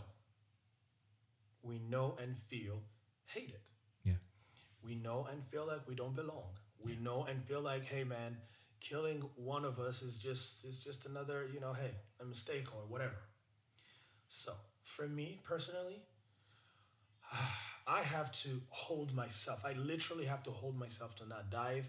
we 1.62 1.78
know 1.78 2.16
and 2.20 2.36
feel 2.36 2.80
hated. 3.26 3.60
Yeah. 4.04 4.14
We 4.82 4.94
know 4.94 5.26
and 5.30 5.44
feel 5.46 5.66
like 5.66 5.86
we 5.86 5.94
don't 5.94 6.16
belong. 6.16 6.56
We 6.82 6.96
know 6.96 7.24
and 7.28 7.44
feel 7.44 7.60
like, 7.60 7.84
hey 7.84 8.04
man, 8.04 8.36
killing 8.80 9.22
one 9.36 9.64
of 9.64 9.78
us 9.78 10.02
is 10.02 10.16
just 10.16 10.64
is 10.64 10.78
just 10.78 11.06
another, 11.06 11.46
you 11.52 11.60
know, 11.60 11.72
hey, 11.72 11.92
a 12.20 12.24
mistake 12.24 12.66
or 12.74 12.82
whatever. 12.88 13.18
So 14.28 14.52
for 14.82 15.06
me 15.06 15.40
personally, 15.44 16.02
I 17.86 18.02
have 18.02 18.30
to 18.42 18.60
hold 18.68 19.14
myself. 19.14 19.64
I 19.64 19.72
literally 19.72 20.26
have 20.26 20.42
to 20.44 20.50
hold 20.50 20.78
myself 20.78 21.16
to 21.16 21.28
not 21.28 21.50
dive 21.50 21.88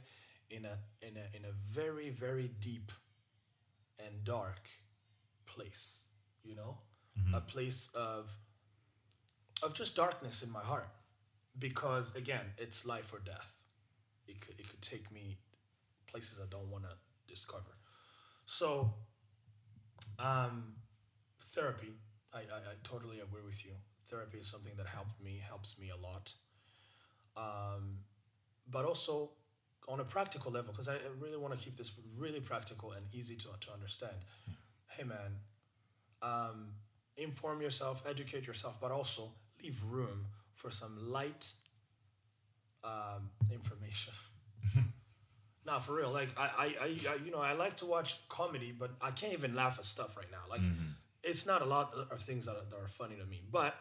in 0.49 0.65
a 0.65 0.77
in 1.01 1.17
a 1.17 1.37
in 1.37 1.45
a 1.45 1.51
very 1.71 2.09
very 2.09 2.51
deep 2.59 2.91
and 4.05 4.23
dark 4.23 4.61
place. 5.45 5.99
You 6.43 6.55
know, 6.55 6.77
a 7.33 7.41
place 7.41 7.89
of 7.93 8.29
of 9.61 9.73
just 9.73 9.95
darkness 9.95 10.41
in 10.41 10.51
my 10.51 10.61
heart, 10.61 10.89
because 11.57 12.15
again, 12.15 12.45
it's 12.57 12.85
life 12.85 13.11
or 13.13 13.19
death. 13.19 13.55
It 14.27 14.41
could 14.41 14.59
it 14.59 14.69
could 14.69 14.81
take 14.81 15.11
me 15.11 15.37
places 16.07 16.39
I 16.41 16.47
don't 16.49 16.69
want 16.69 16.83
to 16.85 16.91
discover. 17.27 17.75
So, 18.45 18.93
um, 20.17 20.73
therapy. 21.53 21.93
I, 22.33 22.39
I, 22.39 22.41
I 22.41 22.75
totally 22.83 23.19
agree 23.19 23.41
with 23.45 23.65
you. 23.65 23.71
Therapy 24.09 24.39
is 24.39 24.47
something 24.47 24.73
that 24.77 24.87
helped 24.87 25.21
me, 25.21 25.41
helps 25.47 25.79
me 25.79 25.89
a 25.89 25.97
lot. 25.97 26.33
Um, 27.37 27.99
but 28.69 28.85
also, 28.85 29.31
on 29.89 29.99
a 29.99 30.03
practical 30.03 30.51
level, 30.51 30.71
because 30.71 30.87
I 30.87 30.97
really 31.19 31.37
want 31.37 31.57
to 31.57 31.63
keep 31.63 31.77
this 31.77 31.91
really 32.17 32.39
practical 32.39 32.91
and 32.91 33.05
easy 33.11 33.35
to, 33.35 33.47
to 33.61 33.73
understand. 33.73 34.15
Hey, 34.87 35.03
man, 35.03 35.39
um, 36.21 36.67
inform 37.17 37.61
yourself, 37.61 38.03
educate 38.07 38.45
yourself, 38.45 38.77
but 38.79 38.91
also 38.91 39.31
leave 39.63 39.81
room 39.89 40.27
for 40.53 40.69
some 40.69 41.11
light 41.11 41.51
um, 42.83 43.29
information. 43.51 44.13
nah, 45.65 45.79
for 45.79 45.95
real. 45.95 46.11
Like 46.11 46.29
I, 46.37 46.75
I, 46.81 46.85
I, 47.09 47.15
you 47.25 47.31
know, 47.31 47.39
I 47.39 47.53
like 47.53 47.77
to 47.77 47.85
watch 47.85 48.17
comedy, 48.29 48.73
but 48.77 48.91
I 49.01 49.11
can't 49.11 49.33
even 49.33 49.55
laugh 49.55 49.77
at 49.79 49.85
stuff 49.85 50.15
right 50.15 50.29
now. 50.31 50.43
Like, 50.49 50.61
it's 51.23 51.45
not 51.45 51.61
a 51.61 51.65
lot 51.65 51.93
of 52.11 52.21
things 52.21 52.45
that 52.45 52.51
are, 52.51 52.65
that 52.69 52.75
are 52.77 52.87
funny 52.87 53.15
to 53.15 53.25
me, 53.25 53.41
but 53.51 53.75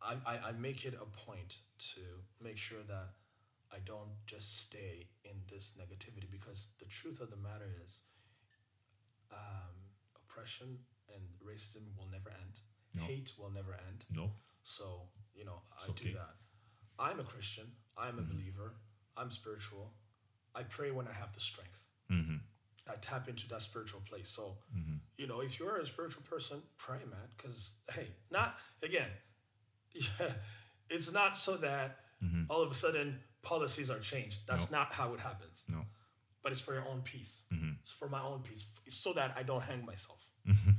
I, 0.00 0.14
I, 0.26 0.38
I 0.48 0.52
make 0.52 0.84
it 0.84 0.94
a 0.94 1.04
point 1.26 1.56
to 1.94 2.00
make 2.42 2.56
sure 2.56 2.78
that 2.86 3.08
I 3.72 3.78
don't 3.84 4.16
just 4.26 4.60
stay 4.60 5.08
in 5.24 5.36
this 5.52 5.74
negativity 5.78 6.30
because 6.30 6.68
the 6.78 6.86
truth 6.86 7.20
of 7.20 7.30
the 7.30 7.36
matter 7.36 7.70
is, 7.84 8.02
um, 9.32 9.76
oppression 10.16 10.78
and 11.14 11.22
racism 11.44 11.82
will 11.96 12.08
never 12.10 12.30
end. 12.30 12.60
No. 12.96 13.02
Hate 13.02 13.32
will 13.38 13.50
never 13.50 13.72
end. 13.72 14.04
No. 14.14 14.30
So, 14.64 15.02
you 15.34 15.44
know, 15.44 15.60
I 15.72 15.84
It's 15.90 16.00
do 16.00 16.12
that. 16.12 16.34
I'm 16.98 17.20
a 17.20 17.24
Christian. 17.24 17.66
I'm 17.96 18.18
a 18.18 18.22
believer. 18.22 18.74
I'm 19.16 19.30
spiritual. 19.30 19.92
I 20.54 20.62
pray 20.62 20.90
when 20.90 21.06
I 21.06 21.12
have 21.12 21.32
the 21.32 21.40
strength. 21.40 21.82
Mm-hmm. 22.10 22.36
I 22.90 22.94
tap 23.00 23.28
into 23.28 23.46
that 23.48 23.62
spiritual 23.62 24.00
place. 24.08 24.28
So, 24.30 24.56
you 25.18 25.26
know, 25.26 25.40
if 25.40 25.58
you're 25.58 25.78
a 25.78 25.86
spiritual 25.86 26.22
person, 26.22 26.62
pray, 26.78 26.98
man. 26.98 27.28
Because, 27.36 27.72
hey, 27.92 28.08
not, 28.30 28.56
again, 28.82 29.08
yeah, 29.92 30.32
it's 30.90 31.12
not 31.12 31.36
so 31.36 31.56
that 31.58 31.98
all 32.48 32.62
of 32.62 32.70
a 32.70 32.74
sudden 32.74 33.18
policies 33.42 33.90
are 33.90 33.98
changed. 34.00 34.40
That's 34.46 34.70
not 34.70 34.92
how 34.92 35.14
it 35.14 35.20
happens. 35.20 35.64
No. 35.70 35.82
But 36.42 36.52
it's 36.52 36.60
for 36.60 36.72
your 36.74 36.86
own 36.88 37.00
peace. 37.02 37.42
It's 37.82 37.92
for 37.92 38.08
my 38.08 38.22
own 38.22 38.40
peace. 38.42 38.62
It's 38.86 38.96
so 38.96 39.12
that 39.14 39.34
I 39.36 39.42
don't 39.42 39.62
hang 39.62 39.84
myself. 39.84 40.24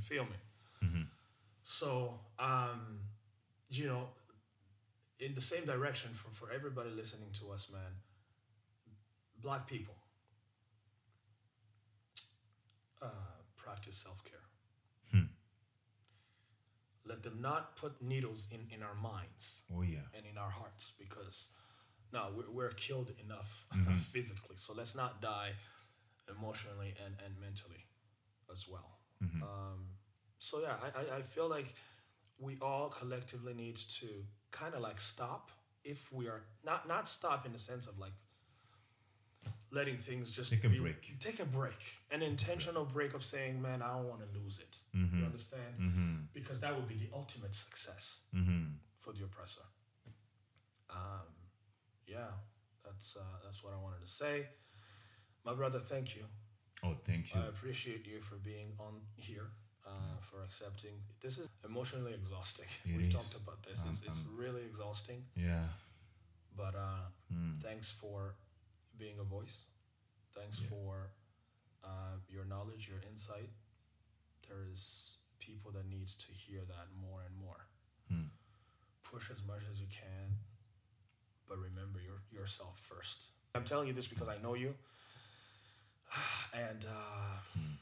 Feel 0.02 0.24
me? 0.24 0.38
So, 1.64 2.18
um, 2.38 3.00
you 3.68 3.86
know, 3.86 4.08
in 5.20 5.34
the 5.34 5.40
same 5.40 5.64
direction 5.66 6.10
for, 6.14 6.30
for 6.32 6.52
everybody 6.52 6.90
listening 6.90 7.28
to 7.40 7.52
us, 7.52 7.68
man, 7.72 7.92
black 9.40 9.66
people, 9.68 9.94
uh, 13.02 13.06
practice 13.56 13.96
self 13.96 14.24
care. 14.24 14.36
Let 17.06 17.22
them 17.24 17.38
not 17.40 17.74
put 17.76 18.00
needles 18.00 18.48
in, 18.52 18.60
in 18.72 18.82
our 18.84 18.94
minds 18.94 19.62
Oh 19.74 19.82
yeah. 19.82 19.98
and 20.16 20.24
in 20.30 20.38
our 20.38 20.50
hearts 20.50 20.92
because 20.96 21.48
no, 22.12 22.28
we're, 22.36 22.50
we're 22.50 22.70
killed 22.74 23.12
enough 23.24 23.66
physically. 24.12 24.56
So 24.56 24.72
let's 24.74 24.94
not 24.94 25.20
die 25.22 25.50
emotionally 26.28 26.94
and, 27.04 27.14
and 27.24 27.34
mentally 27.40 27.84
as 28.52 28.66
well. 28.68 28.98
Um, 29.42 29.86
so 30.38 30.60
yeah, 30.60 30.74
I, 30.82 31.18
I, 31.18 31.22
feel 31.22 31.48
like 31.48 31.74
we 32.38 32.56
all 32.62 32.88
collectively 32.88 33.52
need 33.52 33.76
to 34.00 34.06
kind 34.50 34.74
of 34.74 34.80
like 34.80 34.98
stop 35.00 35.50
if 35.84 36.10
we 36.12 36.26
are 36.26 36.42
not 36.64 36.88
not 36.88 37.06
stop 37.08 37.44
in 37.44 37.52
the 37.52 37.58
sense 37.58 37.86
of 37.86 37.98
like 37.98 38.12
letting 39.70 39.98
things 39.98 40.30
just 40.30 40.50
Take 40.50 40.64
a 40.64 40.68
be- 40.68 40.78
break. 40.78 41.18
Take 41.20 41.38
a 41.40 41.44
break, 41.44 41.80
an 42.10 42.22
intentional 42.22 42.84
break 42.84 43.12
of 43.14 43.22
saying, 43.24 43.60
"Man, 43.60 43.82
I 43.82 43.88
don't 43.94 44.08
want 44.08 44.20
to 44.22 44.38
lose 44.38 44.58
it." 44.58 44.76
Mm-hmm. 44.96 45.18
You 45.18 45.24
understand? 45.26 46.28
Because 46.32 46.60
that 46.60 46.74
would 46.74 46.88
be 46.88 46.94
the 46.96 47.08
ultimate 47.14 47.54
success 47.54 48.20
Mm-hmm. 48.34 48.72
for 49.00 49.12
the 49.12 49.24
oppressor. 49.24 49.66
Um, 50.90 51.26
yeah, 52.10 52.30
that's 52.84 53.16
uh, 53.16 53.36
that's 53.44 53.62
what 53.64 53.72
I 53.72 53.80
wanted 53.82 54.00
to 54.04 54.10
say. 54.10 54.46
My 55.44 55.54
brother, 55.54 55.78
thank 55.80 56.16
you. 56.16 56.24
Oh, 56.84 56.94
thank 57.04 57.34
you. 57.34 57.40
I 57.40 57.46
appreciate 57.48 58.06
you 58.06 58.20
for 58.20 58.36
being 58.36 58.72
on 58.78 58.94
here, 59.16 59.48
uh, 59.86 60.16
for 60.30 60.42
accepting. 60.42 60.94
This 61.20 61.38
is 61.38 61.46
emotionally 61.64 62.14
exhausting. 62.14 62.66
It 62.84 62.96
We've 62.96 63.06
is. 63.08 63.14
talked 63.14 63.34
about 63.34 63.62
this. 63.62 63.78
It's, 63.88 64.00
Um, 64.02 64.08
it's 64.08 64.20
um, 64.20 64.36
really 64.36 64.62
exhausting. 64.64 65.24
yeah. 65.36 65.66
But 66.56 66.74
uh, 66.74 67.06
Mm. 67.32 67.62
thanks 67.62 67.90
for 67.90 68.34
being 68.98 69.18
a 69.20 69.24
voice. 69.24 69.66
Thanks 70.34 70.60
Yeah. 70.60 70.68
for 70.68 71.10
uh, 71.84 72.16
your 72.28 72.44
knowledge, 72.44 72.88
your 72.88 73.00
insight. 73.10 73.50
There 74.48 74.64
is 74.72 75.16
people 75.38 75.70
that 75.72 75.86
need 75.86 76.08
to 76.08 76.32
hear 76.32 76.60
that 76.66 76.86
more 77.04 77.22
and 77.22 77.34
more. 77.36 77.60
Mm. 78.12 78.28
Push 79.02 79.30
as 79.30 79.42
much 79.44 79.62
as 79.70 79.80
you 79.80 79.86
can, 79.88 80.36
but 81.50 81.58
remember 81.58 81.98
your, 81.98 82.22
yourself 82.30 82.78
first. 82.78 83.34
I'm 83.56 83.64
telling 83.64 83.88
you 83.88 83.92
this 83.92 84.06
because 84.06 84.28
I 84.28 84.38
know 84.40 84.54
you, 84.54 84.72
and 86.54 86.86
uh, 86.86 87.36
Hmm. 87.54 87.74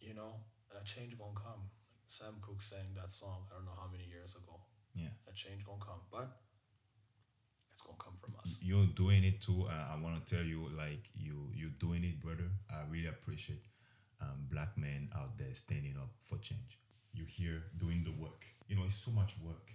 you 0.00 0.14
know 0.14 0.32
a 0.74 0.84
change 0.84 1.16
gonna 1.16 1.38
come. 1.38 1.70
Sam 2.06 2.34
Cooke 2.42 2.62
sang 2.62 2.92
that 2.96 3.12
song. 3.12 3.46
I 3.50 3.54
don't 3.56 3.64
know 3.64 3.78
how 3.80 3.88
many 3.90 4.04
years 4.04 4.34
ago. 4.34 4.60
Yeah. 4.94 5.14
A 5.28 5.32
change 5.32 5.64
gonna 5.64 5.78
come, 5.80 6.02
but 6.10 6.28
it's 7.72 7.80
gonna 7.82 7.98
come 7.98 8.14
from 8.20 8.34
us. 8.42 8.58
You're 8.62 8.86
doing 8.94 9.22
it 9.24 9.40
too. 9.40 9.66
Uh, 9.70 9.94
I 9.94 10.00
want 10.02 10.14
to 10.18 10.34
tell 10.34 10.44
you, 10.44 10.68
like 10.76 11.06
you, 11.14 11.50
you're 11.54 11.76
doing 11.78 12.04
it, 12.04 12.20
brother. 12.20 12.50
I 12.70 12.82
really 12.90 13.08
appreciate 13.08 13.62
um, 14.20 14.46
black 14.50 14.76
men 14.76 15.08
out 15.16 15.36
there 15.38 15.54
standing 15.54 15.96
up 15.96 16.10
for 16.20 16.38
change. 16.38 16.78
You're 17.12 17.26
here 17.40 17.62
doing 17.78 18.02
the 18.04 18.12
work. 18.12 18.44
You 18.68 18.76
know, 18.76 18.84
it's 18.84 18.94
so 18.96 19.10
much 19.10 19.34
work, 19.42 19.66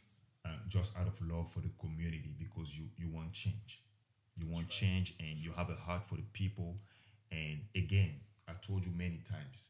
um, 0.45 0.59
just 0.67 0.97
out 0.97 1.07
of 1.07 1.19
love 1.21 1.51
for 1.51 1.59
the 1.59 1.71
community 1.79 2.33
because 2.37 2.77
you 2.77 2.85
you 2.97 3.09
want 3.09 3.33
change. 3.33 3.81
You 4.37 4.47
want 4.47 4.69
change, 4.69 5.15
and 5.19 5.37
you 5.37 5.51
have 5.51 5.69
a 5.69 5.75
heart 5.75 6.03
for 6.03 6.15
the 6.15 6.23
people. 6.33 6.77
And 7.31 7.59
again, 7.75 8.13
I 8.47 8.53
told 8.65 8.85
you 8.85 8.91
many 8.91 9.21
times, 9.29 9.69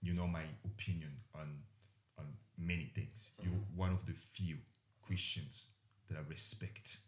you 0.00 0.14
know 0.14 0.26
my 0.26 0.44
opinion 0.64 1.12
on 1.34 1.62
on 2.18 2.26
many 2.56 2.90
things. 2.94 3.30
You're 3.42 3.52
one 3.74 3.92
of 3.92 4.06
the 4.06 4.12
few 4.12 4.56
Christians 5.02 5.64
that 6.08 6.16
I 6.16 6.20
respect 6.28 6.98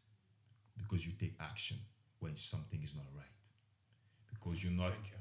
because 0.77 1.07
you 1.07 1.13
take 1.19 1.35
action 1.41 1.77
when 2.21 2.37
something 2.37 2.81
is 2.83 2.95
not 2.95 3.07
right. 3.17 3.25
Because 4.33 4.63
you're 4.63 4.73
not 4.73 4.93
you. 5.05 5.17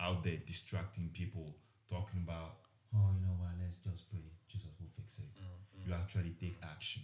out 0.00 0.22
there 0.24 0.36
distracting 0.46 1.10
people, 1.12 1.56
talking 1.88 2.20
about, 2.24 2.56
oh, 2.94 3.10
you 3.14 3.26
know 3.26 3.36
what, 3.38 3.52
let's 3.60 3.76
just 3.76 4.10
pray, 4.10 4.22
Jesus 4.46 4.70
will 4.78 4.90
fix 4.96 5.18
it. 5.18 5.30
You 5.86 5.94
actually 5.94 6.34
take 6.40 6.58
action. 6.62 7.02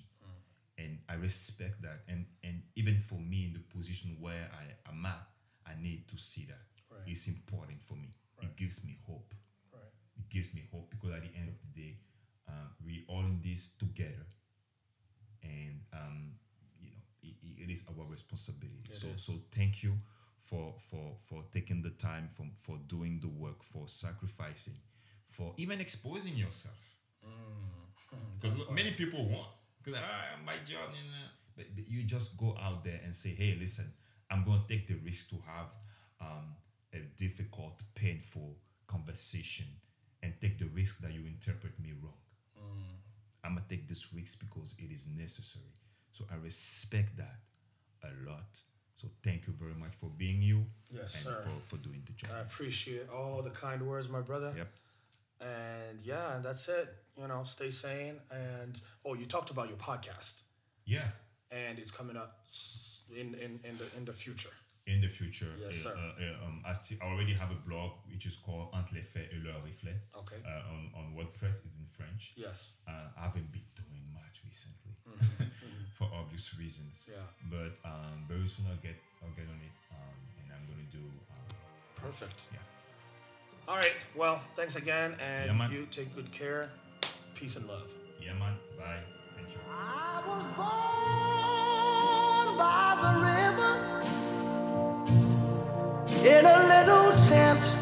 And 0.78 0.98
I 1.08 1.14
respect 1.14 1.82
that. 1.82 2.00
And 2.08 2.24
and 2.42 2.62
even 2.76 2.98
for 2.98 3.18
me 3.18 3.44
in 3.44 3.52
the 3.52 3.60
position 3.76 4.16
where 4.18 4.48
I 4.52 4.90
am 4.90 5.04
at, 5.06 5.26
I 5.66 5.80
need 5.80 6.08
to 6.08 6.16
see 6.16 6.46
that. 6.46 6.66
Right. 6.90 7.02
It's 7.06 7.28
important 7.28 7.82
for 7.82 7.94
me. 7.94 8.16
It 8.40 8.56
gives 8.56 8.82
me 8.82 8.96
hope. 9.06 9.34
Right. 9.72 9.92
It 10.16 10.28
gives 10.30 10.52
me 10.54 10.64
hope 10.72 10.90
because 10.90 11.12
at 11.12 11.22
the 11.22 11.38
end 11.38 11.48
of 11.48 11.54
the 11.60 11.80
day, 11.80 11.98
um, 12.48 12.70
we 12.84 13.04
all 13.06 13.20
in 13.20 13.40
this 13.44 13.68
together. 13.78 14.26
And 15.42 15.80
um, 15.92 16.32
you 16.80 16.88
know, 16.88 17.02
it, 17.22 17.62
it 17.68 17.70
is 17.70 17.84
our 17.88 18.06
responsibility. 18.06 18.90
It 18.90 18.96
so 18.96 19.08
is. 19.14 19.22
so 19.22 19.34
thank 19.54 19.82
you 19.82 19.98
for 20.44 20.74
for 20.90 21.16
for 21.28 21.44
taking 21.52 21.82
the 21.82 21.90
time 21.90 22.28
for 22.28 22.46
for 22.58 22.78
doing 22.88 23.20
the 23.20 23.28
work, 23.28 23.62
for 23.62 23.86
sacrificing, 23.88 24.78
for 25.32 25.52
even 25.56 25.80
exposing 25.80 26.36
yourself. 26.36 26.74
Because 28.40 28.58
look, 28.58 28.72
many 28.72 28.90
people 28.90 29.24
want 29.24 29.48
because 29.78 30.00
ah, 30.02 30.36
my 30.44 30.54
job, 30.66 30.90
you 30.92 31.04
know, 31.10 31.28
but, 31.56 31.66
but 31.74 31.88
you 31.88 32.02
just 32.02 32.36
go 32.36 32.56
out 32.60 32.84
there 32.84 33.00
and 33.04 33.14
say, 33.14 33.30
hey, 33.30 33.56
listen, 33.58 33.90
I'm 34.30 34.44
going 34.44 34.60
to 34.60 34.68
take 34.68 34.86
the 34.88 34.96
risk 34.96 35.30
to 35.30 35.36
have 35.46 35.68
um, 36.20 36.56
a 36.92 36.98
difficult, 37.16 37.80
painful 37.94 38.56
conversation 38.88 39.66
and 40.22 40.34
take 40.40 40.58
the 40.58 40.66
risk 40.66 41.00
that 41.00 41.12
you 41.12 41.24
interpret 41.26 41.78
me 41.80 41.92
wrong. 42.02 42.12
I'm 43.44 43.54
gonna 43.54 43.66
take 43.68 43.88
this 43.88 44.12
risk 44.14 44.38
because 44.40 44.74
it 44.78 44.92
is 44.92 45.06
necessary. 45.18 45.74
So 46.12 46.24
I 46.30 46.36
respect 46.36 47.16
that 47.16 47.40
a 48.04 48.30
lot. 48.30 48.60
So 48.94 49.08
thank 49.24 49.46
you 49.46 49.52
very 49.52 49.74
much 49.74 49.94
for 49.94 50.10
being 50.16 50.40
you 50.42 50.64
Yes, 50.94 51.14
and 51.16 51.24
sir. 51.24 51.42
for, 51.42 51.76
for 51.76 51.82
doing 51.82 52.02
the 52.06 52.12
job. 52.12 52.30
I 52.36 52.40
appreciate 52.40 53.08
all 53.08 53.42
the 53.42 53.50
kind 53.50 53.82
words, 53.82 54.08
my 54.08 54.20
brother. 54.20 54.52
Yep. 54.56 54.68
And 55.42 55.98
yeah, 56.04 56.36
and 56.36 56.44
that's 56.44 56.68
it. 56.68 56.88
You 57.20 57.26
know, 57.28 57.42
stay 57.44 57.70
sane. 57.70 58.16
And 58.30 58.80
oh, 59.04 59.14
you 59.14 59.26
talked 59.26 59.50
about 59.50 59.68
your 59.68 59.78
podcast, 59.78 60.42
Yeah. 60.86 61.08
and 61.50 61.78
it's 61.78 61.90
coming 61.90 62.16
up 62.16 62.32
in 63.10 63.34
in 63.34 63.60
in 63.64 63.76
the 63.78 63.86
in 63.96 64.04
the 64.04 64.12
future. 64.12 64.54
in 64.86 65.00
the 65.00 65.08
future. 65.08 65.52
Yes, 65.60 65.86
uh, 65.86 65.90
sir. 65.90 65.94
uh, 65.94 66.22
uh, 66.24 66.46
um, 66.46 66.62
I, 66.66 66.72
still, 66.72 66.98
I 67.02 67.06
already 67.12 67.34
have 67.34 67.50
a 67.52 67.60
blog 67.68 67.90
which 68.10 68.26
is 68.26 68.36
called 68.44 68.68
Entre 68.72 68.94
les 68.98 69.02
faits 69.12 69.28
et 69.32 69.38
leurs 69.46 69.62
reflets 69.62 70.02
Okay. 70.22 70.40
uh, 70.44 70.72
on, 70.74 70.90
on 70.98 71.04
WordPress. 71.16 71.56
It's 71.66 71.76
in 71.78 71.86
French. 71.98 72.32
Yes. 72.36 72.72
Uh, 72.88 73.06
I 73.18 73.22
haven't 73.30 73.50
been 73.52 73.68
doing 73.78 74.02
much 74.12 74.42
recently 74.44 74.94
for 75.98 76.08
obvious 76.20 76.46
reasons. 76.58 76.94
Mm-hmm. 77.06 77.14
Yeah. 77.14 77.28
But 77.54 77.72
um, 77.88 78.16
very 78.28 78.46
soon 78.46 78.66
I'll 78.70 78.82
get 78.88 78.96
I'll 79.22 79.34
get 79.38 79.46
on 79.54 79.60
it 79.68 79.74
um, 79.94 80.18
and 80.38 80.46
I'm 80.54 80.64
gonna 80.70 80.88
do. 80.90 81.04
Um, 81.30 81.46
Perfect. 81.94 82.38
yeah. 82.52 82.58
All 83.68 83.76
right. 83.76 83.92
Well, 84.16 84.40
thanks 84.56 84.74
again, 84.76 85.14
and 85.20 85.56
yeah, 85.56 85.70
you 85.70 85.86
take 85.90 86.14
good 86.14 86.32
care. 86.32 86.70
Peace 87.34 87.56
and 87.56 87.66
love. 87.68 87.86
Yeah, 88.20 88.34
man. 88.34 88.56
Bye. 88.76 88.98
Thank 89.36 89.50
you. 89.50 89.60
I 89.70 90.20
was 90.26 90.46
born 90.48 90.66
by 92.58 92.96
the 93.02 93.12
river 93.30 93.72
in 96.28 96.44
a 96.44 96.58
little 96.72 97.12
tent. 97.18 97.78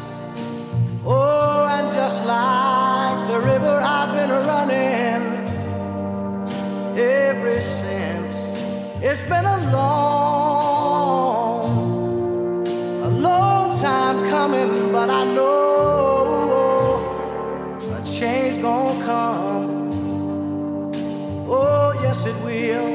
Oh, 1.03 1.67
and 1.71 1.91
just 1.91 2.25
like 2.25 3.27
the 3.27 3.39
river, 3.39 3.81
I've 3.83 4.13
been 4.15 4.29
running 4.29 5.21
ever 6.97 7.59
since. 7.59 8.51
It's 9.03 9.23
been 9.23 9.45
a 9.45 9.71
long 9.71 10.30
yes, 22.21 22.33
it 22.33 22.37
will. 22.43 22.89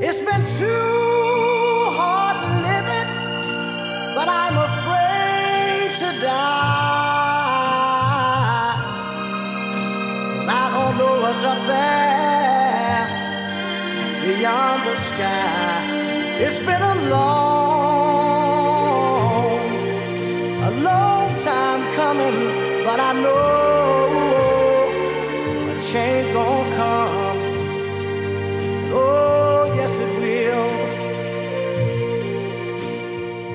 It's 0.00 0.22
been 0.28 0.44
too 0.44 1.90
hard 1.98 2.36
living, 2.68 3.10
but 4.14 4.28
I'm 4.28 4.56
afraid 4.70 5.94
to 6.02 6.08
die. 6.20 6.34
'Cause 10.34 10.48
I 10.48 10.64
don't 10.74 10.94
know 10.98 11.14
what's 11.22 11.44
up 11.52 11.60
there 11.66 13.06
beyond 14.22 14.78
the 14.88 14.96
sky. 14.96 15.72
It's 16.44 16.60
been 16.60 16.82
a 16.82 16.94
long, 17.14 17.53
change 25.92 26.32
gonna 26.32 26.76
come. 26.76 27.38
Oh, 28.92 29.72
yes, 29.76 29.98
it 29.98 30.10
will. 30.18 30.70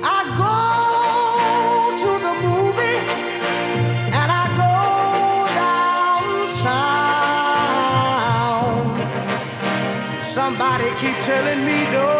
I 0.03 0.19
go 0.43 0.57
to 2.03 2.11
the 2.25 2.33
movie 2.47 2.99
and 4.19 4.29
I 4.41 4.45
go 4.63 4.73
downtown. 6.59 7.03
Somebody 10.23 10.87
keep 11.01 11.17
telling 11.19 11.61
me 11.65 11.77
don't 11.91 12.18